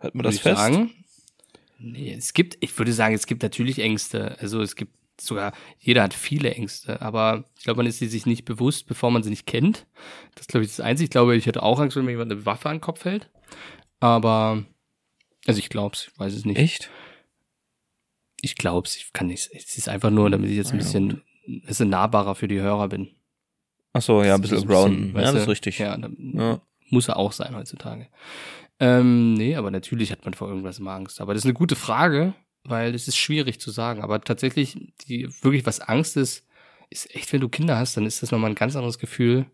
Wir 0.00 0.14
Würde 0.14 0.28
das 0.30 0.40
fest? 0.40 0.58
Sagen. 0.58 0.90
Nee, 1.78 2.14
es 2.16 2.32
gibt, 2.32 2.56
ich 2.60 2.76
würde 2.76 2.92
sagen, 2.92 3.14
es 3.14 3.26
gibt 3.26 3.42
natürlich 3.42 3.78
Ängste. 3.78 4.36
Also 4.40 4.62
es 4.62 4.74
gibt 4.74 4.92
sogar, 5.20 5.52
jeder 5.78 6.02
hat 6.02 6.14
viele 6.14 6.52
Ängste, 6.54 7.00
aber 7.00 7.44
ich 7.56 7.64
glaube, 7.64 7.78
man 7.78 7.86
ist 7.86 7.98
sie 7.98 8.08
sich 8.08 8.26
nicht 8.26 8.44
bewusst, 8.44 8.86
bevor 8.86 9.10
man 9.10 9.22
sie 9.22 9.30
nicht 9.30 9.46
kennt. 9.46 9.86
Das 10.34 10.42
ist, 10.42 10.48
glaube 10.48 10.64
ich, 10.64 10.70
das 10.70 10.80
Einzige. 10.80 11.04
Ich 11.04 11.10
glaube, 11.10 11.36
ich 11.36 11.46
hätte 11.46 11.62
auch 11.62 11.78
Angst, 11.78 11.96
wenn 11.96 12.04
mir 12.04 12.12
jemand 12.12 12.32
eine 12.32 12.46
Waffe 12.46 12.68
an 12.68 12.76
den 12.76 12.80
Kopf 12.80 13.04
hält. 13.04 13.30
Aber, 14.00 14.64
also 15.46 15.58
ich 15.58 15.68
glaube 15.68 15.94
es, 15.94 16.08
ich 16.12 16.18
weiß 16.18 16.34
es 16.34 16.44
nicht. 16.44 16.58
Echt? 16.58 16.90
Ich 18.44 18.56
glaube 18.56 18.86
es, 18.86 18.96
ich 18.96 19.12
kann 19.12 19.28
nicht. 19.28 19.50
Es 19.54 19.78
ist 19.78 19.88
einfach 19.88 20.10
nur, 20.10 20.28
damit 20.28 20.50
ich 20.50 20.56
jetzt 20.56 20.72
ein 20.72 20.80
Ah, 20.80 20.82
ja, 20.82 20.84
bisschen, 20.84 21.22
ein 21.48 21.62
bisschen 21.62 21.88
nahbarer 21.88 22.34
für 22.34 22.48
die 22.48 22.60
Hörer 22.60 22.88
bin. 22.88 23.08
Ach 23.94 24.02
so, 24.02 24.22
ja, 24.22 24.34
ein 24.34 24.40
bisschen 24.40 24.68
weißt 25.14 25.26
Ja, 25.26 25.32
das 25.32 25.42
ist 25.42 25.48
richtig. 25.48 25.78
Ja, 25.78 25.96
Ja. 25.96 26.60
muss 26.90 27.08
er 27.08 27.16
auch 27.16 27.32
sein 27.32 27.54
heutzutage. 27.56 28.08
Ähm, 28.80 29.34
nee, 29.34 29.54
aber 29.54 29.70
natürlich 29.70 30.10
hat 30.10 30.24
man 30.24 30.34
vor 30.34 30.48
irgendwas 30.48 30.78
immer 30.80 30.92
Angst. 30.92 31.20
Aber 31.20 31.34
das 31.34 31.42
ist 31.42 31.46
eine 31.46 31.54
gute 31.54 31.76
Frage, 31.76 32.34
weil 32.64 32.94
es 32.94 33.06
ist 33.06 33.16
schwierig 33.16 33.60
zu 33.60 33.70
sagen. 33.70 34.02
Aber 34.02 34.20
tatsächlich, 34.20 34.76
die, 35.06 35.28
wirklich 35.42 35.64
was 35.66 35.80
Angst 35.80 36.16
ist, 36.16 36.44
ist 36.90 37.14
echt, 37.14 37.32
wenn 37.32 37.40
du 37.40 37.48
Kinder 37.48 37.78
hast, 37.78 37.96
dann 37.96 38.06
ist 38.06 38.22
das 38.22 38.32
nochmal 38.32 38.50
ein 38.50 38.56
ganz 38.56 38.74
anderes 38.74 38.98
Gefühl. 38.98 39.46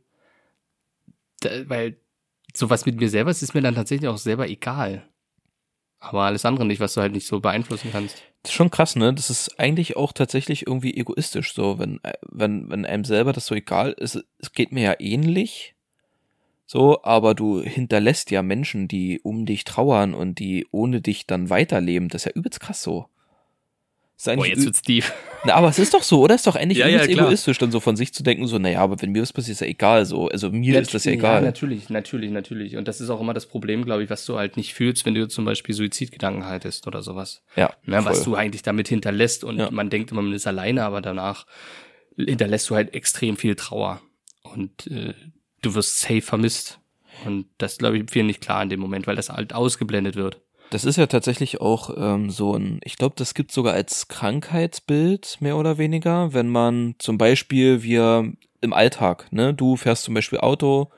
Da, 1.41 1.51
weil 1.69 2.01
sowas 2.55 2.87
mit 2.87 2.97
mir 2.99 3.09
selber 3.11 3.31
ist, 3.31 3.43
ist 3.43 3.55
mir 3.55 3.61
dann 3.61 3.75
tatsächlich 3.75 4.09
auch 4.09 4.19
selber 4.19 4.49
egal. 4.49 5.07
Aber 6.01 6.23
alles 6.23 6.45
andere 6.45 6.65
nicht, 6.65 6.81
was 6.81 6.95
du 6.95 7.01
halt 7.01 7.13
nicht 7.13 7.27
so 7.27 7.41
beeinflussen 7.41 7.91
kannst. 7.91 8.23
Das 8.43 8.53
ist 8.53 8.57
schon 8.57 8.71
krass, 8.71 8.95
ne? 8.95 9.13
Das 9.13 9.31
ist 9.31 9.59
eigentlich 9.59 9.97
auch 9.97 10.13
tatsächlich 10.13 10.67
irgendwie 10.67 10.97
egoistisch, 10.97 11.53
so, 11.53 11.79
wenn, 11.79 11.99
äh, 12.05 12.13
wenn, 12.31 12.71
wenn 12.71 12.87
einem 12.87 13.05
selber 13.05 13.33
das 13.33 13.47
so 13.47 13.55
egal 13.55 13.93
ist. 13.93 14.25
Es 14.39 14.53
geht 14.53 14.71
mir 14.71 14.83
ja 14.83 14.95
ähnlich. 15.01 15.75
So, 16.67 17.03
aber 17.03 17.35
du 17.35 17.63
hinterlässt 17.63 18.31
ja 18.31 18.43
Menschen, 18.43 18.89
die 18.89 19.21
um 19.23 19.47
dich 19.47 19.65
trauern 19.65 20.15
und 20.15 20.39
die 20.39 20.67
ohne 20.71 21.01
dich 21.01 21.27
dann 21.27 21.51
weiterleben. 21.51 22.09
Das 22.09 22.23
ist 22.23 22.27
ja 22.27 22.33
übelst 22.39 22.61
krass 22.61 22.83
so. 22.83 23.07
Boah, 24.25 24.47
jetzt 24.47 24.65
wird's 24.65 24.83
tief. 24.83 25.13
Na, 25.45 25.55
aber 25.55 25.69
es 25.69 25.79
ist 25.79 25.95
doch 25.95 26.03
so, 26.03 26.21
oder? 26.23 26.35
Ist 26.35 26.47
doch 26.47 26.57
eigentlich 26.57 26.79
Ja, 26.79 26.89
ja, 26.89 27.05
egoistisch, 27.05 27.59
dann 27.59 27.71
so 27.71 27.79
von 27.79 27.97
sich 27.97 28.13
zu 28.13 28.25
denken, 28.25 28.49
so, 28.49 28.59
naja, 28.59 28.81
aber 28.81 29.01
wenn 29.01 29.13
mir 29.13 29.23
was 29.23 29.33
passiert, 29.33 29.55
ist 29.55 29.61
ja 29.61 29.69
egal, 29.69 30.05
so. 30.05 30.29
Also 30.29 30.51
mir 30.51 30.81
ist 30.81 30.93
das 30.93 31.05
ja 31.05 31.13
egal. 31.13 31.43
natürlich, 31.43 31.89
natürlich, 31.91 32.33
natürlich. 32.33 32.77
Und 32.77 32.89
das 32.89 33.01
ist 33.01 33.09
auch 33.11 33.21
immer 33.21 33.35
das 33.35 33.47
Problem, 33.47 33.85
glaube 33.85 34.03
ich, 34.03 34.11
was 34.11 34.27
du 34.27 34.37
halt 34.37 34.57
nicht 34.57 34.75
fühlst, 34.75 35.07
wenn 35.07 35.15
du 35.15 35.29
zum 35.29 35.45
Beispiel 35.45 35.75
Suizidgedanken 35.75 36.47
haltest 36.47 36.87
oder 36.89 37.03
sowas. 37.03 37.43
Ja, 37.55 37.73
Ne, 37.85 38.05
was 38.05 38.25
du 38.25 38.35
eigentlich 38.35 38.63
damit 38.63 38.89
hinterlässt 38.89 39.45
und 39.45 39.59
Ja. 39.59 39.71
man 39.71 39.91
denkt 39.91 40.11
immer, 40.11 40.23
man 40.23 40.33
ist 40.33 40.47
alleine, 40.49 40.83
aber 40.83 41.01
danach 41.01 41.47
hinterlässt 42.17 42.69
du 42.71 42.75
halt 42.75 42.95
extrem 42.95 43.37
viel 43.37 43.55
Trauer 43.55 44.01
und 44.43 44.89
äh, 44.89 45.15
du 45.63 45.75
wirst 45.75 46.01
safe 46.01 46.23
vermisst. 46.23 46.81
Und 47.25 47.47
das 47.59 47.79
glaube 47.79 47.99
ich 47.99 48.11
vielen 48.11 48.27
nicht 48.27 48.41
klar 48.41 48.63
in 48.63 48.69
dem 48.69 48.81
Moment, 48.81 49.07
weil 49.07 49.17
das 49.17 49.29
halt 49.31 49.53
ausgeblendet 49.53 50.17
wird. 50.17 50.41
Das 50.71 50.85
ist 50.85 50.97
ja 50.97 51.07
tatsächlich 51.07 51.61
auch 51.61 51.91
ähm, 51.97 52.31
so 52.31 52.55
ein, 52.55 52.81
ich 52.85 52.97
glaube, 52.97 53.15
das 53.17 53.35
gibt 53.35 53.53
sogar 53.53 53.75
als 53.75 54.09
Krankheitsbild 54.09 55.39
mehr 55.41 55.57
oder 55.57 55.79
weniger, 55.79 56.35
wenn 56.35 56.49
man 56.49 56.95
zum 56.99 57.17
Beispiel 57.17 57.83
wir 57.83 58.31
im 58.61 58.73
Alltag, 58.73 59.33
ne, 59.33 59.55
du 59.55 59.77
fährst 59.77 60.05
zum 60.05 60.15
Beispiel 60.15 60.41
Auto 60.41 60.89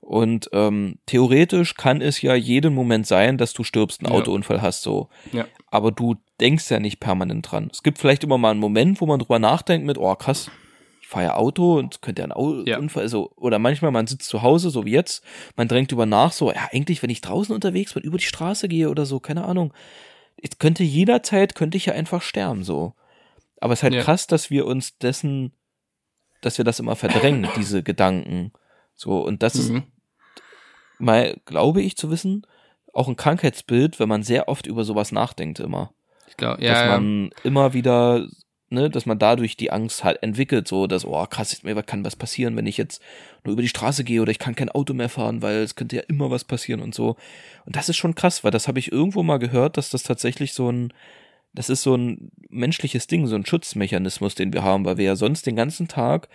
und 0.00 0.50
ähm, 0.52 0.98
theoretisch 1.06 1.74
kann 1.74 2.00
es 2.00 2.20
ja 2.20 2.34
jeden 2.34 2.74
Moment 2.74 3.06
sein, 3.06 3.38
dass 3.38 3.52
du 3.54 3.64
stirbst, 3.64 4.04
einen 4.04 4.12
Ja. 4.12 4.20
Autounfall 4.20 4.60
hast, 4.62 4.82
so. 4.82 5.08
Ja. 5.32 5.46
Aber 5.70 5.92
du 5.92 6.16
denkst 6.40 6.70
ja 6.70 6.78
nicht 6.78 7.00
permanent 7.00 7.50
dran. 7.50 7.70
Es 7.72 7.82
gibt 7.82 7.98
vielleicht 7.98 8.22
immer 8.22 8.38
mal 8.38 8.50
einen 8.50 8.60
Moment, 8.60 9.00
wo 9.00 9.06
man 9.06 9.18
drüber 9.18 9.38
nachdenkt 9.38 9.86
mit, 9.86 9.98
oh 9.98 10.14
krass, 10.14 10.50
fahre 11.16 11.26
ja 11.26 11.34
Auto 11.36 11.78
und 11.78 12.02
könnte 12.02 12.20
ja 12.22 12.26
ein 12.28 12.32
Au 12.32 12.62
Ja. 12.66 12.78
Unfall, 12.78 13.02
also, 13.04 13.32
oder 13.36 13.58
manchmal 13.58 13.90
man 13.90 14.06
sitzt 14.06 14.28
zu 14.28 14.42
Hause, 14.42 14.68
so 14.70 14.84
wie 14.84 14.90
jetzt, 14.92 15.24
man 15.56 15.66
drängt 15.66 15.90
über 15.92 16.04
nach, 16.04 16.32
so, 16.32 16.52
ja, 16.52 16.68
eigentlich, 16.72 17.02
wenn 17.02 17.08
ich 17.10 17.22
draußen 17.22 17.54
unterwegs 17.54 17.94
bin, 17.94 18.02
über 18.02 18.18
die 18.18 18.24
Straße 18.24 18.68
gehe 18.68 18.90
oder 18.90 19.06
so, 19.06 19.18
keine 19.18 19.44
Ahnung, 19.46 19.72
es 20.42 20.58
könnte 20.58 20.84
jederzeit, 20.84 21.54
könnte 21.54 21.78
ich 21.78 21.86
ja 21.86 21.94
einfach 21.94 22.20
sterben, 22.20 22.62
so. 22.64 22.92
Aber 23.60 23.72
es 23.72 23.78
ist 23.78 23.84
halt 23.84 23.94
Ja. 23.94 24.02
krass, 24.02 24.26
dass 24.26 24.50
wir 24.50 24.66
uns 24.66 24.98
dessen, 24.98 25.52
dass 26.42 26.58
wir 26.58 26.64
das 26.66 26.78
immer 26.80 26.96
verdrängen, 26.96 27.48
diese 27.56 27.82
Gedanken. 27.82 28.52
So, 28.94 29.24
und 29.24 29.42
das 29.42 29.54
ist 29.54 29.70
Mhm. 29.70 29.84
mal, 30.98 31.36
glaube 31.46 31.80
ich 31.80 31.96
zu 31.96 32.10
wissen, 32.10 32.46
auch 32.92 33.08
ein 33.08 33.16
Krankheitsbild, 33.16 33.98
wenn 33.98 34.08
man 34.08 34.22
sehr 34.22 34.48
oft 34.48 34.66
über 34.66 34.84
sowas 34.84 35.12
nachdenkt 35.12 35.60
immer. 35.60 35.92
Ich 36.28 36.36
glaube, 36.36 36.60
dass 36.60 36.64
ja, 36.80 36.84
ja. 36.84 36.98
man 37.00 37.30
immer 37.42 37.72
wieder, 37.72 38.26
ne, 38.70 38.90
dass 38.90 39.06
man 39.06 39.18
dadurch 39.18 39.56
die 39.56 39.70
Angst 39.70 40.02
halt 40.04 40.22
entwickelt, 40.22 40.66
so 40.68 40.86
dass, 40.86 41.04
oh 41.04 41.24
krass, 41.26 41.62
mir 41.62 41.80
kann 41.82 42.04
was 42.04 42.16
passieren, 42.16 42.56
wenn 42.56 42.66
ich 42.66 42.76
jetzt 42.76 43.00
nur 43.44 43.52
über 43.52 43.62
die 43.62 43.68
Straße 43.68 44.02
gehe 44.04 44.20
oder 44.22 44.30
ich 44.30 44.38
kann 44.38 44.56
kein 44.56 44.68
Auto 44.70 44.92
mehr 44.94 45.08
fahren, 45.08 45.42
weil 45.42 45.56
es 45.58 45.76
könnte 45.76 45.96
ja 45.96 46.02
immer 46.08 46.30
was 46.30 46.44
passieren 46.44 46.80
und 46.80 46.94
so. 46.94 47.16
Und 47.64 47.76
das 47.76 47.88
ist 47.88 47.96
schon 47.96 48.14
krass, 48.14 48.42
weil 48.44 48.50
das 48.50 48.68
habe 48.68 48.78
ich 48.78 48.90
irgendwo 48.90 49.22
mal 49.22 49.38
gehört, 49.38 49.76
dass 49.76 49.90
das 49.90 50.02
tatsächlich 50.02 50.52
so 50.52 50.70
ein, 50.70 50.92
das 51.54 51.70
ist 51.70 51.82
so 51.82 51.94
ein 51.96 52.30
menschliches 52.50 53.06
Ding, 53.06 53.26
so 53.26 53.36
ein 53.36 53.46
Schutzmechanismus, 53.46 54.34
den 54.34 54.52
wir 54.52 54.62
haben, 54.62 54.84
weil 54.84 54.96
wir 54.98 55.04
ja 55.04 55.16
sonst 55.16 55.46
den 55.46 55.56
ganzen 55.56 55.88
Tag, 55.88 56.28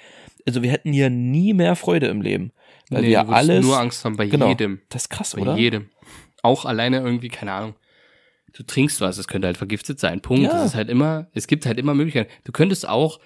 also 0.48 0.64
wir 0.64 0.72
hätten 0.72 0.94
ja 0.94 1.10
nie 1.10 1.54
mehr 1.54 1.76
Freude 1.76 2.08
im 2.08 2.22
Leben. 2.22 2.52
Weil 2.90 3.02
Nee, 3.04 3.10
wir 3.10 3.24
du 3.24 3.32
alles. 3.32 3.66
nur 3.66 3.80
Angst 3.80 4.04
haben 4.04 4.16
bei 4.18 4.26
genau, 4.28 4.48
jedem. 4.50 4.82
Das 4.90 5.04
ist 5.04 5.10
krass, 5.10 5.34
Bei 5.36 5.42
oder? 5.42 5.58
jedem. 5.58 5.90
Auch 6.44 6.66
alleine 6.66 7.00
irgendwie, 7.02 7.30
keine 7.30 7.52
Ahnung. 7.54 7.76
Du 8.54 8.64
trinkst 8.64 9.00
was, 9.02 9.18
es 9.18 9.28
könnte 9.28 9.48
halt 9.48 9.58
vergiftet 9.58 10.00
sein. 10.00 10.22
Punkt. 10.22 10.44
Ja. 10.44 10.60
Es 10.60 10.72
ist 10.72 10.76
halt 10.76 10.90
immer, 10.90 11.28
es 11.34 11.48
gibt 11.48 11.66
halt 11.66 11.78
immer 11.78 11.94
Möglichkeiten. 11.94 12.32
Du 12.44 12.52
könntest 12.52 12.88
auch, 12.88 13.20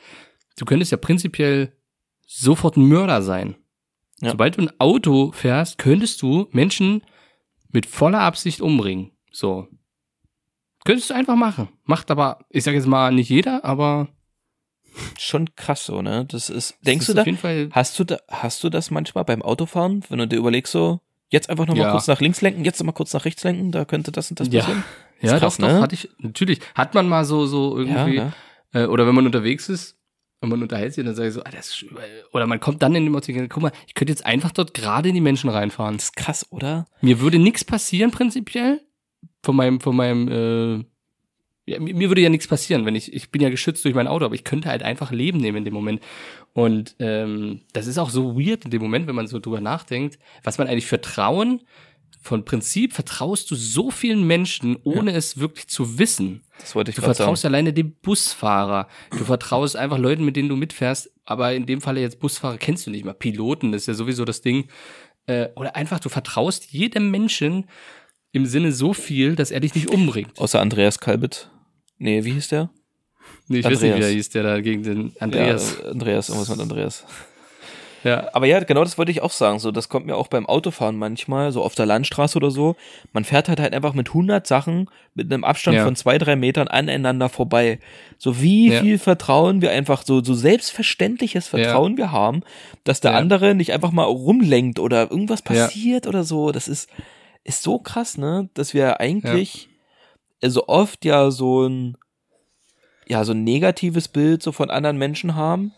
du 0.58 0.66
könntest 0.66 0.92
ja 0.92 0.98
prinzipiell 0.98 1.74
sofort 2.26 2.78
ein 2.78 2.86
Mörder 2.86 3.22
sein. 3.22 3.56
Ja. 4.22 4.32
Sobald 4.32 4.58
du 4.58 4.62
ein 4.62 4.80
Auto 4.80 5.32
fährst, 5.32 5.78
könntest 5.78 6.22
du 6.22 6.48
Menschen 6.52 7.02
mit 7.70 7.86
voller 7.86 8.22
Absicht 8.22 8.62
umbringen. 8.62 9.12
So. 9.32 9.68
Könntest 10.86 11.10
du 11.10 11.16
einfach 11.16 11.36
machen. 11.36 11.70
Macht 11.84 12.12
aber, 12.12 12.46
ich 12.50 12.64
sag 12.64 12.74
jetzt 12.76 12.88
mal, 12.88 13.12
nicht 13.12 13.30
jeder, 13.30 13.66
aber 13.66 14.10
Schon 15.20 15.54
krass 15.56 15.86
so, 15.86 16.02
ne? 16.02 16.26
Das 16.26 16.50
ist, 16.50 16.78
denkst 16.82 17.08
das 17.08 17.16
du 17.16 17.22
ist 17.30 17.38
auf 17.38 17.42
da, 17.42 17.68
hast 17.72 18.00
du 18.00 18.04
da, 18.04 18.18
hast 18.30 18.64
du 18.64 18.70
das 18.70 18.92
manchmal 18.92 19.26
beim 19.26 19.42
Autofahren, 19.42 20.04
wenn 20.10 20.20
du 20.20 20.28
dir 20.28 20.38
überlegst 20.38 20.72
so, 20.72 21.02
jetzt 21.30 21.50
einfach 21.50 21.66
nochmal 21.68 21.88
Ja. 21.88 21.92
kurz 21.92 22.08
nach 22.08 22.22
links 22.22 22.42
lenken, 22.42 22.64
jetzt 22.64 22.80
nochmal 22.80 22.94
kurz 22.94 23.14
nach 23.14 23.26
rechts 23.26 23.44
lenken, 23.44 23.72
da 23.72 23.86
könnte 23.86 24.12
das 24.12 24.30
und 24.30 24.40
das 24.40 24.50
passieren? 24.50 24.80
ja, 24.80 24.84
ist 25.34 25.40
krass, 25.40 25.58
doch, 25.58 25.68
ne? 25.68 25.74
doch, 25.74 25.82
hatte 25.82 25.96
ich, 25.96 26.10
natürlich, 26.20 26.60
hat 26.74 26.94
man 26.94 27.08
mal 27.08 27.26
so, 27.26 27.46
so 27.46 27.80
Ja, 27.80 28.06
irgendwie, 28.06 28.18
ja. 28.18 28.34
Äh, 28.74 28.86
oder 28.88 29.08
wenn 29.08 29.16
man 29.16 29.26
unterwegs 29.26 29.70
ist 29.70 29.98
und 30.42 30.50
man 30.50 30.62
unterhält 30.62 30.94
sich, 30.94 31.04
dann 31.04 31.16
sage 31.16 31.30
ich 31.30 31.34
so, 31.34 31.44
ah, 31.44 31.52
das 31.52 31.70
ist, 31.70 31.86
oder 32.34 32.46
man 32.48 32.60
kommt 32.60 32.84
dann 32.84 32.94
in 32.96 33.06
den 33.06 33.12
Motiv, 33.12 33.38
guck 33.50 33.64
mal, 33.64 33.72
ich 33.88 33.94
könnte 33.94 34.12
jetzt 34.12 34.26
einfach 34.26 34.52
dort 34.52 34.74
gerade 34.74 35.10
in 35.10 35.16
die 35.16 35.22
Menschen 35.22 35.50
reinfahren. 35.50 35.96
Das 35.96 36.06
ist 36.06 36.16
krass, 36.16 36.46
oder? 36.52 36.88
Mir 37.02 37.20
würde 37.22 37.40
nichts 37.40 37.64
passieren 37.64 38.12
prinzipiell 38.12 38.82
von 39.44 39.56
meinem, 39.56 39.80
von 39.80 39.96
meinem, 39.96 40.28
äh, 40.28 40.84
ja, 41.68 41.80
mir, 41.80 42.10
würde 42.10 42.22
ja 42.22 42.30
nichts 42.30 42.48
passieren, 42.48 42.86
wenn 42.86 42.96
ich, 42.96 43.12
ich 43.14 43.32
bin 43.32 43.42
ja 43.42 43.50
geschützt 43.50 43.86
durch 43.86 43.96
mein 43.96 44.08
Auto, 44.08 44.26
aber 44.26 44.36
ich 44.36 44.44
könnte 44.44 44.70
halt 44.70 44.84
einfach 44.84 45.12
Leben 45.12 45.40
nehmen 45.40 45.60
in 45.60 45.66
dem 45.66 45.74
Moment. 45.74 46.02
Und 46.54 46.96
ähm, 47.00 47.62
das 47.74 47.88
ist 47.88 47.98
auch 47.98 48.10
so 48.10 48.38
weird 48.40 48.66
in 48.66 48.72
dem 48.72 48.82
Moment, 48.82 49.08
wenn 49.08 49.16
man 49.16 49.28
so 49.28 49.40
drüber 49.40 49.62
nachdenkt, 49.62 50.20
was 50.44 50.58
man 50.58 50.68
eigentlich 50.68 50.86
vertrauen, 50.86 51.62
von 52.26 52.44
Prinzip 52.44 52.94
vertraust 52.94 53.52
du 53.52 53.56
so 53.56 53.92
vielen 53.92 54.26
Menschen, 54.26 54.78
ohne 54.84 55.12
es 55.14 55.38
wirklich 55.38 55.68
zu 55.68 56.00
wissen. 56.00 56.42
Das 56.60 56.74
wollte 56.74 56.90
ich 56.90 56.96
Du 56.96 57.02
gerade 57.02 57.14
sagen. 57.14 57.26
vertraust 57.28 57.46
alleine 57.46 57.72
dem 57.72 57.92
Busfahrer. 58.02 58.88
Du 59.12 59.24
vertraust 59.26 59.76
einfach 59.76 60.00
Leuten, 60.00 60.26
mit 60.26 60.36
denen 60.36 60.50
du 60.50 60.56
mitfährst. 60.56 61.12
Aber 61.24 61.54
in 61.54 61.68
dem 61.68 61.82
Falle 61.82 62.02
jetzt 62.02 62.20
Busfahrer 62.20 62.58
kennst 62.58 62.88
du 62.88 62.92
nicht 62.92 63.06
mal. 63.06 63.14
Piloten 63.14 63.72
das 63.72 63.84
ist 63.84 63.88
ja 63.88 63.94
sowieso 63.94 64.26
das 64.26 64.42
Ding. 64.42 64.68
Äh, 65.28 65.50
oder 65.56 65.76
einfach, 65.76 66.00
du 66.00 66.10
vertraust 66.10 66.72
jedem 66.72 67.12
Menschen 67.12 67.66
im 68.32 68.48
Sinne 68.48 68.72
so 68.72 68.94
viel, 68.94 69.36
dass 69.36 69.52
er 69.52 69.60
dich 69.60 69.76
nicht 69.76 69.90
umbringt. 69.92 70.38
Außer 70.40 70.60
Andreas 70.60 71.00
Kalbit. 71.00 71.52
Nee, 72.00 72.24
wie 72.26 72.32
hieß 72.32 72.48
der? 72.48 72.72
Nee, 73.48 73.60
ich 73.60 73.66
weiß 73.66 73.74
nicht, 73.74 73.82
wie 73.84 73.88
Andreas. 73.94 74.10
er 74.10 74.16
hieß, 74.16 74.30
der 74.30 74.44
da 74.44 74.62
gegen 74.62 74.82
den 74.84 75.14
Andreas. 75.20 75.78
Ja, 75.84 75.92
Andreas, 75.92 76.30
irgendwas 76.30 76.50
mit 76.50 76.60
Andreas. 76.60 77.06
Ja, 78.06 78.30
Aber 78.34 78.46
ja, 78.46 78.60
genau 78.64 78.84
das 78.84 79.00
wollte 79.00 79.12
ich 79.12 79.24
auch 79.24 79.32
sagen. 79.32 79.58
So, 79.58 79.72
das 79.72 79.90
kommt 79.90 80.06
mir 80.06 80.16
auch 80.16 80.28
beim 80.28 80.46
Autofahren 80.46 80.96
manchmal, 80.96 81.52
so 81.52 81.64
auf 81.64 81.74
der 81.74 81.88
Landstraße 81.88 82.38
oder 82.38 82.52
so. 82.52 82.76
Man 83.14 83.24
fährt 83.26 83.50
halt 83.50 83.60
halt 83.60 83.74
einfach 83.74 83.96
mit 83.96 84.10
100 84.10 84.46
Sachen 84.46 84.92
mit 85.16 85.34
einem 85.34 85.44
Abstand 85.44 85.78
Ja. 85.78 85.84
von 85.84 85.96
zwei, 85.96 86.20
drei 86.20 86.36
Metern 86.36 86.68
aneinander 86.68 87.30
vorbei. 87.30 87.80
So 88.20 88.40
wie 88.42 88.70
Ja. 88.70 88.80
viel 88.80 89.00
Vertrauen 89.00 89.64
wir 89.64 89.72
einfach, 89.72 90.04
so, 90.06 90.24
so 90.24 90.36
selbstverständliches 90.36 91.48
Vertrauen 91.48 91.98
wir 91.98 92.12
haben, 92.12 92.44
dass 92.84 93.02
der 93.02 93.14
Ja. 93.14 93.18
andere 93.18 93.56
nicht 93.56 93.74
einfach 93.74 93.92
mal 93.92 94.04
rumlenkt 94.04 94.78
oder 94.78 95.10
irgendwas 95.10 95.40
Ja. 95.40 95.46
passiert 95.46 96.06
oder 96.06 96.24
so. 96.24 96.52
Das 96.52 96.68
ist, 96.68 96.88
ist 97.44 97.64
so 97.64 97.80
krass, 97.80 98.20
ne, 98.20 98.50
dass 98.54 98.76
wir 98.76 99.00
eigentlich 99.00 99.68
so 100.46 100.68
oft 100.68 101.06
ja 101.06 101.32
so 101.32 101.64
ein, 101.66 101.98
ja, 103.08 103.24
so 103.24 103.32
ein 103.32 103.44
negatives 103.44 104.08
Bild 104.10 104.44
so 104.44 104.52
von 104.52 104.70
anderen 104.70 104.98
Menschen 105.00 105.34
haben 105.36 105.72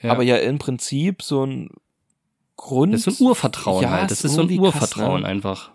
ja. 0.00 0.10
aber 0.10 0.22
ja 0.22 0.36
im 0.36 0.58
Prinzip 0.58 1.22
so 1.22 1.44
ein 1.44 1.70
Grund. 2.56 2.94
das 2.94 3.06
ist 3.06 3.18
so 3.18 3.24
ein 3.24 3.28
Urvertrauen 3.28 3.82
Ja, 3.82 3.90
halt. 3.90 4.10
Das 4.10 4.24
ist 4.24 4.34
so 4.34 4.40
ein 4.42 4.48
krass, 4.48 4.58
Urvertrauen 4.58 5.22
ne? 5.22 5.28
einfach. 5.28 5.72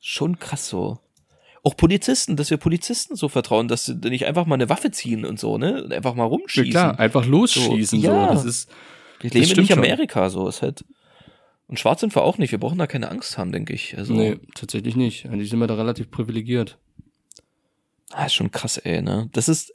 Schon 0.00 0.38
krass 0.38 0.68
so. 0.68 0.98
Auch 1.64 1.76
Polizisten, 1.76 2.34
dass 2.36 2.50
wir 2.50 2.56
Polizisten 2.56 3.14
so 3.14 3.28
vertrauen, 3.28 3.68
dass 3.68 3.84
sie 3.84 3.94
nicht 3.94 4.26
einfach 4.26 4.46
mal 4.46 4.54
eine 4.56 4.68
Waffe 4.68 4.90
ziehen 4.90 5.24
und 5.24 5.38
so, 5.38 5.58
ne? 5.58 5.84
Und 5.84 5.92
einfach 5.92 6.14
mal 6.14 6.24
Ja, 6.24 6.28
rumschießen. 6.28 6.70
klar, 6.70 6.98
einfach 6.98 7.24
losschießen. 7.24 8.00
So, 8.00 8.06
So, 8.08 8.12
ja. 8.12 8.32
Das 8.32 8.44
ist, 8.44 8.68
wir 9.20 9.30
das 9.30 9.48
leben 9.48 9.60
nicht 9.60 9.68
schon. 9.70 9.78
Amerika, 9.78 10.28
so 10.28 10.48
ist 10.48 10.62
halt. 10.62 10.84
Und 11.68 11.78
schwarz 11.78 12.00
sind 12.00 12.14
wir 12.16 12.22
auch 12.24 12.38
nicht. 12.38 12.50
Wir 12.50 12.58
brauchen 12.58 12.78
da 12.78 12.86
keine 12.88 13.10
Angst 13.10 13.38
haben, 13.38 13.52
denke 13.52 13.72
ich. 13.74 13.96
Also, 13.96 14.12
nee, 14.12 14.38
tatsächlich 14.56 14.96
nicht. 14.96 15.28
Die 15.32 15.44
sind 15.44 15.60
wir 15.60 15.68
da 15.68 15.74
relativ 15.74 16.10
privilegiert. 16.10 16.78
ah, 18.10 18.26
ist 18.26 18.34
schon 18.34 18.50
krass, 18.50 18.78
ey, 18.78 19.00
ne? 19.00 19.28
Das 19.32 19.48
ist, 19.48 19.72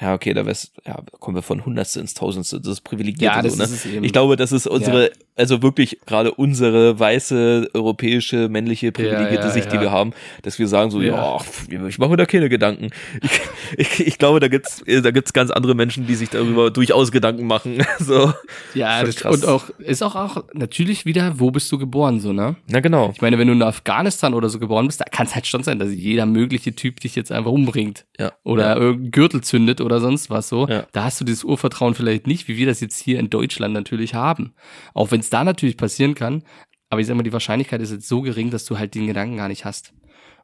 ja, 0.00 0.14
okay, 0.14 0.32
da 0.32 0.46
wär's, 0.46 0.72
ja, 0.86 1.02
kommen 1.18 1.36
wir 1.36 1.42
von 1.42 1.64
Hundertste 1.64 1.98
ins 2.00 2.14
Tausendste. 2.14 2.60
Das 2.60 2.74
ist 2.74 2.80
privilegiert. 2.82 3.34
Ja, 3.34 3.42
das 3.42 3.54
so, 3.54 3.58
ne? 3.58 3.64
ist 3.64 3.86
eben. 3.86 4.04
Ich 4.04 4.12
glaube, 4.12 4.36
das 4.36 4.52
ist 4.52 4.66
unsere, 4.68 5.10
also 5.34 5.62
wirklich 5.62 5.98
gerade 6.06 6.32
unsere 6.32 6.98
weiße, 6.98 7.70
europäische, 7.74 8.48
männliche, 8.48 8.92
privilegierte 8.92 9.46
ja, 9.46 9.50
Sicht, 9.50 9.72
die 9.72 9.76
ja. 9.76 9.82
wir 9.82 9.90
haben, 9.90 10.12
dass 10.42 10.58
wir 10.58 10.68
sagen 10.68 10.90
so, 10.90 11.00
ja, 11.00 11.38
Ja. 11.68 11.86
ich 11.86 11.98
mache 11.98 12.10
mir 12.10 12.16
da 12.16 12.26
keine 12.26 12.48
Gedanken. 12.48 12.90
Ich, 13.22 13.40
ich, 13.76 14.06
ich 14.06 14.18
glaube, 14.18 14.38
da 14.38 14.48
gibt's, 14.48 14.84
da 14.86 15.10
gibt's 15.10 15.32
ganz 15.32 15.50
andere 15.50 15.74
Menschen, 15.74 16.06
die 16.06 16.14
sich 16.14 16.30
darüber 16.30 16.70
durchaus 16.70 17.10
Gedanken 17.12 17.46
machen. 17.46 17.78
So. 17.98 18.32
Ja, 18.74 19.02
das, 19.02 19.16
krass. 19.16 19.34
und 19.34 19.46
auch, 19.46 19.70
ist 19.78 20.02
auch, 20.02 20.14
auch 20.14 20.44
natürlich 20.54 21.04
wieder, 21.04 21.40
wo 21.40 21.50
bist 21.50 21.70
du 21.72 21.78
geboren, 21.78 22.20
so, 22.20 22.32
ne? 22.32 22.56
Na 22.68 22.80
genau. 22.80 23.10
Ich 23.12 23.20
meine, 23.20 23.38
wenn 23.38 23.48
du 23.48 23.54
in 23.54 23.62
Afghanistan 23.62 24.34
oder 24.34 24.48
so 24.48 24.58
geboren 24.58 24.86
bist, 24.86 25.00
da 25.00 25.04
kann 25.04 25.26
es 25.26 25.34
halt 25.34 25.46
schon 25.46 25.64
sein, 25.64 25.78
dass 25.78 25.92
jeder 25.92 26.26
mögliche 26.26 26.74
Typ 26.74 27.00
dich 27.00 27.16
jetzt 27.16 27.32
einfach 27.32 27.50
umbringt. 27.50 28.06
Ja. 28.18 28.32
Oder 28.44 28.66
ja. 28.68 28.76
irgendein 28.76 29.10
Gürtel 29.10 29.40
zündet 29.42 29.80
oder 29.80 29.87
sonst 30.00 30.30
was 30.30 30.48
so. 30.48 30.66
Ja. 30.68 30.86
Da 30.92 31.04
hast 31.04 31.20
du 31.20 31.24
dieses 31.24 31.44
Urvertrauen 31.44 31.94
vielleicht 31.94 32.26
nicht, 32.26 32.48
wie 32.48 32.56
wir 32.56 32.66
das 32.66 32.80
jetzt 32.80 32.98
hier 32.98 33.18
in 33.18 33.30
Deutschland 33.30 33.74
natürlich 33.74 34.14
haben. 34.14 34.54
Auch 34.94 35.10
wenn 35.10 35.20
es 35.20 35.30
da 35.30 35.44
natürlich 35.44 35.76
passieren 35.76 36.14
kann. 36.14 36.42
Aber 36.90 37.00
ich 37.00 37.06
sag 37.06 37.16
mal, 37.16 37.22
die 37.22 37.32
Wahrscheinlichkeit 37.32 37.80
ist 37.80 37.92
jetzt 37.92 38.08
so 38.08 38.22
gering, 38.22 38.50
dass 38.50 38.64
du 38.64 38.78
halt 38.78 38.94
den 38.94 39.06
Gedanken 39.06 39.36
gar 39.36 39.48
nicht 39.48 39.64
hast. 39.64 39.92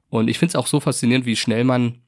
Und 0.09 0.28
ich 0.28 0.38
finde 0.38 0.51
es 0.51 0.57
auch 0.57 0.66
so 0.66 0.80
faszinierend, 0.80 1.26
wie 1.26 1.36
schnell 1.36 1.64
man 1.64 2.03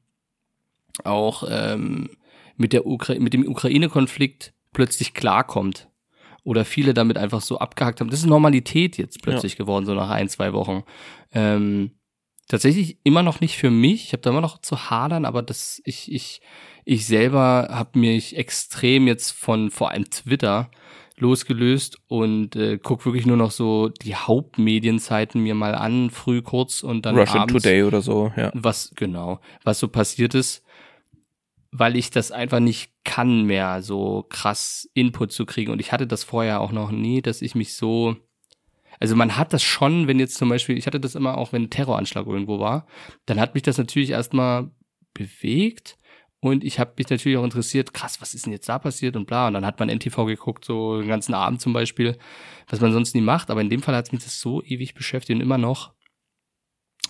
auch 1.03 1.43
ähm, 1.49 2.09
mit, 2.55 2.73
der 2.73 2.85
Ukra 2.85 3.15
mit 3.19 3.33
dem 3.33 3.47
Ukraine-Konflikt 3.47 4.53
plötzlich 4.73 5.13
klarkommt. 5.13 5.89
Oder 6.43 6.63
viele 6.63 6.93
damit 6.93 7.17
einfach 7.17 7.41
so 7.41 7.59
abgehakt 7.59 7.99
haben. 7.99 8.09
Das 8.09 8.21
ist 8.21 8.25
Normalität 8.25 8.97
jetzt 8.97 9.21
plötzlich 9.21 9.57
geworden, 9.57 9.85
so 9.85 9.93
nach 9.93 10.09
ein, 10.09 10.29
zwei 10.29 10.53
Wochen. 10.53 10.83
Ähm, 11.33 11.91
tatsächlich 12.47 12.99
immer 13.03 13.23
noch 13.23 13.41
nicht 13.41 13.57
für 13.57 13.69
mich. 13.69 14.05
Ich 14.05 14.13
habe 14.13 14.21
da 14.21 14.29
immer 14.29 14.41
noch 14.41 14.59
zu 14.59 14.89
hadern, 14.89 15.25
aber 15.25 15.41
das 15.41 15.81
ich 15.83 16.11
ich 16.11 16.41
ich 16.89 17.05
selber 17.05 17.67
habe 17.69 17.99
mich 17.99 18.37
extrem 18.37 19.07
jetzt 19.07 19.31
von 19.31 19.71
vor 19.71 19.91
allem 19.91 20.09
Twitter 20.09 20.71
losgelöst 21.17 21.97
und 22.07 22.55
äh, 22.55 22.79
guck 22.81 23.05
wirklich 23.05 23.25
nur 23.25 23.35
noch 23.35 23.51
so 23.51 23.89
die 23.89 24.15
Hauptmedienzeiten 24.15 25.43
mir 25.43 25.53
mal 25.53 25.75
an, 25.75 26.11
früh 26.11 26.41
kurz 26.41 26.83
und 26.83 27.05
dann 27.05 27.17
Russian 27.17 27.39
abends 27.39 27.61
Today 27.61 27.83
oder 27.83 28.01
so, 28.01 28.31
ja. 28.37 28.51
was 28.53 28.93
genau, 28.95 29.41
was 29.65 29.79
so 29.79 29.89
passiert 29.89 30.33
ist, 30.33 30.63
weil 31.71 31.97
ich 31.97 32.09
das 32.09 32.31
einfach 32.31 32.61
nicht 32.61 32.93
kann 33.03 33.43
mehr, 33.43 33.81
so 33.81 34.25
krass 34.29 34.89
Input 34.93 35.33
zu 35.33 35.45
kriegen. 35.45 35.73
Und 35.73 35.81
ich 35.81 35.91
hatte 35.91 36.07
das 36.07 36.23
vorher 36.23 36.61
auch 36.61 36.71
noch 36.71 36.91
nie, 36.91 37.21
dass 37.21 37.41
ich 37.41 37.53
mich 37.53 37.73
so, 37.73 38.15
also 39.01 39.13
man 39.17 39.35
hat 39.35 39.51
das 39.51 39.61
schon, 39.61 40.07
wenn 40.07 40.19
jetzt 40.19 40.35
zum 40.35 40.47
Beispiel, 40.47 40.77
ich 40.77 40.87
hatte 40.87 41.01
das 41.01 41.15
immer 41.15 41.37
auch, 41.37 41.51
wenn 41.51 41.63
ein 41.63 41.69
Terroranschlag 41.69 42.25
irgendwo 42.27 42.59
war, 42.59 42.87
dann 43.25 43.41
hat 43.41 43.55
mich 43.55 43.63
das 43.63 43.77
natürlich 43.77 44.11
erstmal 44.11 44.71
bewegt. 45.13 45.97
Und 46.39 46.63
ich 46.63 46.79
habe 46.79 46.93
mich 46.97 47.09
natürlich 47.09 47.37
auch 47.37 47.43
interessiert, 47.43 47.93
krass, 47.93 48.21
was 48.21 48.35
ist 48.35 48.45
denn 48.45 48.53
jetzt 48.53 48.69
da 48.69 48.77
passiert 48.77 49.15
und 49.15 49.25
bla. 49.25 49.47
Und 49.47 49.53
dann 49.53 49.65
hat 49.65 49.79
man 49.79 49.89
NTV 49.89 50.25
geguckt, 50.25 50.65
so 50.65 50.99
den 50.99 51.07
ganzen 51.07 51.33
Abend 51.33 51.61
zum 51.61 51.73
Beispiel, 51.73 52.17
was 52.67 52.79
man 52.79 52.93
sonst 52.93 53.15
nie 53.15 53.21
macht. 53.21 53.49
Aber 53.49 53.61
in 53.61 53.69
dem 53.69 53.81
Fall 53.81 53.95
hat 53.95 54.11
mich 54.13 54.23
das 54.23 54.39
so 54.39 54.61
ewig 54.63 54.93
beschäftigt 54.93 55.35
und 55.35 55.41
immer 55.41 55.57
noch, 55.57 55.93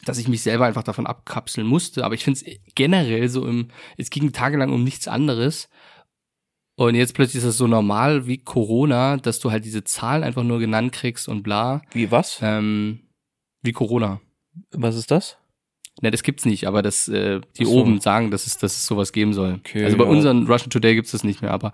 dass 0.05 0.17
ich 0.17 0.29
mich 0.29 0.41
selber 0.41 0.65
einfach 0.65 0.83
davon 0.83 1.07
abkapseln 1.07 1.67
musste. 1.67 2.05
Aber 2.05 2.15
ich 2.15 2.23
finde 2.23 2.39
es 2.39 2.59
generell 2.75 3.27
so 3.27 3.45
im, 3.45 3.67
es 3.97 4.09
ging 4.09 4.31
tagelang 4.31 4.71
um 4.71 4.83
nichts 4.83 5.09
anderes. 5.09 5.69
Und 6.75 6.95
jetzt 6.95 7.13
plötzlich 7.13 7.37
ist 7.37 7.47
das 7.47 7.57
so 7.57 7.67
normal 7.67 8.27
wie 8.27 8.37
Corona, 8.37 9.17
dass 9.17 9.39
du 9.39 9.51
halt 9.51 9.65
diese 9.65 9.83
Zahlen 9.83 10.23
einfach 10.23 10.43
nur 10.43 10.59
genannt 10.59 10.93
kriegst 10.93 11.27
und 11.27 11.43
bla. 11.43 11.81
Wie 11.91 12.11
was? 12.11 12.39
Ähm, 12.41 13.09
wie 13.61 13.73
Corona. 13.73 14.21
Was 14.71 14.95
ist 14.95 15.11
das? 15.11 15.37
Ne, 16.01 16.11
das 16.11 16.21
gibt's 16.23 16.45
nicht, 16.45 16.67
aber 16.67 16.81
das, 16.81 17.07
äh, 17.07 17.41
die 17.57 17.65
so. 17.65 17.71
oben 17.71 17.99
sagen, 18.01 18.29
dass 18.29 18.45
es, 18.45 18.57
dass 18.57 18.75
es 18.75 18.85
sowas 18.85 19.11
geben 19.13 19.33
soll. 19.33 19.55
Okay, 19.65 19.83
also 19.83 19.97
bei 19.97 20.03
ja. 20.03 20.09
unseren 20.11 20.45
Russian 20.45 20.69
Today 20.69 20.93
gibt's 20.95 21.11
das 21.11 21.23
nicht 21.23 21.41
mehr, 21.41 21.51
aber 21.51 21.71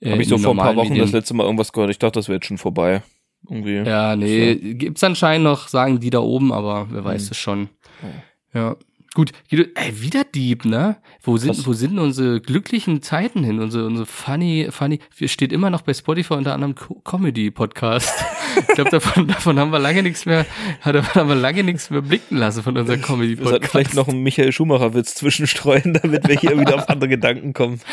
äh, 0.00 0.10
Habe 0.10 0.22
ich 0.22 0.28
so 0.28 0.36
vor 0.38 0.52
ein 0.52 0.58
paar 0.58 0.76
Wochen 0.76 0.88
Medien- 0.90 1.04
das 1.06 1.12
letzte 1.12 1.34
Mal 1.34 1.44
irgendwas 1.44 1.72
gehört. 1.72 1.90
Ich 1.90 1.98
dachte, 1.98 2.18
das 2.18 2.28
wäre 2.28 2.36
jetzt 2.36 2.46
schon 2.46 2.58
vorbei. 2.58 3.02
Irgendwie. 3.48 3.76
Ja, 3.76 4.16
nee, 4.16 4.54
gibt's 4.74 5.02
anscheinend 5.02 5.44
noch, 5.44 5.68
sagen 5.68 6.00
die 6.00 6.10
da 6.10 6.18
oben, 6.20 6.52
aber 6.52 6.88
wer 6.90 7.04
weiß 7.04 7.22
Hm. 7.22 7.28
es 7.30 7.36
schon. 7.38 7.68
Oh. 8.02 8.58
Ja. 8.58 8.76
Gut, 9.14 9.32
Guido, 9.50 9.64
ey, 9.74 10.00
wieder 10.00 10.22
Dieb, 10.24 10.64
ne? 10.64 10.96
Wo 11.22 11.38
sind, 11.38 11.50
Was? 11.50 11.66
wo 11.66 11.72
sind 11.72 11.98
unsere 11.98 12.40
glücklichen 12.40 13.02
Zeiten 13.02 13.42
hin? 13.42 13.58
Unsere, 13.58 13.86
unsere 13.86 14.06
funny, 14.06 14.68
funny, 14.70 15.00
wir 15.16 15.28
steht 15.28 15.52
immer 15.52 15.70
noch 15.70 15.82
bei 15.82 15.94
Spotify 15.94 16.34
unter 16.34 16.52
anderem 16.54 16.74
Co 16.74 16.94
Comedy-Podcast. 17.00 18.12
ich 18.68 18.74
glaube, 18.74 18.90
davon, 18.90 19.26
davon 19.26 19.58
haben 19.58 19.72
wir 19.72 19.78
lange 19.78 20.02
nichts 20.02 20.26
mehr, 20.26 20.46
davon 20.84 21.22
haben 21.22 21.28
wir 21.28 21.36
lange 21.36 21.64
nichts 21.64 21.90
mehr 21.90 22.02
blicken 22.02 22.36
lassen 22.36 22.62
von 22.62 22.76
unserem 22.76 23.00
Wir 23.00 23.06
sollten 23.06 23.20
Comedy-Podcast. 23.20 23.70
vielleicht 23.72 23.94
noch 23.94 24.08
einen 24.08 24.22
Michael 24.22 24.52
Schumacher-Witz 24.52 25.14
zwischenstreuen, 25.14 25.94
damit 25.94 26.28
wir 26.28 26.38
hier 26.38 26.58
wieder 26.58 26.74
auf 26.76 26.88
andere 26.88 27.08
Gedanken 27.08 27.52
kommen. 27.54 27.80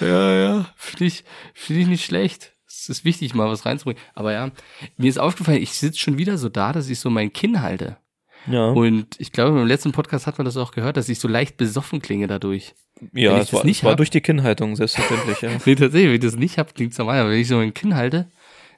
Ja, 0.00 0.32
ja, 0.32 0.66
finde 0.76 1.06
ich, 1.06 1.24
finde 1.54 1.82
ich 1.82 1.88
nicht 1.88 2.04
schlecht. 2.04 2.52
Es 2.66 2.88
ist 2.88 3.04
wichtig, 3.04 3.34
mal 3.34 3.48
was 3.48 3.64
reinzubringen. 3.66 4.00
Aber 4.14 4.32
ja, 4.32 4.50
mir 4.96 5.08
ist 5.08 5.18
aufgefallen, 5.18 5.62
ich 5.62 5.72
sitze 5.72 5.98
schon 5.98 6.18
wieder 6.18 6.36
so 6.38 6.48
da, 6.48 6.72
dass 6.72 6.88
ich 6.88 7.00
so 7.00 7.10
mein 7.10 7.32
Kinn 7.32 7.62
halte. 7.62 7.96
Ja, 8.50 8.68
Und 8.70 9.06
ich 9.18 9.32
glaube, 9.32 9.58
im 9.60 9.66
letzten 9.66 9.92
Podcast 9.92 10.26
hat 10.26 10.38
man 10.38 10.44
das 10.44 10.56
auch 10.56 10.70
gehört, 10.72 10.96
dass 10.96 11.08
ich 11.08 11.18
so 11.20 11.28
leicht 11.28 11.56
besoffen 11.56 12.00
klinge 12.00 12.26
dadurch. 12.26 12.74
ja 13.12 13.32
es 13.38 13.46
das 13.46 13.52
war, 13.54 13.64
nicht 13.64 13.78
es 13.78 13.84
war 13.84 13.90
hab- 13.92 13.96
durch 13.98 14.10
die 14.10 14.20
Kinnhaltung, 14.20 14.76
selbstverständlich. 14.76 15.40
Ja. 15.40 15.50
Nee, 15.66 15.74
tatsächlich, 15.74 16.08
wenn 16.08 16.14
ich 16.14 16.20
das 16.20 16.36
nicht 16.36 16.58
habe, 16.58 16.72
klingt 16.72 16.96
normal. 16.98 17.20
Aber 17.20 17.30
wenn 17.30 17.40
ich 17.40 17.48
so 17.48 17.56
mein 17.56 17.74
Kinn 17.74 17.94
halte, 17.94 18.30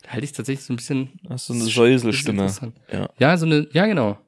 halte 0.08 0.24
ich 0.24 0.32
tatsächlich 0.32 0.64
so 0.64 0.72
ein 0.72 0.76
bisschen. 0.76 1.20
Hast 1.28 1.48
du 1.48 1.52
eine 1.54 1.64
Säuselstimme. 1.64 2.50
Ja. 2.92 3.08
Ja, 3.18 3.36
so 3.36 3.46
eine, 3.46 3.68
ja, 3.72 3.86
genau. 3.86 4.18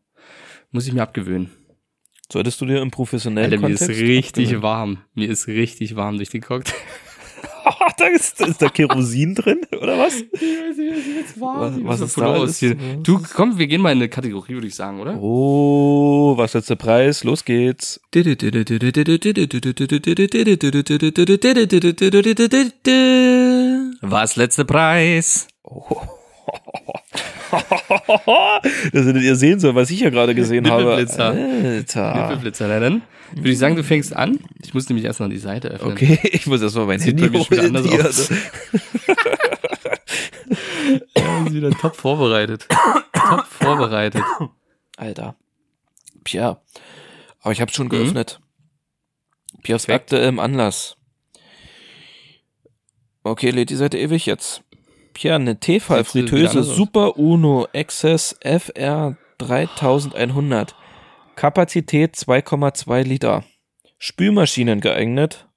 Muss 0.71 0.87
ich 0.87 0.93
mir 0.93 1.03
abgewöhnen. 1.03 1.51
Solltest 2.31 2.61
du 2.63 2.67
dir 2.67 2.81
im 2.81 2.91
professionellen 2.91 3.53
Alter, 3.53 3.69
mir 3.69 3.75
ist 3.75 3.89
richtig 3.89 4.45
abgewöhnen? 4.47 4.63
warm. 4.63 4.99
Mir 5.15 5.29
ist 5.29 5.49
richtig 5.49 5.97
warm 5.97 6.17
durch 6.17 6.31
den 6.31 6.41
Cocktail. 6.41 6.73
da 7.99 8.07
ist, 8.07 8.41
ist 8.41 8.61
da 8.63 8.69
Kerosin 8.69 9.35
drin, 9.35 9.61
oder 9.81 9.99
was? 9.99 10.17
Ich 10.21 10.31
weiß 10.33 10.77
nicht, 10.77 10.93
was 10.97 11.07
jetzt 11.17 11.41
war. 11.41 11.61
Was- 11.61 11.77
Ich 11.79 11.85
was 11.85 12.01
ist 12.01 12.19
da 12.21 12.33
alles? 12.33 12.61
Du, 13.03 13.21
komm, 13.35 13.59
wir 13.59 13.67
gehen 13.67 13.81
mal 13.81 13.93
in 13.93 13.99
eine 13.99 14.09
Kategorie, 14.09 14.55
würde 14.55 14.67
ich 14.67 14.75
sagen, 14.75 15.01
oder? 15.01 15.17
Oh, 15.21 16.35
was 16.37 16.55
ist 16.55 16.71
der 16.71 16.77
Preis? 16.77 17.25
Los 17.25 17.45
geht's. 17.45 18.01
Was 24.01 24.37
letzter 24.37 24.65
Preis? 24.65 25.49
das 28.93 29.07
hättet 29.07 29.23
ihr 29.23 29.37
sehen 29.37 29.61
sollen, 29.61 29.75
was 29.77 29.91
ich 29.91 30.01
ja 30.01 30.11
gerade 30.11 30.35
gesehen 30.35 30.69
habe. 30.71 30.83
Nippelblitzer. 30.85 31.25
Alter. 31.27 32.15
Nippelblitzer, 32.23 32.69
na 32.69 32.81
dann 32.81 33.03
würde 33.35 33.51
ich 33.51 33.59
sagen, 33.59 33.77
du 33.77 33.85
fängst 33.85 34.15
an. 34.15 34.39
Ich 34.63 34.75
muss 34.75 34.89
nämlich 34.89 35.05
erstmal 35.07 35.29
die 35.29 35.39
Seite 35.39 35.69
öffnen. 35.69 35.93
Okay, 35.93 36.19
ich 36.33 36.47
muss 36.47 36.61
erstmal 36.63 36.87
mein 36.87 36.99
Sieht 36.99 37.21
Handy 37.21 37.39
holen. 37.39 37.77
anders. 37.77 38.29
Ja, 41.17 41.45
ist 41.47 41.55
wieder 41.55 41.71
top 41.71 41.97
vorbereitet. 41.97 42.67
top 43.13 43.47
vorbereitet. 43.47 44.23
Alter. 44.97 45.37
Pierre. 46.25 46.61
Aber 47.41 47.53
ich 47.53 47.61
hab's 47.61 47.75
schon 47.75 47.87
Mhm. 47.87 47.91
geöffnet. 47.91 48.41
Pierres 49.63 49.87
Perfekt. 49.87 50.13
Akte 50.13 50.25
im 50.27 50.39
Anlass. 50.39 50.97
Okay, 53.25 53.51
lädt 53.51 53.71
die 53.71 53.77
Seite 53.77 53.99
ewig 53.99 54.27
jetzt. 54.27 54.63
Pierre, 55.13 55.37
eine 55.37 55.59
Tefal-Fritteuse 55.59 56.61
aus. 56.61 56.77
Super 56.77 57.19
Uno 57.19 57.69
XS 57.73 58.37
FR 58.41 59.17
3100. 59.39 60.75
Kapazität 61.37 62.17
2,2 62.17 63.03
Liter. 63.03 63.45
Spülmaschinen 63.99 64.81
geeignet. 64.81 65.49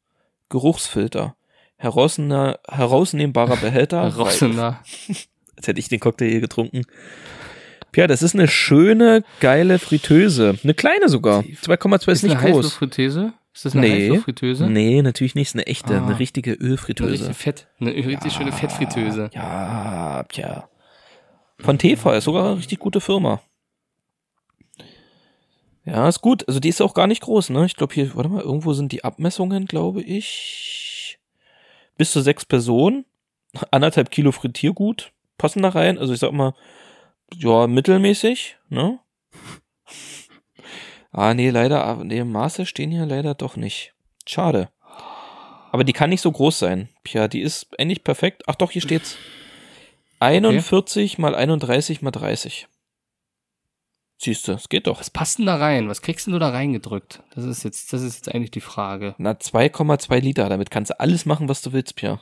Geruchsfilter. 0.49 1.35
Herausne 1.77 2.59
herausnehmbarer 2.67 3.57
Behälter. 3.57 4.13
Rossener. 4.17 4.81
als 5.57 5.67
hätte 5.67 5.79
ich 5.79 5.89
den 5.89 5.99
Cocktail 5.99 6.29
hier 6.29 6.41
getrunken. 6.41 6.83
Pierre, 7.91 8.07
das 8.07 8.21
ist 8.21 8.35
eine 8.35 8.47
schöne, 8.47 9.23
geile 9.39 9.79
Fritteuse. 9.79 10.57
Eine 10.63 10.73
kleine 10.73 11.07
sogar. 11.07 11.41
2,2 11.41 12.11
ist, 12.11 12.23
nicht 12.23 12.35
eine 12.35 12.41
groß. 12.41 12.57
Heißluftfritteuse? 12.57 13.33
Ist 13.55 13.63
das 13.65 13.73
eine 13.75 13.87
Nee. 13.87 14.03
Heißluftfritteuse? 14.09 14.69
Nee, 14.69 15.01
natürlich 15.01 15.33
nicht. 15.33 15.47
Ist 15.47 15.55
eine 15.55 15.65
echte, 15.65 15.95
Ah. 15.95 16.05
eine 16.05 16.19
richtige 16.19 16.51
Eine 16.51 16.59
Ölfritteuse. 16.59 17.11
richtig 17.13 17.37
fett. 17.37 17.67
Eine 17.79 17.91
richtig 17.95 18.33
schöne 18.33 18.51
Fettfritteuse. 18.51 19.29
Ja, 19.33 20.23
Pierre. 20.27 20.67
Von 21.59 21.77
Tefal, 21.77 22.17
ist 22.17 22.25
sogar 22.25 22.45
eine 22.47 22.57
richtig 22.57 22.79
gute 22.79 22.99
Firma. 22.99 23.41
Ja, 25.85 26.07
ist 26.09 26.21
gut. 26.21 26.47
Also 26.47 26.59
die 26.59 26.69
ist 26.69 26.81
auch 26.81 26.93
gar 26.93 27.07
nicht 27.07 27.21
groß, 27.21 27.49
ne? 27.51 27.65
Ich 27.65 27.75
glaube 27.75 27.93
hier, 27.93 28.13
warte 28.15 28.29
mal, 28.29 28.41
irgendwo 28.41 28.73
sind 28.73 28.91
die 28.91 29.03
Abmessungen, 29.03 29.65
glaube 29.67 30.01
ich. 30.01 31.17
Bis 31.97 32.11
zu 32.11 32.21
sechs 32.21 32.43
Personen. 32.45 33.05
Anderthalb 33.71 34.11
Kilo 34.11 34.31
Frittiergut 34.33 35.11
passen 35.37 35.61
da 35.61 35.69
rein. 35.69 35.97
Also 35.97 36.11
ich 36.13 36.19
sag 36.19 36.31
mal, 36.33 36.53
ja, 37.33 37.67
mittelmäßig, 37.67 38.57
ne? 38.69 38.99
Ah, 41.17 41.33
nee, 41.33 41.49
leider, 41.49 41.85
ah, 41.85 42.03
nee, 42.03 42.21
Maße 42.25 42.65
stehen 42.65 42.91
hier 42.91 43.05
leider 43.05 43.35
doch 43.35 43.55
nicht. 43.55 43.93
Schade. 44.27 44.69
Aber 45.71 45.85
die 45.85 45.93
kann 45.93 46.09
nicht 46.09 46.19
so 46.19 46.29
groß 46.29 46.59
sein. 46.59 46.89
Tja, 47.05 47.29
die 47.29 47.39
ist 47.39 47.67
eigentlich 47.79 48.03
perfekt. 48.03 48.43
Ach 48.47 48.55
doch, 48.55 48.71
hier 48.71 48.81
steht's. 48.81 49.15
41 50.19 51.17
mal 51.17 51.33
31 51.33 52.01
mal 52.01 52.11
30. 52.11 52.67
Siehst 54.17 54.45
du, 54.49 54.51
es 54.51 54.67
geht 54.67 54.87
doch. 54.87 54.99
Was 54.99 55.09
passt 55.09 55.39
denn 55.39 55.45
da 55.45 55.55
rein? 55.55 55.87
Was 55.87 56.01
kriegst 56.01 56.27
denn 56.27 56.33
du 56.33 56.39
da 56.39 56.49
reingedrückt? 56.49 57.23
Das 57.33 57.45
ist 57.45 57.63
jetzt, 57.63 57.93
das 57.93 58.01
ist 58.01 58.15
jetzt 58.15 58.35
eigentlich 58.35 58.51
die 58.51 58.59
Frage. 58.59 59.15
Na, 59.17 59.31
2,2 59.31 60.19
Liter. 60.19 60.49
Damit 60.49 60.69
kannst 60.69 60.91
du 60.91 60.99
alles 60.99 61.25
machen, 61.25 61.47
was 61.47 61.61
du 61.61 61.71
willst, 61.71 61.95
Pierre. 61.95 62.19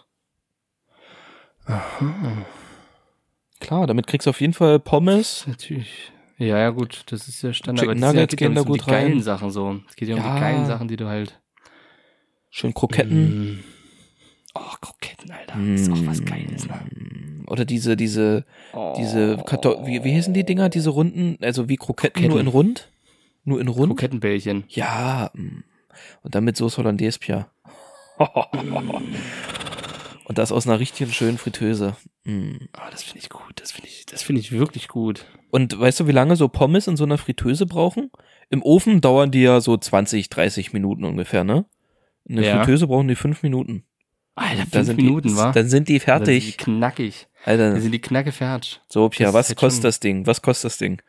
Klar, 3.59 3.87
damit 3.87 4.05
kriegst 4.05 4.27
du 4.27 4.29
auf 4.29 4.41
jeden 4.41 4.53
Fall 4.53 4.79
Pommes. 4.79 5.47
Natürlich. 5.47 6.11
Ja, 6.43 6.57
ja, 6.59 6.69
gut, 6.71 7.03
das 7.07 7.27
ist 7.27 7.41
ja 7.41 7.53
Standard. 7.53 7.85
Chicken 7.87 8.03
aber 8.03 8.13
Nuggets 8.13 8.31
geht 8.31 8.41
ja 8.41 8.47
gehen 8.47 8.55
da 8.55 8.61
um 8.61 8.67
gut 8.67 8.81
die 8.81 8.85
geilen 8.89 9.13
rein. 9.13 9.21
Sachen 9.21 9.51
so. 9.51 9.79
Es 9.87 9.95
geht 9.95 10.09
ja 10.09 10.15
um 10.15 10.21
Ja. 10.21 10.33
die 10.35 10.39
geilen 10.41 10.65
Sachen, 10.65 10.87
die 10.87 10.95
du 10.97 11.07
halt. 11.07 11.39
Schön 12.49 12.73
Kroketten. 12.73 13.53
Mm. 13.55 13.63
Oh, 14.55 14.59
Kroketten, 14.81 15.31
Alter. 15.31 15.55
Das 15.57 15.81
ist 15.81 15.91
auch 15.91 16.05
was 16.05 16.23
Geiles, 16.23 16.67
ne? 16.67 17.43
Oder 17.47 17.65
diese, 17.65 17.95
diese, 17.97 18.45
Oh. 18.73 18.93
diese 18.97 19.37
Kartoffeln, 19.37 19.87
wie, 19.87 20.03
wie 20.03 20.11
hießen 20.11 20.33
die 20.33 20.43
Dinger, 20.45 20.69
diese 20.69 20.89
runden, 20.91 21.37
also 21.41 21.69
wie 21.69 21.77
Kroketten, 21.77 22.13
Kroketten. 22.23 22.29
nur 22.31 22.39
in 22.39 22.47
rund? 22.47 22.91
Nur 23.45 23.59
in 23.59 23.67
rund? 23.67 23.89
Krokettenbällchen. 23.89 24.65
Ja. 24.69 25.31
mm. 25.33 25.63
Und 26.23 26.35
dann 26.35 26.43
mit 26.43 26.57
Soße 26.57 26.77
Hollandaise, 26.77 27.19
Pierre. 27.19 27.47
Und 30.25 30.37
das 30.37 30.51
aus 30.51 30.67
einer 30.67 30.79
richtigen 30.79 31.11
schönen 31.11 31.37
Fritteuse. 31.37 31.95
Mm. 32.23 32.55
Oh, 32.77 32.89
das 32.91 33.03
finde 33.03 33.19
ich 33.19 33.29
gut. 33.29 33.53
Das 33.61 33.71
finde 33.71 33.89
ich, 33.89 34.05
das 34.05 34.23
finde 34.23 34.41
ich 34.41 34.51
wirklich 34.51 34.87
gut. 34.87 35.25
Und 35.53 35.79
weißt 35.79 35.99
du, 35.99 36.07
wie 36.07 36.11
lange 36.13 36.35
so 36.35 36.47
Pommes 36.47 36.87
in 36.87 36.97
so 36.97 37.03
einer 37.03 37.19
Fritteuse 37.19 37.67
brauchen? 37.67 38.09
Im 38.49 38.63
Ofen 38.63 39.01
dauern 39.01 39.29
die 39.29 39.43
ja 39.43 39.61
so 39.61 39.77
20, 39.77 40.29
30 40.29 40.73
Minuten 40.73 41.03
ungefähr, 41.05 41.43
ne? 41.43 41.65
Eine 42.27 42.43
Ja. 42.43 42.57
Fritteuse 42.57 42.87
brauchen 42.87 43.07
die 43.07 43.13
fünf 43.15 43.43
Minuten. 43.43 43.83
Alter, 44.33 44.63
Da 44.63 44.77
fünf 44.77 44.85
sind 44.87 44.95
Minuten, 44.97 45.27
die, 45.27 45.37
wa? 45.37 45.51
Dann 45.51 45.69
sind 45.69 45.89
die 45.89 45.99
Dann 45.99 46.25
sind 46.25 46.27
die 46.27 46.41
fertig. 46.41 46.57
knackig. 46.57 47.27
Alter, 47.45 47.69
Dann 47.73 47.81
sind 47.81 47.91
die 47.91 48.01
knacke 48.01 48.31
fertig. 48.31 48.81
so, 48.87 49.07
Pia, 49.09 49.27
das 49.27 49.33
was 49.35 49.49
halt 49.49 49.59
kostet 49.59 49.81
schon- 49.83 49.87
das 49.89 49.99
Ding? 49.99 50.25
Was 50.25 50.41
kostet 50.41 50.65
das 50.71 50.77
Ding? 50.79 51.01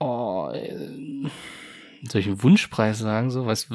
Oh, 0.00 0.50
äh, 0.52 1.28
soll 2.08 2.22
ich 2.22 2.26
einen 2.26 2.42
Wunschpreis 2.42 2.98
sagen, 2.98 3.30
so? 3.30 3.46
Was, 3.46 3.68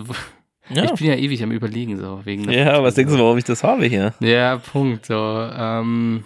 Ja, 0.71 0.83
Ich 0.83 0.91
bin 0.93 1.07
ja 1.07 1.15
ewig 1.15 1.41
am 1.41 1.51
überlegen, 1.51 1.95
so, 1.97 2.19
wegen 2.25 2.43
der 2.47 2.53
ja 2.65 2.83
was 2.83 2.95
denkst 2.95 3.13
du, 3.13 3.19
warum 3.19 3.37
ich 3.37 3.43
das 3.45 3.63
habe 3.63 3.85
hier? 3.85 4.13
Ja, 4.19 4.57
Punkt. 4.57 5.05
So, 5.05 5.13
ähm, 5.15 6.25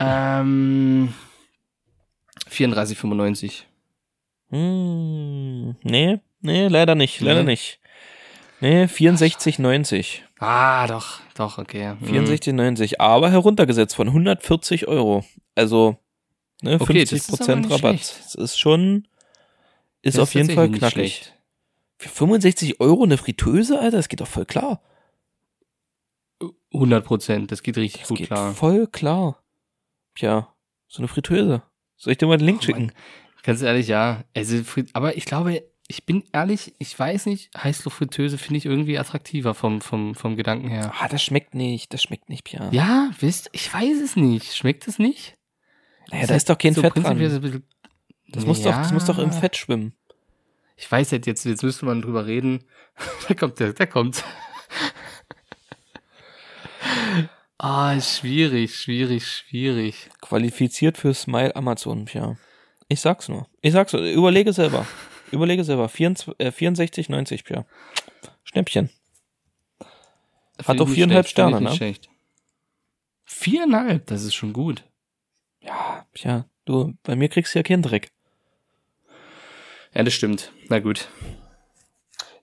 ähm, 0.00 1.12
34,95. 2.50 3.64
Hm, 4.50 5.76
nee, 5.82 6.20
nee, 6.40 6.68
leider 6.68 6.94
nicht, 6.94 7.20
leider 7.20 7.42
Nee. 7.42 7.50
nicht. 7.52 7.80
Nee, 8.60 8.84
64,90. 8.86 10.22
Ah, 10.40 10.86
doch, 10.86 11.20
doch, 11.36 11.58
okay. 11.58 11.94
Hm. 12.00 12.08
64,90, 12.08 12.98
aber 12.98 13.30
heruntergesetzt 13.30 13.94
von 13.94 14.08
140 14.08 14.88
Euro. 14.88 15.24
Also, 15.54 15.96
ne, 16.62 16.78
Okay, 16.80 17.00
das 17.04 17.10
50 17.10 17.12
ist 17.18 17.28
aber 17.28 17.36
Prozent 17.38 17.60
nicht 17.62 17.70
Rabatt. 17.72 18.00
schlecht. 18.00 18.18
Das 18.24 18.34
ist 18.34 18.58
schon, 18.58 19.06
ist 20.02 20.16
Das 20.16 20.22
auf 20.22 20.34
jeden 20.34 20.50
Fall 20.50 20.70
knackig. 20.70 21.32
Für 21.98 22.08
65 22.08 22.80
Euro 22.80 23.04
eine 23.04 23.16
Fritteuse, 23.18 23.78
Alter, 23.78 23.96
das 23.98 24.08
geht 24.08 24.20
doch 24.20 24.26
voll 24.28 24.44
klar. 24.46 24.80
100 26.72 27.04
Prozent, 27.04 27.50
das 27.52 27.62
geht 27.62 27.76
richtig 27.76 28.02
Das 28.02 28.08
gut 28.08 28.18
geht 28.18 28.26
klar. 28.28 28.54
voll 28.54 28.86
klar. 28.86 29.42
Tja, 30.14 30.52
so 30.86 30.98
eine 30.98 31.08
Fritteuse. 31.08 31.62
Soll 31.98 32.12
ich 32.12 32.18
dir 32.18 32.26
mal 32.26 32.38
den 32.38 32.46
Link 32.46 32.60
Oh, 32.60 32.64
schicken? 32.64 32.86
Mann. 32.86 32.92
Ganz 33.42 33.60
ehrlich, 33.62 33.88
ja. 33.88 34.24
Also, 34.34 34.62
aber 34.94 35.16
ich 35.16 35.24
glaube, 35.24 35.62
ich 35.86 36.04
bin 36.06 36.22
ehrlich, 36.32 36.74
ich 36.78 36.98
weiß 36.98 37.26
nicht, 37.26 37.50
Heißluftfritteuse 37.56 38.36
finde 38.38 38.58
ich 38.58 38.66
irgendwie 38.66 38.98
attraktiver 38.98 39.54
vom, 39.54 39.80
vom, 39.80 40.14
vom 40.14 40.36
Gedanken 40.36 40.68
her. 40.68 40.92
Ah, 40.98 41.08
das 41.08 41.22
schmeckt 41.22 41.54
nicht, 41.54 41.92
das 41.94 42.02
schmeckt 42.02 42.28
nicht, 42.28 42.44
Pia. 42.44 42.68
Ja, 42.72 43.10
wisst, 43.20 43.48
ich 43.52 43.72
weiß 43.72 44.00
es 44.02 44.16
nicht. 44.16 44.54
Schmeckt 44.54 44.86
es 44.88 44.98
nicht? 44.98 45.36
naja, 46.10 46.26
da 46.26 46.34
ist 46.36 46.48
doch 46.48 46.56
kein 46.58 46.72
so 46.74 46.80
Fett 46.80 46.96
dran. 46.96 47.18
so 47.30 47.40
bisschen- 47.40 47.64
Das 48.28 48.44
muss, 48.46 48.62
doch, 48.62 48.72
das 48.72 48.92
muss 48.92 49.04
doch 49.06 49.18
im 49.18 49.30
Ja. 49.30 49.36
Fett 49.40 49.56
schwimmen. 49.56 49.94
Ich 50.76 50.90
weiß 50.90 51.12
halt 51.12 51.26
jetzt, 51.26 51.44
jetzt 51.44 51.62
müsste 51.62 51.86
man 51.86 52.02
drüber 52.02 52.26
reden. 52.26 52.64
da 53.28 53.34
kommt 53.34 53.58
der, 53.58 53.72
der 53.72 53.86
kommt. 53.86 54.24
Ah, 57.58 57.94
ist 57.94 58.18
schwierig, 58.18 58.76
schwierig, 58.76 59.26
schwierig. 59.26 60.08
Qualifiziert 60.20 60.96
für 60.96 61.12
Smile 61.12 61.56
Amazon, 61.56 62.04
Pia. 62.04 62.36
Ich 62.86 63.00
sag's 63.00 63.28
nur. 63.28 63.48
Ich 63.62 63.72
sag's 63.72 63.92
nur. 63.92 64.02
Überlege 64.02 64.52
selber. 64.52 64.86
Überlege 65.32 65.64
selber. 65.64 65.88
24, 65.88 66.38
äh, 66.38 66.50
64,90, 66.50 67.44
Pia. 67.44 67.66
Schnäppchen. 68.44 68.90
Finde 70.60 70.84
doch 70.84 70.88
viereinhalb 70.88 71.26
schlecht, 71.26 71.32
Sterne, 71.32 71.60
ne? 71.60 71.74
Schlecht. 71.74 72.08
Viereinhalb, 73.24 74.06
das 74.06 74.22
ist 74.22 74.34
schon 74.34 74.52
gut. 74.52 74.84
Ja, 75.60 76.06
Pia, 76.12 76.44
du, 76.64 76.94
bei 77.02 77.16
mir 77.16 77.28
kriegst 77.28 77.54
du 77.54 77.58
ja 77.58 77.64
keinen 77.64 77.82
Dreck. 77.82 78.12
Ja, 79.94 80.04
das 80.04 80.14
stimmt. 80.14 80.52
Na 80.68 80.78
gut. 80.78 81.08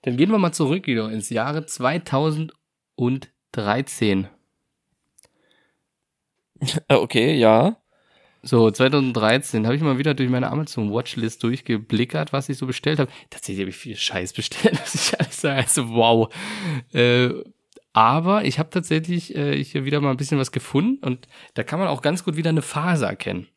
Dann 0.02 0.18
gehen 0.18 0.30
wir 0.30 0.38
mal 0.38 0.52
zurück, 0.52 0.84
Guido, 0.84 1.08
ins 1.08 1.30
Jahre 1.30 1.64
2013. 1.64 4.28
Äh, 6.88 6.94
okay, 6.94 7.36
ja. 7.36 7.76
So, 8.42 8.70
2013 8.70 9.66
habe 9.66 9.74
ich 9.74 9.82
mal 9.82 9.98
wieder 9.98 10.14
durch 10.14 10.30
meine 10.30 10.50
Amazon 10.50 10.92
Watchlist 10.92 11.42
durchgeblickert, 11.42 12.32
was 12.32 12.48
ich 12.48 12.58
so 12.58 12.66
bestellt 12.66 13.00
habe. 13.00 13.10
Tatsächlich 13.28 13.62
habe 13.62 13.70
ich 13.70 13.76
viel 13.76 13.96
Scheiß 13.96 14.32
bestellt, 14.34 14.78
muss 14.80 14.94
ich 14.94 15.12
ehrlich 15.12 15.34
sagen. 15.34 15.58
Also, 15.58 15.88
wow. 15.90 16.32
Äh, 16.92 17.30
aber 17.92 18.44
ich 18.44 18.58
habe 18.58 18.70
tatsächlich 18.70 19.34
äh, 19.34 19.62
hier 19.64 19.84
wieder 19.84 20.00
mal 20.00 20.10
ein 20.10 20.16
bisschen 20.16 20.38
was 20.38 20.52
gefunden 20.52 21.04
und 21.04 21.26
da 21.54 21.64
kann 21.64 21.78
man 21.78 21.88
auch 21.88 22.02
ganz 22.02 22.24
gut 22.24 22.36
wieder 22.36 22.50
eine 22.50 22.62
Phase 22.62 23.06
erkennen. 23.06 23.48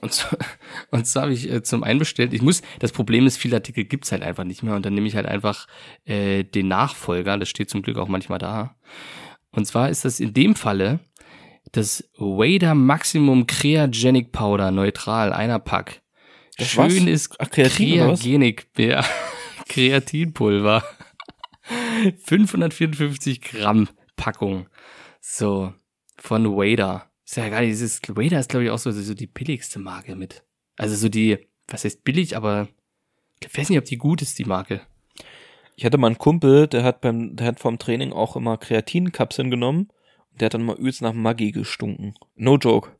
Und 0.00 0.12
so, 0.12 0.28
und 0.90 1.06
so 1.06 1.20
habe 1.20 1.32
ich 1.32 1.50
äh, 1.50 1.62
zum 1.62 1.82
einen 1.82 1.98
bestellt. 1.98 2.32
Ich 2.32 2.40
muss, 2.40 2.62
das 2.78 2.92
Problem 2.92 3.26
ist, 3.26 3.36
viele 3.36 3.56
Artikel 3.56 3.84
gibt's 3.84 4.12
halt 4.12 4.22
einfach 4.22 4.44
nicht 4.44 4.62
mehr 4.62 4.74
und 4.74 4.86
dann 4.86 4.94
nehme 4.94 5.06
ich 5.06 5.16
halt 5.16 5.26
einfach 5.26 5.66
äh, 6.04 6.44
den 6.44 6.68
Nachfolger, 6.68 7.36
das 7.36 7.48
steht 7.48 7.68
zum 7.68 7.82
Glück 7.82 7.98
auch 7.98 8.08
manchmal 8.08 8.38
da. 8.38 8.76
Und 9.50 9.66
zwar 9.66 9.90
ist 9.90 10.04
das 10.04 10.18
in 10.18 10.32
dem 10.32 10.54
Falle 10.54 11.00
das 11.70 12.04
Wader 12.16 12.74
Maximum 12.74 13.46
Creagenic 13.46 14.32
Powder 14.32 14.70
neutral, 14.70 15.32
einer 15.32 15.58
Pack. 15.58 16.02
Das 16.58 16.68
Schön 16.68 16.84
was? 16.84 16.94
ist 16.94 17.34
Ach, 17.38 17.50
Kreatin? 17.50 17.98
Creagenik, 17.98 18.66
ja, 18.76 19.04
Kreatinpulver. 19.68 20.84
554 22.24 23.40
Gramm 23.40 23.88
Packung. 24.16 24.68
So, 25.20 25.72
von 26.16 26.44
Wader. 26.56 27.10
Ist 27.24 27.36
ja 27.36 27.48
gar 27.48 27.60
nicht, 27.60 27.70
dieses, 27.70 28.02
Wader 28.08 28.40
ist 28.40 28.50
glaube 28.50 28.64
ich 28.64 28.70
auch 28.70 28.78
so, 28.78 28.90
so 28.90 29.14
die 29.14 29.26
billigste 29.26 29.78
Marke 29.78 30.16
mit. 30.16 30.42
Also 30.76 30.96
so 30.96 31.08
die, 31.08 31.38
was 31.68 31.84
heißt 31.84 32.04
billig, 32.04 32.36
aber 32.36 32.68
ich 33.40 33.56
weiß 33.56 33.70
nicht, 33.70 33.78
ob 33.78 33.84
die 33.84 33.96
gut 33.96 34.22
ist, 34.22 34.38
die 34.38 34.44
Marke. 34.44 34.82
Ich 35.76 35.84
hatte 35.84 35.98
mal 35.98 36.08
einen 36.08 36.18
Kumpel, 36.18 36.66
der 36.66 36.84
hat 36.84 37.00
beim, 37.00 37.34
der 37.36 37.46
hat 37.46 37.60
vom 37.60 37.78
Training 37.78 38.12
auch 38.12 38.36
immer 38.36 38.58
Kreatinkapseln 38.58 39.50
genommen. 39.50 39.88
Der 40.40 40.46
hat 40.46 40.54
dann 40.54 40.64
mal 40.64 40.76
übelst 40.76 41.02
nach 41.02 41.12
Maggi 41.12 41.52
gestunken. 41.52 42.14
No 42.36 42.56
joke. 42.56 42.90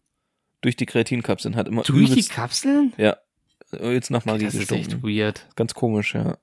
Durch 0.60 0.76
die 0.76 0.86
Kreatinkapseln 0.86 1.56
hat 1.56 1.66
immer 1.68 1.82
Durch 1.82 2.10
die 2.14 2.22
Kapseln? 2.22 2.92
ja, 2.96 3.16
übelst 3.72 4.10
nach 4.10 4.24
Maggi 4.24 4.44
Das 4.44 4.54
ist 4.54 4.70
echt 4.70 4.90
gestunken. 4.90 5.02
weird. 5.08 5.46
Ganz 5.56 5.74
komisch, 5.74 6.14
ja. 6.14 6.38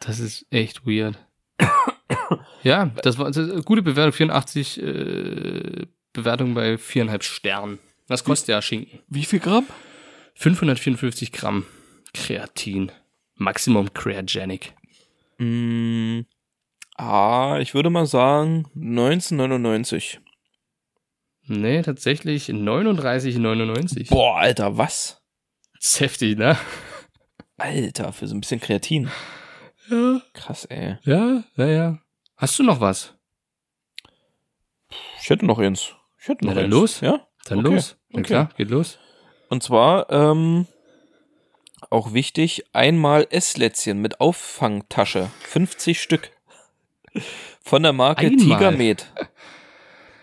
Das 0.00 0.18
ist 0.18 0.46
echt 0.50 0.84
weird. 0.86 1.18
ja, 2.62 2.86
das 3.02 3.18
war 3.18 3.26
also, 3.26 3.62
gute 3.62 3.82
Bewertung, 3.82 4.12
84 4.12 4.82
äh, 4.82 5.86
Bewertung 6.12 6.54
bei 6.54 6.76
viereinhalb 6.76 7.22
Sternen. 7.22 7.78
Was 8.08 8.24
kostet 8.24 8.48
der 8.48 8.62
Schinken? 8.62 8.98
Wie 9.08 9.24
viel 9.24 9.38
Gramm? 9.38 9.66
554 10.34 11.32
Gramm 11.32 11.64
Kreatin. 12.12 12.90
Maximum 13.36 13.94
Creagenic. 13.94 14.74
Mm, 15.38 16.20
ah, 16.96 17.58
ich 17.60 17.74
würde 17.74 17.90
mal 17.90 18.06
sagen 18.06 18.66
1999. 18.74 20.20
Nee, 21.44 21.82
tatsächlich 21.82 22.48
39,99. 22.48 24.08
Boah, 24.10 24.38
Alter, 24.38 24.78
was? 24.78 25.20
Das 25.74 25.90
ist 25.94 26.00
heftig, 26.00 26.38
ne? 26.38 26.56
Alter, 27.56 28.12
für 28.12 28.26
so 28.26 28.34
ein 28.34 28.40
bisschen 28.40 28.60
Kreatin. 28.60 29.10
Ja, 29.90 30.20
Krass, 30.32 30.64
ey. 30.66 30.96
ja, 31.02 31.42
ja, 31.56 31.66
ja. 31.66 31.98
Hast 32.36 32.58
du 32.58 32.62
noch 32.62 32.80
was? 32.80 33.14
Ich 35.20 35.30
hätte 35.30 35.46
noch 35.46 35.58
eins. 35.58 35.94
Ich 36.20 36.28
hätte 36.28 36.44
noch 36.44 36.52
Na 36.54 36.60
dann 36.60 36.64
eins. 36.66 36.72
los. 36.74 37.00
Ja? 37.00 37.26
Dann 37.46 37.58
Okay, 37.60 37.74
los. 37.74 37.96
Na 38.10 38.18
okay. 38.20 38.26
klar, 38.28 38.48
geht 38.56 38.70
los. 38.70 38.98
Und 39.48 39.62
zwar, 39.62 40.10
ähm, 40.10 40.66
auch 41.90 42.12
wichtig, 42.14 42.64
einmal 42.72 43.26
Esslätzchen 43.30 44.00
mit 44.00 44.20
Auffangtasche. 44.20 45.30
50 45.42 46.00
Stück. 46.00 46.31
Von 47.64 47.82
der 47.82 47.92
Marke 47.92 48.26
Einmal? 48.26 48.38
Tigermed. 48.44 49.12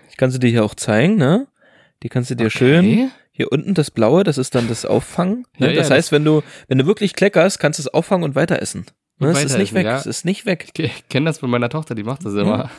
Ich 0.10 0.18
kann 0.18 0.32
sie 0.32 0.40
dir 0.40 0.50
hier 0.50 0.64
auch 0.66 0.76
zeigen, 0.76 1.16
ne? 1.16 1.48
Die 2.04 2.10
kannst 2.10 2.30
du 2.30 2.36
dir 2.36 2.50
schön, 2.50 2.86
Okay. 2.86 3.10
hier 3.32 3.52
unten 3.52 3.74
das 3.74 3.92
blaue, 3.92 4.24
das 4.24 4.38
ist 4.38 4.56
dann 4.56 4.68
das 4.68 4.86
Auffangen. 4.86 5.46
Ne? 5.58 5.68
Ja, 5.68 5.72
ja, 5.72 5.74
das 5.80 5.88
das- 5.90 5.98
heißt, 5.98 6.12
wenn 6.12 6.24
du, 6.26 6.42
wenn 6.68 6.78
du 6.78 6.86
wirklich 6.86 7.14
kleckerst, 7.14 7.60
kannst 7.60 7.80
du 7.80 7.82
es 7.84 7.88
auffangen 7.88 8.24
und 8.24 8.36
weiter 8.36 8.62
essen. 8.62 8.86
Ne? 9.18 9.28
Und 9.30 9.36
Es 9.36 9.44
ist 9.44 9.54
nicht 9.58 9.64
essen, 9.70 9.76
weg, 9.76 9.86
ja. 9.86 9.98
es 9.98 10.06
ist 10.06 10.26
nicht 10.26 10.46
weg. 10.46 10.70
Ich, 10.74 10.80
ich 10.84 11.10
kenne 11.10 11.26
das 11.26 11.40
von 11.40 11.50
meiner 11.50 11.70
Tochter, 11.70 11.94
die 11.96 12.04
macht 12.04 12.26
das 12.26 12.34
immer. 12.36 12.70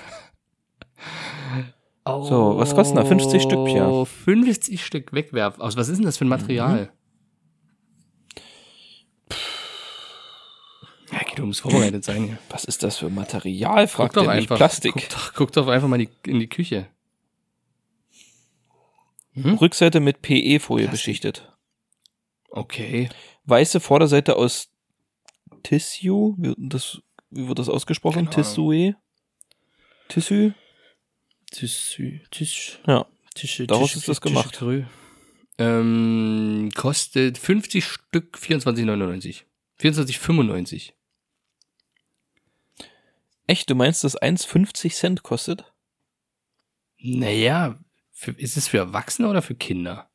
Oh, 2.07 2.23
So, 2.25 2.59
was 2.59 2.75
kosten 2.75 2.97
da? 2.97 3.05
50 3.05 3.43
Stück, 3.43 3.69
ja. 3.69 4.05
50 4.05 4.85
Stück 4.85 5.13
wegwerfen. 5.13 5.63
Aus 5.63 5.77
was 5.77 5.89
ist 5.89 5.99
denn 5.99 6.07
das 6.07 6.17
für 6.17 6.25
ein 6.25 6.29
Material? 6.29 6.91
Ja, 11.13 11.19
Guido 11.29 11.47
muss 11.47 11.61
vorbereitet 11.61 12.05
sein. 12.05 12.39
Was 12.49 12.65
ist 12.65 12.83
das 12.83 12.99
für 12.99 13.11
Material? 13.11 13.87
Guck 13.87 13.91
Fragt 13.91 14.17
doch 14.17 14.29
einfach. 14.29 14.57
Plastik. 14.57 14.93
Guck 14.95 15.09
doch, 15.09 15.35
guck 15.35 15.53
doch 15.53 15.69
einfach 15.69 15.89
mal 15.89 16.01
in 16.01 16.09
die, 16.25 16.31
in 16.31 16.39
die 16.39 16.49
Küche. 16.49 16.89
Hm? 19.33 19.55
Rückseite 19.55 20.01
mit 20.01 20.23
PE-Folie 20.23 20.89
beschichtet. 20.89 21.53
Okay. 22.51 23.09
Weiße 23.45 23.81
Vorderseite 23.81 24.37
aus 24.37 24.71
Tissue. 25.63 26.35
Wie, 26.39 26.55
das, 26.57 27.01
wie 27.31 27.47
wird 27.49 27.59
das 27.59 27.69
ausgesprochen? 27.69 28.29
Keine 28.29 28.45
Tissue? 28.45 28.97
Tissue? 30.09 30.55
Tissu, 31.51 32.19
Tisch, 32.31 32.79
Ja. 32.87 33.07
Tische, 33.35 33.67
Daraus 33.67 33.89
Tische, 33.89 33.99
ist 33.99 34.09
das 34.09 34.21
Tische, 34.21 34.35
gemacht. 34.35 34.59
Grü. 34.59 34.85
Ähm, 35.59 36.71
kostet 36.75 37.39
50 37.39 37.85
Stück 37.85 38.39
24,99. 38.41 39.43
24,95. 39.81 40.93
Echt, 43.51 43.69
du 43.69 43.75
meinst, 43.75 44.05
dass 44.05 44.15
eins 44.15 44.45
50 44.45 44.95
Cent 44.95 45.23
kostet? 45.25 45.65
Naja, 47.01 47.81
für, 48.13 48.31
ist 48.31 48.57
es 48.57 48.69
für 48.69 48.79
Erwachsene 48.79 49.27
oder 49.27 49.43
für 49.43 49.57
Kinder? 49.57 50.09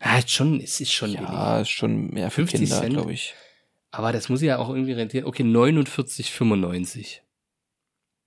Ja, 0.00 0.18
ist 0.18 0.30
schon, 0.30 0.60
es 0.60 0.80
ist 0.80 0.92
schon. 0.92 1.10
Ja, 1.10 1.62
ist 1.62 1.70
schon 1.70 2.10
mehr 2.10 2.30
für 2.30 2.46
50 2.46 2.60
Kinder, 2.60 2.80
Cent? 2.80 2.92
glaube 2.94 3.12
ich. 3.12 3.34
Aber 3.90 4.12
das 4.12 4.28
muss 4.28 4.40
ja 4.40 4.58
auch 4.58 4.68
irgendwie 4.68 4.92
rentieren. 4.92 5.24
Okay, 5.24 5.42
49,95. 5.42 7.22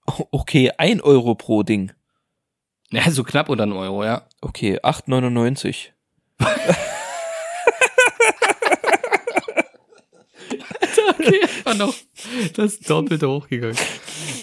Oh, 0.05 0.25
Okay, 0.31 0.71
ein 0.77 0.99
Euro 0.99 1.35
pro 1.35 1.63
Ding. 1.63 1.93
Ja, 2.91 3.09
so 3.11 3.23
knapp 3.23 3.47
unter 3.47 3.63
einen 3.63 3.71
Euro, 3.71 4.03
ja. 4.03 4.27
Okay, 4.41 4.77
8,99. 4.81 5.91
Okay, 11.19 11.41
war 11.63 11.75
noch 11.75 11.93
das 12.53 12.79
Doppelte 12.79 13.27
hochgegangen. 13.29 13.77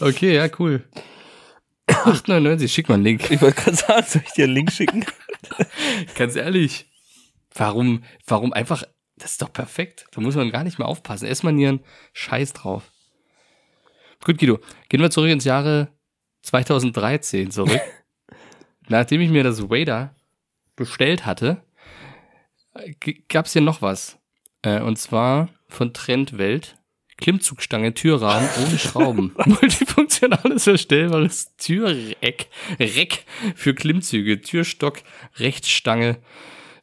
Okay, 0.01 0.35
ja, 0.35 0.49
cool. 0.59 0.85
8,99, 1.89 2.69
schick 2.69 2.89
mal 2.89 2.95
einen 2.95 3.05
Link. 3.05 3.31
Ich 3.31 3.41
wollte 3.41 3.61
gerade 3.63 3.77
sagen, 3.77 4.07
soll 4.07 4.23
ich 4.27 4.33
dir 4.33 4.45
einen 4.45 4.55
Link 4.55 4.73
schicken? 4.73 5.05
Ganz 6.15 6.37
ehrlich. 6.37 6.87
Warum, 7.55 8.05
warum 8.27 8.53
einfach, 8.53 8.85
das 9.17 9.33
ist 9.33 9.43
doch 9.43 9.53
perfekt. 9.53 10.07
Da 10.13 10.21
muss 10.21 10.35
man 10.35 10.51
gar 10.51 10.65
nicht 10.65 10.79
mehr 10.79 10.89
aufpassen. 10.89 11.27
Essmanieren, 11.27 11.81
scheiß 12.13 12.53
drauf. 12.53 12.91
Gut, 14.25 14.39
Guido, 14.39 14.59
gehen 14.89 15.01
wir 15.01 15.11
zurück 15.11 15.31
ins 15.31 15.45
Jahre 15.45 15.89
2013 16.43 17.51
zurück. 17.51 17.81
Nachdem 18.89 19.21
ich 19.21 19.31
mir 19.31 19.43
das 19.43 19.63
Wader 19.71 20.15
bestellt 20.75 21.25
hatte, 21.25 21.63
gab 23.29 23.47
es 23.47 23.53
hier 23.53 23.63
noch 23.63 23.83
was. 23.83 24.19
Äh, 24.63 24.81
und 24.81 24.99
zwar 24.99 25.49
von 25.69 25.93
Trendwelt. 25.93 26.77
Klimmzugstange, 27.19 27.95
Türrahmen 27.95 28.49
ohne 28.67 28.79
Schrauben. 28.79 29.35
Multifunktionales 29.47 30.65
verstellbares 30.65 31.57
Türreck 31.57 32.49
Reck 32.79 33.25
für 33.55 33.75
Klimmzüge. 33.75 34.41
Türstock, 34.41 34.99
Rechtsstange, 35.37 36.19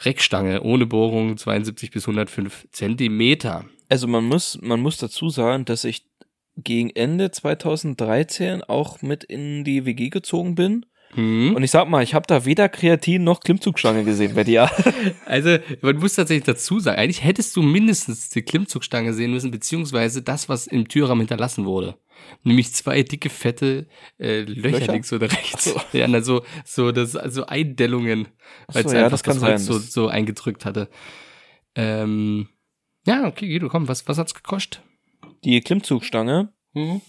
Reckstange 0.02 0.62
ohne 0.64 0.86
Bohrung 0.86 1.38
72 1.38 1.92
bis 1.92 2.08
105 2.08 2.68
Zentimeter. 2.72 3.66
Also 3.90 4.08
man 4.08 4.24
muss, 4.24 4.60
man 4.62 4.80
muss 4.80 4.98
dazu 4.98 5.30
sagen, 5.30 5.66
dass 5.66 5.84
ich 5.84 6.08
gegen 6.56 6.90
Ende 6.90 7.32
2013 7.32 8.64
auch 8.64 9.02
mit 9.02 9.24
in 9.24 9.64
die 9.64 9.86
WG 9.86 10.10
gezogen 10.10 10.56
bin. 10.56 10.86
Hm. 11.16 11.55
Und 11.55 11.64
ich 11.64 11.72
sag 11.72 11.88
mal, 11.88 12.03
ich 12.03 12.14
habe 12.14 12.26
da 12.28 12.45
weder 12.45 12.70
Kreatin 12.70 13.24
noch 13.24 13.41
Klimmzugstange 13.41 14.03
gesehen 14.03 14.36
bei 14.36 14.43
dir. 14.43 14.70
Also, 15.26 15.57
man 15.82 15.97
muss 15.97 16.16
tatsächlich 16.16 16.45
dazu 16.45 16.80
sagen, 16.80 16.99
eigentlich 16.99 17.24
hättest 17.24 17.55
du 17.55 17.61
mindestens 17.61 18.30
die 18.30 18.41
Klimmzugstange 18.41 19.14
sehen 19.14 19.32
müssen, 19.32 19.51
beziehungsweise 19.51 20.22
das, 20.22 20.49
was 20.49 20.68
im 20.68 20.88
Türrahmen 20.88 21.22
hinterlassen 21.22 21.66
wurde. 21.66 21.97
Nämlich 22.43 22.74
zwei 22.74 23.03
dicke, 23.03 23.30
fette 23.30 23.88
äh, 24.20 24.41
Löcher, 24.41 24.80
Löcher? 24.80 24.91
links 24.93 25.11
oder 25.14 25.32
rechts. 25.32 25.74
Ach 25.76 25.93
Ja, 25.93 26.07
na, 26.07 26.22
so, 26.22 26.43
so, 26.66 26.91
das, 26.91 27.16
also 27.16 27.45
Eindellungen, 27.45 28.28
weil 28.68 28.86
es 28.86 28.91
so, 28.91 28.97
ja, 28.97 29.05
einfach 29.05 29.22
das 29.22 29.36
das 29.36 29.43
Holz 29.43 29.66
so, 29.66 29.80
so 29.80 30.07
eingedrückt 30.07 30.66
hatte. 30.66 30.89
Ähm, 31.76 32.49
ja, 33.05 33.28
okay, 33.28 33.47
Guido, 33.47 33.70
komm, 33.70 33.88
was, 33.88 34.07
was 34.07 34.18
hat's 34.18 34.34
gekostet? 34.34 34.82
Die 35.43 35.59
Klimmzugstange 35.61 36.53
Mhm. 36.74 37.01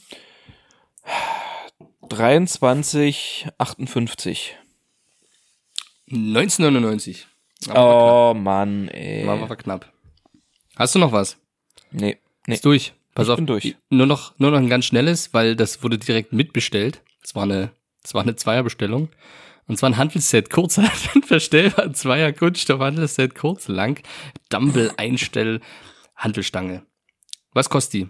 23,58. 2.11 4.51
1999. 6.11 7.27
Aber 7.69 8.31
Oh 8.31 8.35
Mann, 8.35 8.89
ey. 8.89 9.27
War, 9.27 9.49
war 9.49 9.57
knapp. 9.57 9.91
Hast 10.77 10.95
du 10.95 10.99
noch 10.99 11.13
was? 11.13 11.37
Nee, 11.91 12.19
nee. 12.47 12.55
Ist 12.55 12.65
durch. 12.65 12.93
Pass 13.15 13.27
Ich 13.29 13.31
auf. 13.31 13.37
bin 13.37 13.47
durch. 13.47 13.77
Nur 13.91 14.07
noch, 14.07 14.39
nur 14.39 14.51
noch 14.51 14.59
ein 14.59 14.69
ganz 14.69 14.85
schnelles, 14.87 15.33
weil 15.33 15.57
das 15.57 15.83
wurde 15.83 15.99
direkt 15.99 16.33
mitbestellt. 16.33 17.01
Das 17.23 17.35
war 17.35 17.45
eine, 17.45 17.71
das 18.03 18.15
war 18.15 18.23
eine 18.23 18.37
Zweierbestellung. 18.37 19.09
Und 19.67 19.79
zwar 19.79 19.91
ein 19.91 19.97
Handelsset, 19.97 20.51
kurzer, 20.51 20.83
verstellbar, 21.27 21.93
Zweier 21.95 22.33
Kunststoff 22.33 22.81
Handelsset, 22.81 23.35
kurz, 23.35 23.69
lang, 23.69 24.03
Dumble 24.51 24.93
Einstell, 24.99 25.61
Handelstange. 26.17 26.85
Was 27.53 27.71
kostet 27.71 27.93
die? 27.95 28.09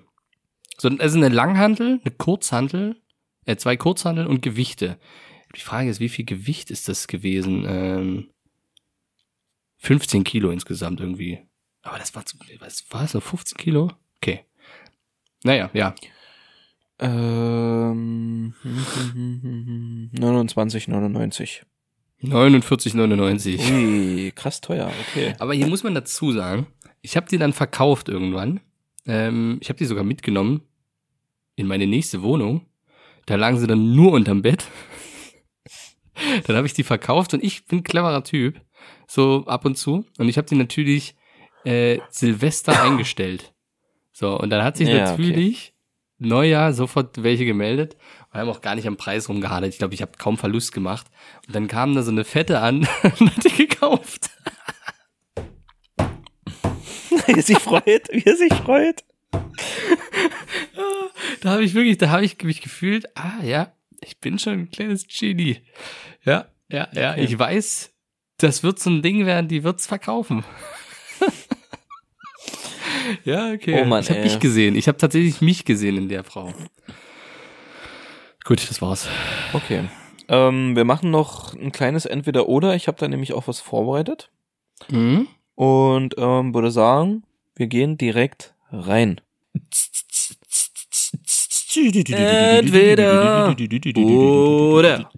So, 0.79 0.89
also 0.89 1.17
eine 1.17 1.29
Langhantel, 1.29 2.01
eine 2.05 2.15
Kurzhantel, 2.17 2.97
äh, 3.47 3.57
zwei 3.57 3.77
Kurzhanteln 3.77 4.27
und 4.27 4.43
Gewichte. 4.43 4.99
Die 5.55 5.61
Frage 5.61 5.91
ist, 5.91 6.01
wie 6.01 6.09
viel 6.09 6.25
Gewicht 6.25 6.71
ist 6.71 6.89
das 6.89 7.07
gewesen? 7.07 7.65
Ähm, 7.67 8.31
15 9.79 10.25
Kilo 10.25 10.51
insgesamt 10.51 11.01
irgendwie. 11.01 11.41
Aber 11.83 11.99
das 11.99 12.15
war 12.15 12.25
zu, 12.25 12.39
was 12.59 12.85
war 12.91 13.07
so 13.07 13.21
15 13.21 13.59
Kilo? 13.59 13.93
Okay. 14.17 14.41
Naja, 15.45 15.71
ja. 15.75 15.95
Ähm, 16.99 18.55
29,99. 20.15 21.63
49,99. 22.23 23.59
Ui, 23.71 24.33
krass 24.35 24.61
teuer, 24.63 24.91
okay. 25.09 25.35
Aber 25.39 25.53
hier 25.53 25.67
muss 25.67 25.83
man 25.83 25.95
dazu 25.95 26.33
sagen, 26.33 26.67
ich 27.03 27.17
habe 27.17 27.29
die 27.29 27.37
dann 27.37 27.53
verkauft 27.53 28.09
irgendwann. 28.09 28.61
Ähm, 29.07 29.59
ich 29.61 29.69
habe 29.69 29.77
die 29.77 29.85
sogar 29.85 30.05
mitgenommen 30.05 30.63
in 31.57 31.67
meine 31.67 31.87
nächste 31.87 32.23
Wohnung. 32.23 32.65
Da 33.27 33.37
lagen 33.37 33.59
sie 33.59 33.67
dann 33.67 33.95
nur 33.95 34.13
unterm 34.13 34.43
Bett. 34.43 34.67
dann 36.47 36.57
habe 36.57 36.67
ich 36.67 36.75
die 36.75 36.85
verkauft 36.85 37.35
und 37.35 37.43
ich 37.43 37.67
bin 37.67 37.79
ein 37.81 37.85
cleverer 37.85 38.25
Typ. 38.25 38.61
So 39.07 39.45
ab 39.47 39.65
und 39.65 39.77
zu. 39.77 40.05
Und 40.19 40.29
ich 40.29 40.37
habe 40.37 40.49
die 40.49 40.55
natürlich 40.57 41.15
äh, 41.65 41.99
Silvester 42.11 42.83
eingestellt. 42.85 43.53
So, 44.13 44.39
und 44.39 44.51
dann 44.51 44.63
hat 44.63 44.77
sich 44.77 44.89
Ja, 44.89 45.05
natürlich 45.05 45.75
Neujahr 46.19 46.73
sofort 46.73 47.23
welche 47.23 47.45
gemeldet 47.45 47.97
und 48.33 48.41
haben 48.41 48.49
auch 48.49 48.61
gar 48.61 48.77
nicht 48.77 48.87
am 48.87 48.97
Preis 48.97 49.29
rumgehadert. 49.29 49.73
Ich 49.73 49.79
glaube, 49.79 49.95
ich 49.95 50.03
habe 50.03 50.13
kaum 50.19 50.39
Verlust 50.39 50.73
gemacht. 50.73 51.07
Und 51.47 51.55
dann 51.55 51.67
kam 51.67 51.95
da 51.95 52.03
so 52.03 52.11
eine 52.11 52.25
Fette 52.25 52.61
an 52.61 52.87
und 53.21 53.37
hat 53.37 53.45
die 53.45 53.67
gekauft. 53.67 54.31
Wie 57.27 57.33
er 57.33 57.43
sich 57.43 57.59
freut, 57.59 58.09
wie 58.13 58.25
er 58.25 58.37
sich 58.37 58.53
freut. 58.53 59.05
Da 61.41 61.51
habe 61.51 61.65
ich 61.65 61.75
wirklich, 61.75 61.99
da 61.99 62.09
habe 62.09 62.25
ich 62.25 62.43
mich 62.43 62.63
gefühlt, 62.63 63.07
ah 63.19 63.43
ja, 63.43 63.71
ich 64.01 64.19
bin 64.19 64.39
schon 64.39 64.53
ein 64.55 64.71
kleines 64.71 65.07
Genie. 65.07 65.59
Ja, 66.25 66.47
ja, 66.71 66.89
ja, 66.95 67.11
Okay. 67.13 67.25
ich 67.25 67.39
weiß, 67.39 67.93
das 68.39 68.63
wird 68.63 68.79
so 68.79 68.89
ein 68.89 69.03
Ding 69.03 69.27
werden, 69.27 69.49
die 69.49 69.63
wird's 69.63 69.87
verkaufen. 69.87 70.43
ja, 73.25 73.53
okay. 73.53 73.81
Oh 73.83 73.85
Mann, 73.85 74.03
ich 74.03 74.11
habe 74.11 74.23
mich 74.23 74.41
gesehen. 74.41 74.75
Ich 74.75 74.89
habe 74.89 74.99
tatsächlich 74.99 75.41
mich 75.41 75.65
gesehen 75.65 75.97
in 75.99 76.09
der 76.09 76.25
Frau. 76.25 76.53
Gut, 78.45 78.69
das 78.69 78.81
war's. 78.81 79.09
Okay. 79.53 79.89
Ähm, 80.29 80.77
wir 80.77 80.85
machen 80.85 81.11
noch 81.11 81.55
ein 81.55 81.73
kleines 81.73 82.07
Entweder-Oder. 82.07 82.75
Ich 82.75 82.89
habe 82.89 82.99
da 82.99 83.09
nämlich 83.09 83.35
auch 83.35 83.49
was 83.49 83.61
vorbereitet. 83.61 84.31
Mhm. 84.89 85.29
Und 85.55 86.15
ähm, 86.19 86.55
würde 86.55 86.71
sagen, 86.71 87.25
wir 87.55 87.67
gehen 87.67 87.99
direkt 87.99 88.54
rein. 88.81 89.21
Entweder 91.77 93.55
oder. 94.75 95.11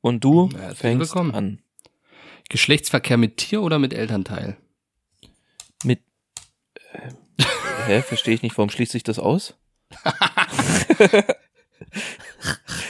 Und 0.00 0.22
du 0.24 0.48
Ja, 0.52 0.74
fängst 0.74 1.00
willkommen. 1.00 1.34
an. 1.34 1.60
Geschlechtsverkehr 2.48 3.16
mit 3.16 3.38
Tier 3.38 3.62
oder 3.62 3.78
mit 3.78 3.94
Elternteil? 3.94 4.56
Mit. 5.82 6.00
Äh, 6.92 7.10
hä? 7.86 8.02
Verstehe 8.02 8.34
ich 8.34 8.42
nicht, 8.42 8.56
warum 8.58 8.68
schließt 8.70 8.92
sich 8.92 9.02
das 9.02 9.18
aus? 9.18 9.54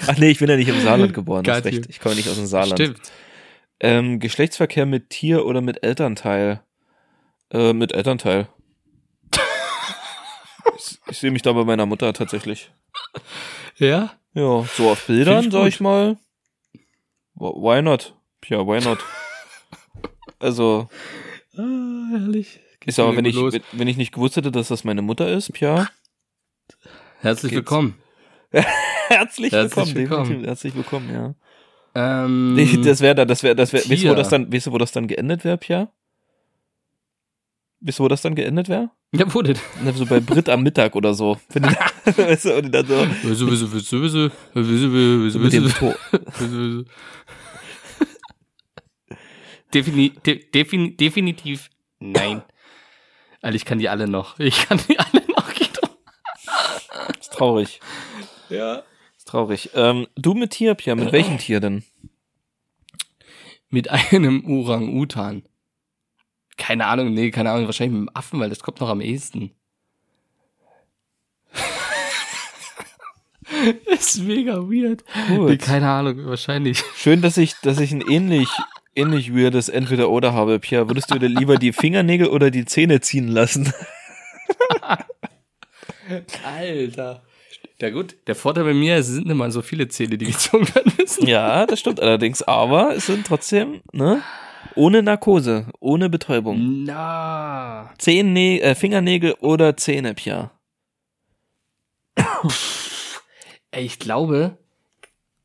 Ach 0.06 0.18
nee, 0.18 0.30
ich 0.30 0.38
bin 0.38 0.48
ja 0.48 0.56
nicht 0.56 0.68
im 0.68 0.80
Saarland 0.80 1.14
geboren, 1.14 1.44
das 1.44 1.64
recht. 1.64 1.86
Ich 1.88 2.00
komme 2.00 2.16
nicht 2.16 2.28
aus 2.28 2.36
dem 2.36 2.46
Saarland. 2.46 2.80
Stimmt. 2.80 3.00
Ähm, 3.80 4.18
Geschlechtsverkehr 4.20 4.86
mit 4.86 5.10
Tier 5.10 5.44
oder 5.46 5.60
mit 5.60 5.82
Elternteil? 5.84 6.62
Äh, 7.54 7.72
mit 7.72 7.92
Elternteil. 7.92 8.48
ich 10.76 10.98
ich 11.08 11.18
sehe 11.18 11.30
mich 11.30 11.42
da 11.42 11.52
bei 11.52 11.64
meiner 11.64 11.86
Mutter 11.86 12.12
tatsächlich. 12.12 12.72
Ja? 13.76 14.12
Ja, 14.34 14.64
so 14.64 14.90
auf 14.90 15.06
Bildern, 15.06 15.44
ich 15.46 15.52
sag 15.52 15.66
ich 15.68 15.80
mal. 15.80 16.16
Wh- 17.36 17.54
Why 17.54 17.80
not? 17.82 18.16
Ja, 18.48 18.66
why 18.66 18.80
not? 18.84 18.98
Also, 20.40 20.88
Ah, 21.56 22.08
herrlich. 22.10 22.58
ich 22.84 22.94
sag 22.96 23.06
mal, 23.06 23.16
wenn 23.16 23.24
ich, 23.24 23.36
los. 23.36 23.54
wenn, 23.72 23.86
ich 23.86 23.96
nicht 23.96 24.12
gewusst 24.12 24.36
hätte, 24.36 24.50
dass 24.50 24.68
das 24.68 24.82
meine 24.82 25.02
Mutter 25.02 25.28
ist, 25.28 25.52
Pia. 25.52 25.88
Herzlich 27.20 27.50
geht's. 27.52 27.58
willkommen. 27.60 27.94
Herzlich, 28.50 29.52
Herzlich 29.52 29.94
willkommen, 29.94 29.94
willkommen. 29.94 30.22
definitiv. 30.24 30.46
Herzlich 30.48 30.74
willkommen, 30.74 31.12
ja. 31.14 31.34
Ähm, 31.94 32.82
das 32.84 33.00
wäre 33.00 33.14
da, 33.14 33.24
das 33.24 33.44
wäre, 33.44 33.54
das 33.54 33.72
wäre, 33.72 33.88
weißt 33.88 34.02
du, 34.02 34.10
wo 34.10 34.14
das 34.14 34.28
dann, 34.28 34.52
weißt 34.52 34.66
du, 34.66 34.72
wo 34.72 34.78
das 34.78 34.90
dann 34.90 35.06
geendet 35.06 35.44
wäre, 35.44 35.56
Pia? 35.58 35.92
Weißt 37.86 37.98
du, 37.98 38.04
wo 38.04 38.08
das 38.08 38.22
dann 38.22 38.34
geendet 38.34 38.70
wäre? 38.70 38.90
ja, 39.12 39.32
wo 39.34 39.42
denn? 39.42 39.58
Na, 39.82 39.92
So 39.92 40.06
bei 40.06 40.18
Brit 40.18 40.48
am 40.48 40.62
Mittag 40.62 40.96
oder 40.96 41.12
so. 41.12 41.38
Wenn 41.50 41.64
die, 41.64 41.68
weißt 42.16 42.46
du, 42.46 42.56
und 42.56 42.64
die 42.64 42.70
dann 42.70 42.86
so 42.86 42.96
Wisse, 42.96 43.50
wisse, 43.50 43.72
wisse, 43.72 43.92
wisse, 43.92 44.32
wisse, 44.54 44.92
wisse, 44.92 45.42
wisse, 45.42 45.64
wisse, 46.38 46.50
wisse. 46.60 46.84
Defini 49.74 50.10
de 50.24 50.50
defini 50.50 50.96
definitiv 50.96 51.68
nein. 51.98 52.42
Alter, 53.42 53.56
ich 53.56 53.64
kann 53.64 53.78
die 53.78 53.88
alle 53.88 54.08
noch. 54.08 54.38
Ich 54.38 54.66
kann 54.66 54.80
die 54.88 54.98
alle 54.98 55.22
noch. 55.28 55.50
Ist 57.20 57.32
traurig. 57.32 57.80
Ja. 58.48 58.84
Ist 59.16 59.28
traurig. 59.28 59.70
Ähm, 59.74 60.06
du 60.14 60.34
mit 60.34 60.52
Tier, 60.52 60.74
Pia, 60.74 60.94
mit 60.94 61.12
welchem 61.12 61.38
Tier 61.38 61.60
denn? 61.60 61.82
Mit 63.68 63.90
einem 63.90 64.44
Orang-Utan. 64.46 65.42
Keine 66.56 66.86
Ahnung, 66.86 67.12
nee, 67.12 67.30
keine 67.30 67.50
Ahnung, 67.50 67.66
wahrscheinlich 67.66 67.98
mit 67.98 68.08
dem 68.08 68.16
Affen, 68.16 68.40
weil 68.40 68.48
das 68.48 68.60
kommt 68.60 68.80
noch 68.80 68.88
am 68.88 69.00
ehesten. 69.00 69.50
ist 73.86 74.20
mega 74.20 74.58
weird. 74.58 75.04
Gut. 75.28 75.48
Nee, 75.48 75.56
keine 75.56 75.88
Ahnung, 75.88 76.26
wahrscheinlich. 76.26 76.82
Schön, 76.96 77.22
dass 77.22 77.36
ich, 77.36 77.54
dass 77.62 77.80
ich 77.80 77.92
ein 77.92 78.02
ähnlich, 78.02 78.48
ähnlich 78.94 79.34
weirdes 79.34 79.68
Entweder-Oder 79.68 80.32
habe, 80.32 80.60
Pia. 80.60 80.88
Würdest 80.88 81.10
du 81.10 81.18
dir 81.18 81.28
lieber 81.28 81.56
die 81.56 81.72
Fingernägel 81.72 82.28
oder 82.28 82.50
die 82.50 82.64
Zähne 82.64 83.00
ziehen 83.00 83.28
lassen? 83.28 83.72
Alter. 86.44 87.22
Ja 87.80 87.90
gut, 87.90 88.16
der 88.26 88.34
Vorteil 88.34 88.64
bei 88.64 88.74
mir 88.74 88.96
ist, 88.96 89.08
es 89.08 89.14
sind 89.14 89.28
immer 89.28 89.50
so 89.50 89.60
viele 89.60 89.88
Zähne, 89.88 90.16
die 90.16 90.26
gezogen 90.26 90.72
werden 90.74 90.92
müssen. 90.98 91.26
Ja, 91.26 91.66
das 91.66 91.80
stimmt 91.80 92.00
allerdings. 92.00 92.42
Aber 92.42 92.94
es 92.94 93.06
sind 93.06 93.26
trotzdem, 93.26 93.82
ne? 93.92 94.22
Ohne 94.76 95.02
Narkose, 95.02 95.66
ohne 95.80 96.08
Betäubung. 96.08 96.84
Na. 96.84 97.92
Zehennä 97.98 98.58
äh, 98.60 98.74
Fingernägel 98.74 99.34
oder 99.40 99.76
Zähne, 99.76 100.14
Pia. 100.14 100.50
Ey, 103.70 103.84
ich 103.84 103.98
glaube. 103.98 104.58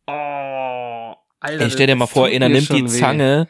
Oh, 0.07 0.11
Alter. 1.39 1.63
Ey, 1.65 1.69
stell 1.71 1.88
dir 1.88 1.95
mal 1.95 2.07
vor, 2.07 2.27
einer 2.27 2.49
nimmt 2.49 2.69
die 2.69 2.84
weh. 2.84 2.88
Zange, 2.88 3.47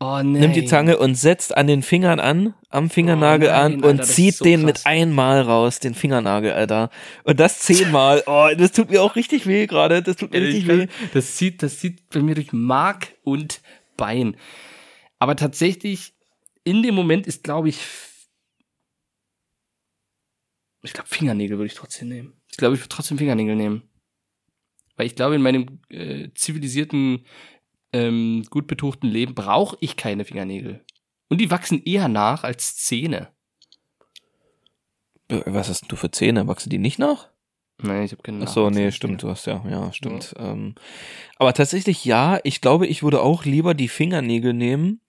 Oh, 0.00 0.20
nee. 0.22 0.40
nimmt 0.40 0.56
die 0.56 0.64
Zange 0.66 0.98
und 0.98 1.14
setzt 1.14 1.56
an 1.56 1.66
den 1.66 1.82
Fingern 1.82 2.20
an, 2.20 2.54
am 2.68 2.90
Fingernagel 2.90 3.48
Oh 3.48 3.52
nein, 3.52 3.60
an 3.60 3.72
Alter, 3.76 3.88
und 3.88 4.00
ist 4.00 4.14
zieht 4.14 4.34
so 4.34 4.44
den 4.44 4.60
krass. 4.60 4.66
mit 4.66 4.86
einmal 4.86 5.40
raus, 5.40 5.78
den 5.78 5.94
Fingernagel, 5.94 6.52
Alter. 6.52 6.90
Und 7.22 7.40
das 7.40 7.60
zehnmal. 7.60 8.22
Oh, 8.26 8.48
das 8.56 8.72
tut 8.72 8.90
mir 8.90 9.02
auch 9.02 9.16
richtig 9.16 9.46
weh 9.46 9.66
gerade. 9.66 10.02
Das 10.02 10.16
tut 10.16 10.32
mir 10.32 10.40
richtig 10.42 10.62
ich 10.64 10.68
weh. 10.68 10.86
das 11.14 11.36
zieht, 11.36 11.62
das 11.62 11.78
zieht 11.78 12.10
bei 12.10 12.20
mir 12.20 12.34
durch 12.34 12.52
Mark 12.52 13.08
und 13.22 13.60
Bein. 13.96 14.36
Aber 15.24 15.36
tatsächlich, 15.36 16.12
in 16.64 16.82
dem 16.82 16.94
Moment 16.94 17.26
ist, 17.26 17.44
glaube 17.44 17.70
ich, 17.70 17.80
ich 20.82 20.92
glaube, 20.92 21.08
Fingernägel 21.08 21.56
würde 21.56 21.68
ich 21.68 21.74
trotzdem 21.74 22.10
nehmen. 22.10 22.34
Ich 22.50 22.58
glaube, 22.58 22.74
ich 22.74 22.82
würde 22.82 22.90
trotzdem 22.90 23.16
Fingernägel 23.16 23.56
nehmen. 23.56 23.88
Weil 24.96 25.06
ich 25.06 25.14
glaube, 25.16 25.36
in 25.36 25.40
meinem 25.40 25.80
äh, 25.88 26.28
zivilisierten, 26.34 27.24
ähm, 27.94 28.44
gut 28.50 28.66
betuchten 28.66 29.08
Leben 29.08 29.34
brauche 29.34 29.78
ich 29.80 29.96
keine 29.96 30.26
Fingernägel. 30.26 30.84
Und 31.30 31.40
die 31.40 31.50
wachsen 31.50 31.82
eher 31.82 32.08
nach 32.08 32.44
als 32.44 32.76
Zähne. 32.76 33.32
Äh, 35.28 35.40
Was 35.46 35.70
hast 35.70 35.90
du 35.90 35.96
für 35.96 36.10
Zähne? 36.10 36.46
Wachsen 36.48 36.68
die 36.68 36.76
nicht 36.76 36.98
nach? 36.98 37.30
Nein, 37.86 38.04
ich 38.04 38.12
habe 38.12 38.22
keine 38.22 38.44
Ach 38.44 38.48
so, 38.48 38.70
nee, 38.70 38.90
stimmt, 38.90 39.22
du 39.22 39.28
hast 39.28 39.46
ja, 39.46 39.64
ja, 39.68 39.92
stimmt. 39.92 40.34
Ähm, 40.38 40.74
aber 41.36 41.52
tatsächlich 41.52 42.04
ja, 42.04 42.40
ich 42.44 42.60
glaube, 42.60 42.86
ich 42.86 43.02
würde 43.02 43.20
auch 43.20 43.44
lieber 43.44 43.74
die 43.74 43.88
Fingernägel 43.88 44.52
nehmen, 44.52 45.00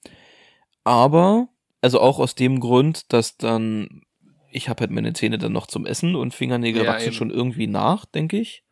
aber, 0.83 1.49
also 1.81 1.99
auch 1.99 2.19
aus 2.19 2.35
dem 2.35 2.59
Grund, 2.59 3.11
dass 3.13 3.37
dann, 3.37 4.03
ich 4.51 4.69
habe 4.69 4.81
halt 4.81 4.91
meine 4.91 5.13
Zähne 5.13 5.37
dann 5.37 5.53
noch 5.53 5.67
zum 5.67 5.85
Essen 5.85 6.15
und 6.15 6.33
Fingernägel 6.33 6.83
Ja, 6.83 6.91
wachsen 6.91 7.07
eben. 7.07 7.15
schon 7.15 7.29
irgendwie 7.31 7.67
nach, 7.67 8.05
denke 8.05 8.39
ich. 8.39 8.63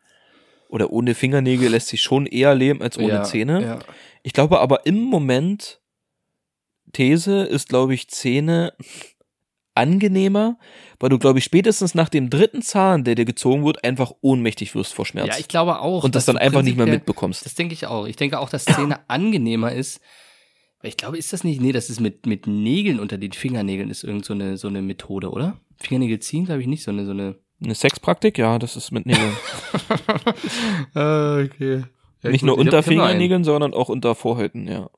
Oder 0.68 0.92
ohne 0.92 1.14
Fingernägel 1.14 1.70
lässt 1.70 1.90
sich 1.90 2.02
schon 2.02 2.26
eher 2.26 2.56
leben 2.56 2.82
als 2.82 2.98
ohne 2.98 3.08
Ja, 3.08 3.24
Zähne. 3.24 3.62
Ja. 3.62 3.80
Ich 4.24 4.34
glaube 4.34 4.60
aber 4.60 4.86
im 4.86 5.04
Moment, 5.04 5.82
These 6.94 7.44
ist, 7.44 7.70
glaube 7.70 7.94
ich, 7.94 8.08
Zähne 8.10 8.74
angenehmer, 9.76 10.58
weil 11.04 11.10
du, 11.10 11.20
glaube 11.20 11.38
ich, 11.38 11.44
spätestens 11.44 11.96
nach 11.96 12.08
dem 12.08 12.30
dritten 12.30 12.62
Zahn, 12.62 13.04
der 13.04 13.16
dir 13.16 13.26
gezogen 13.26 13.66
wird, 13.66 13.84
einfach 13.84 14.14
ohnmächtig 14.22 14.74
wirst 14.74 14.94
vor 14.94 15.06
Schmerz. 15.06 15.28
ja, 15.28 15.38
ich 15.38 15.50
glaube 15.50 15.82
auch. 15.82 16.06
und 16.06 16.16
das 16.16 16.24
dann 16.24 16.38
einfach 16.38 16.62
nicht 16.62 16.78
mehr 16.78 16.86
mitbekommst. 16.86 17.46
Das 17.46 17.56
denke 17.56 17.74
ich 17.74 17.88
auch. 17.88 18.08
Ich 18.08 18.16
denke 18.16 18.40
auch, 18.40 18.50
dass 18.50 18.62
Szene 18.62 19.02
angenehmer 19.10 19.74
ist. 19.74 20.00
Weil 20.80 20.88
ich 20.88 20.96
glaube, 20.96 21.18
ist 21.18 21.34
das 21.34 21.44
nicht, 21.44 21.60
nee, 21.60 21.74
das 21.74 21.90
ist 21.90 22.00
mit, 22.00 22.26
mit 22.26 22.48
Nägeln 22.48 23.02
unter 23.02 23.18
den 23.18 23.34
Fingernägeln 23.34 23.90
ist 23.90 24.06
irgend 24.06 24.24
so 24.24 24.34
eine, 24.34 24.56
so 24.56 24.70
eine 24.70 24.82
Methode, 24.82 25.30
oder? 25.30 25.60
Fingernägel 25.76 26.20
ziehen, 26.20 26.46
glaube 26.46 26.62
ich 26.62 26.68
nicht, 26.68 26.84
so 26.84 26.92
eine, 26.92 27.04
so 27.04 27.12
eine. 27.12 27.36
Eine 27.62 27.76
Sexpraktik, 27.76 28.38
ja, 28.38 28.58
das 28.58 28.78
ist 28.78 28.92
mit 28.92 29.06
Nägeln. 29.06 29.36
ah, 30.94 31.40
okay. 31.44 31.84
Ja, 32.22 32.30
nicht 32.30 32.44
gut, 32.44 32.48
nur 32.48 32.58
unter. 32.58 32.82
Fingernägeln, 32.82 33.44
sondern 33.44 33.74
auch 33.74 33.90
unter 33.90 34.16
Vorhäuten, 34.16 34.70
ja. 34.70 34.90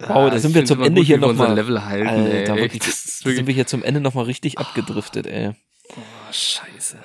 Ja. 0.00 0.08
Wow, 0.14 0.30
da 0.30 0.38
sind 0.38 0.54
wir 0.54 0.64
zum 0.64 0.82
Ende 0.82 1.02
hier 1.02 1.16
wie 1.18 1.20
wir 1.20 1.26
noch 1.26 1.28
unser 1.30 1.48
mal- 1.48 1.54
Level 1.54 1.84
halten, 1.84 2.08
Alter, 2.08 2.54
ey. 2.56 2.62
wirklich, 2.62 2.80
Das 2.82 3.04
da 3.04 3.10
sind 3.10 3.24
wirklich 3.26 3.46
wir 3.48 3.54
hier 3.54 3.66
zum 3.66 3.82
Ende 3.84 4.00
nochmal 4.00 4.24
richtig 4.24 4.58
abgedriftet, 4.58 5.26
ey. 5.26 5.52
oh, 5.96 6.32
scheiße. 6.32 6.98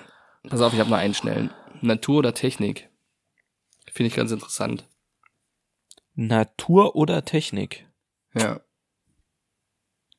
Pass 0.50 0.62
auf, 0.62 0.74
ich 0.74 0.80
habe 0.80 0.90
noch 0.90 0.98
einen 0.98 1.14
schnellen. 1.14 1.52
Natur 1.82 2.20
oder 2.20 2.34
Technik? 2.34 2.90
Finde 3.92 4.08
ich 4.08 4.16
ganz 4.16 4.32
interessant. 4.32 4.88
Natur 6.14 6.96
oder 6.96 7.26
Technik? 7.26 7.86
Ja. 8.34 8.62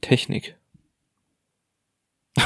Technik. 0.03 0.57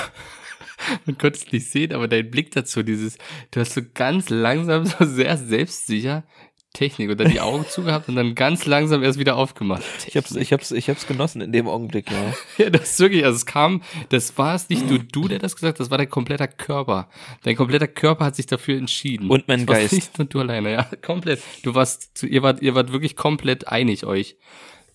Man 1.07 1.19
konnte 1.19 1.39
es 1.39 1.53
nicht 1.53 1.69
sehen, 1.71 1.93
aber 1.93 2.09
dein 2.09 2.31
Blick 2.31 2.53
dazu, 2.53 2.83
dieses, 2.83 3.19
du 3.51 3.61
hast 3.61 3.75
so 3.75 3.83
ganz 3.95 4.29
langsam, 4.31 4.87
so 4.87 5.05
sehr 5.05 5.37
selbstsicher 5.37 6.25
Technik 6.73 7.11
und 7.11 7.19
dann 7.19 7.31
die 7.33 7.41
Augen 7.41 7.67
zugehabt 7.69 8.09
und 8.09 8.15
dann 8.15 8.37
ganz 8.37 8.65
langsam 8.65 9.03
erst 9.03 9.19
wieder 9.19 9.37
aufgemacht. 9.37 9.83
Ich 10.07 10.17
hab's, 10.17 10.37
ich 10.37 10.53
hab's, 10.53 10.71
ich 10.71 10.89
hab's 10.89 11.07
genossen 11.07 11.41
in 11.41 11.51
dem 11.51 11.69
Augenblick, 11.69 12.11
ja. 12.11 12.35
Ja, 12.59 12.71
das 12.71 12.93
ist 12.93 13.01
wirklich, 13.01 13.25
also 13.25 13.37
es 13.37 13.45
kam, 13.45 13.83
das 14.11 14.39
war 14.39 14.55
es 14.55 14.69
nicht 14.69 14.89
nur 14.89 15.01
du, 15.01 15.27
der 15.27 15.41
das 15.41 15.57
gesagt 15.57 15.75
hat, 15.75 15.81
das 15.81 15.91
war 15.91 15.99
dein 15.99 16.09
kompletter 16.09 16.47
Körper. 16.47 17.09
Dein 17.43 17.57
kompletter 17.57 17.89
Körper 17.89 18.25
hat 18.25 18.37
sich 18.37 18.47
dafür 18.47 18.79
entschieden. 18.79 19.31
Und 19.31 19.49
mein 19.49 19.67
das 19.67 19.77
Geist. 19.77 19.93
Nicht 19.95 20.19
nur 20.19 20.29
du 20.29 20.41
alleine, 20.41 20.73
ja, 20.73 20.89
komplett. 21.03 21.43
Du 21.65 21.75
warst, 21.75 22.17
zu, 22.17 22.27
ihr 22.27 22.43
wart, 22.43 22.63
ihr 22.63 22.77
wart 22.77 22.93
wirklich 22.93 23.17
komplett 23.17 23.67
einig 23.67 24.05
euch. 24.05 24.37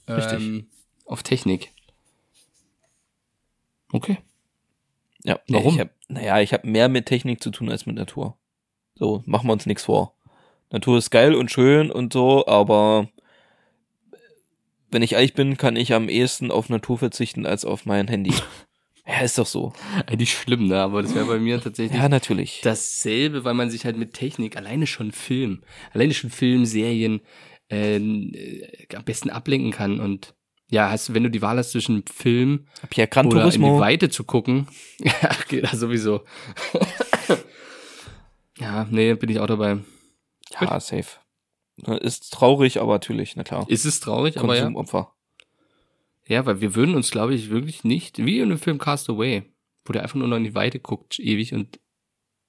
Richtig. 0.07 0.39
Ähm, 0.39 0.67
auf 1.05 1.23
Technik. 1.23 1.71
Okay. 3.91 4.17
Ja, 5.23 5.39
Warum? 5.49 5.73
Ich 5.73 5.81
hab, 5.81 5.89
naja, 6.07 6.39
ich 6.39 6.53
habe 6.53 6.67
mehr 6.67 6.87
mit 6.87 7.05
Technik 7.07 7.43
zu 7.43 7.51
tun 7.51 7.69
als 7.69 7.85
mit 7.85 7.95
Natur. 7.95 8.37
So, 8.95 9.23
machen 9.25 9.47
wir 9.47 9.53
uns 9.53 9.65
nichts 9.65 9.83
vor. 9.83 10.14
Natur 10.71 10.97
ist 10.97 11.11
geil 11.11 11.35
und 11.35 11.51
schön 11.51 11.91
und 11.91 12.13
so, 12.13 12.47
aber 12.47 13.09
wenn 14.91 15.01
ich 15.01 15.13
ehrlich 15.13 15.33
bin, 15.33 15.57
kann 15.57 15.75
ich 15.75 15.93
am 15.93 16.09
ehesten 16.09 16.51
auf 16.51 16.69
Natur 16.69 16.97
verzichten 16.97 17.45
als 17.45 17.65
auf 17.65 17.85
mein 17.85 18.07
Handy. 18.07 18.33
ja, 19.07 19.21
ist 19.21 19.37
doch 19.37 19.45
so. 19.45 19.73
Eigentlich 20.05 20.31
schlimm, 20.31 20.67
ne? 20.67 20.79
Aber 20.81 21.01
das 21.01 21.13
wäre 21.13 21.25
bei 21.25 21.39
mir 21.39 21.61
tatsächlich 21.61 21.99
Ja, 21.99 22.09
natürlich. 22.09 22.61
dasselbe, 22.63 23.43
weil 23.43 23.53
man 23.53 23.69
sich 23.69 23.85
halt 23.85 23.97
mit 23.97 24.13
Technik, 24.13 24.57
alleine 24.57 24.87
schon 24.87 25.11
Film, 25.11 25.63
alleine 25.93 26.13
schon 26.13 26.29
Film, 26.29 26.65
Serien, 26.65 27.21
äh, 27.69 27.97
äh, 27.97 28.87
am 28.95 29.03
besten 29.03 29.29
ablenken 29.29 29.71
kann 29.71 29.99
und 29.99 30.33
ja, 30.71 30.89
hast, 30.89 31.13
wenn 31.13 31.23
du 31.23 31.29
die 31.29 31.41
Wahl 31.41 31.57
hast 31.57 31.71
zwischen 31.71 32.03
Film 32.07 32.67
ja 32.95 33.05
Gran 33.05 33.27
oder 33.27 33.43
in 33.43 33.61
die. 33.61 33.79
Weite 33.79 34.09
zu 34.09 34.23
gucken, 34.23 34.67
ja, 34.99 35.29
geht 35.47 35.63
das 35.63 35.79
sowieso. 35.79 36.23
ja, 38.59 38.87
nee, 38.89 39.13
bin 39.13 39.29
ich 39.29 39.39
auch 39.39 39.47
dabei. 39.47 39.79
Ja, 40.51 40.79
safe. 40.79 41.19
Ist 42.01 42.31
traurig, 42.31 42.79
aber 42.79 42.93
natürlich, 42.93 43.35
na 43.35 43.43
klar. 43.43 43.65
Ist 43.69 43.85
es 43.85 43.99
traurig, 43.99 44.37
aber 44.37 44.55
ja. 44.55 44.63
Konsumopfer. 44.63 45.13
Ja, 46.27 46.45
weil 46.45 46.61
wir 46.61 46.73
würden 46.75 46.95
uns, 46.95 47.11
glaube 47.11 47.35
ich, 47.35 47.49
wirklich 47.49 47.83
nicht, 47.83 48.23
wie 48.25 48.39
in 48.39 48.49
dem 48.49 48.57
Film 48.57 48.77
Castaway, 48.77 49.43
wo 49.83 49.93
der 49.93 50.03
einfach 50.03 50.15
nur 50.15 50.27
noch 50.27 50.37
in 50.37 50.43
die 50.43 50.55
Weite 50.55 50.79
guckt, 50.79 51.19
ewig 51.19 51.53
und 51.53 51.79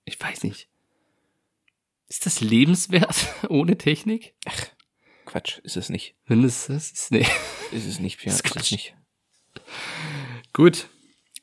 ich 0.05 0.21
weiß 0.21 0.45
nicht. 0.45 0.69
Ist 2.09 2.25
das 2.25 2.41
lebenswert 2.41 3.27
ohne 3.49 3.77
Technik? 3.77 4.35
Quatsch, 5.25 5.59
ist 5.59 5.77
es 5.77 5.89
nicht. 5.89 6.15
Wenn 6.27 6.45
es 6.45 6.69
das 6.69 6.93
ist, 6.93 7.11
nee. 7.11 7.27
Ist 7.73 7.87
es 7.87 7.99
nicht, 7.99 8.19
Pia. 8.21 8.33
Ist 8.33 8.41
ist 8.41 8.47
es 8.47 8.53
Quatsch. 8.53 8.73
nicht. 8.73 8.97
Gut. 10.53 10.89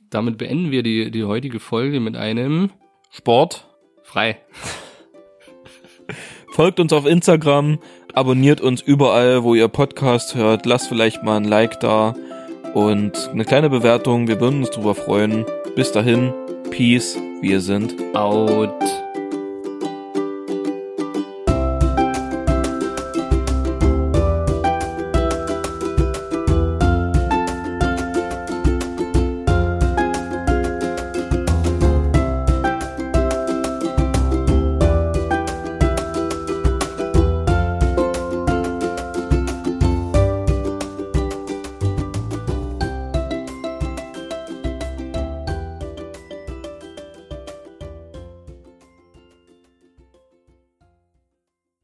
Damit 0.10 0.38
beenden 0.38 0.72
wir 0.72 0.84
die, 0.84 1.12
die 1.12 1.24
heutige 1.24 1.60
Folge 1.60 1.99
mit 1.99 2.16
einem 2.16 2.72
Sport. 3.12 3.68
Frei. 4.04 4.41
Folgt 6.54 6.80
uns 6.80 6.93
auf 6.93 7.08
Instagram, 7.08 7.80
abonniert 8.14 8.62
uns 8.62 8.80
überall, 8.80 9.43
wo 9.43 9.56
ihr 9.56 9.68
Podcast 9.70 10.36
hört, 10.36 10.68
lasst 10.68 10.88
vielleicht 10.88 11.24
mal 11.24 11.38
ein 11.38 11.45
Like 11.45 11.80
da 11.80 12.14
und 12.76 13.32
eine 13.32 13.43
kleine 13.43 13.72
Bewertung, 13.72 14.28
wir 14.28 14.39
würden 14.39 14.60
uns 14.60 14.70
drüber 14.70 14.93
freuen. 14.93 15.47
Bis 15.76 15.91
dahin, 15.91 16.32
Peace, 16.70 17.18
wir 17.41 17.60
sind 17.60 17.95
Out. 18.14 19.03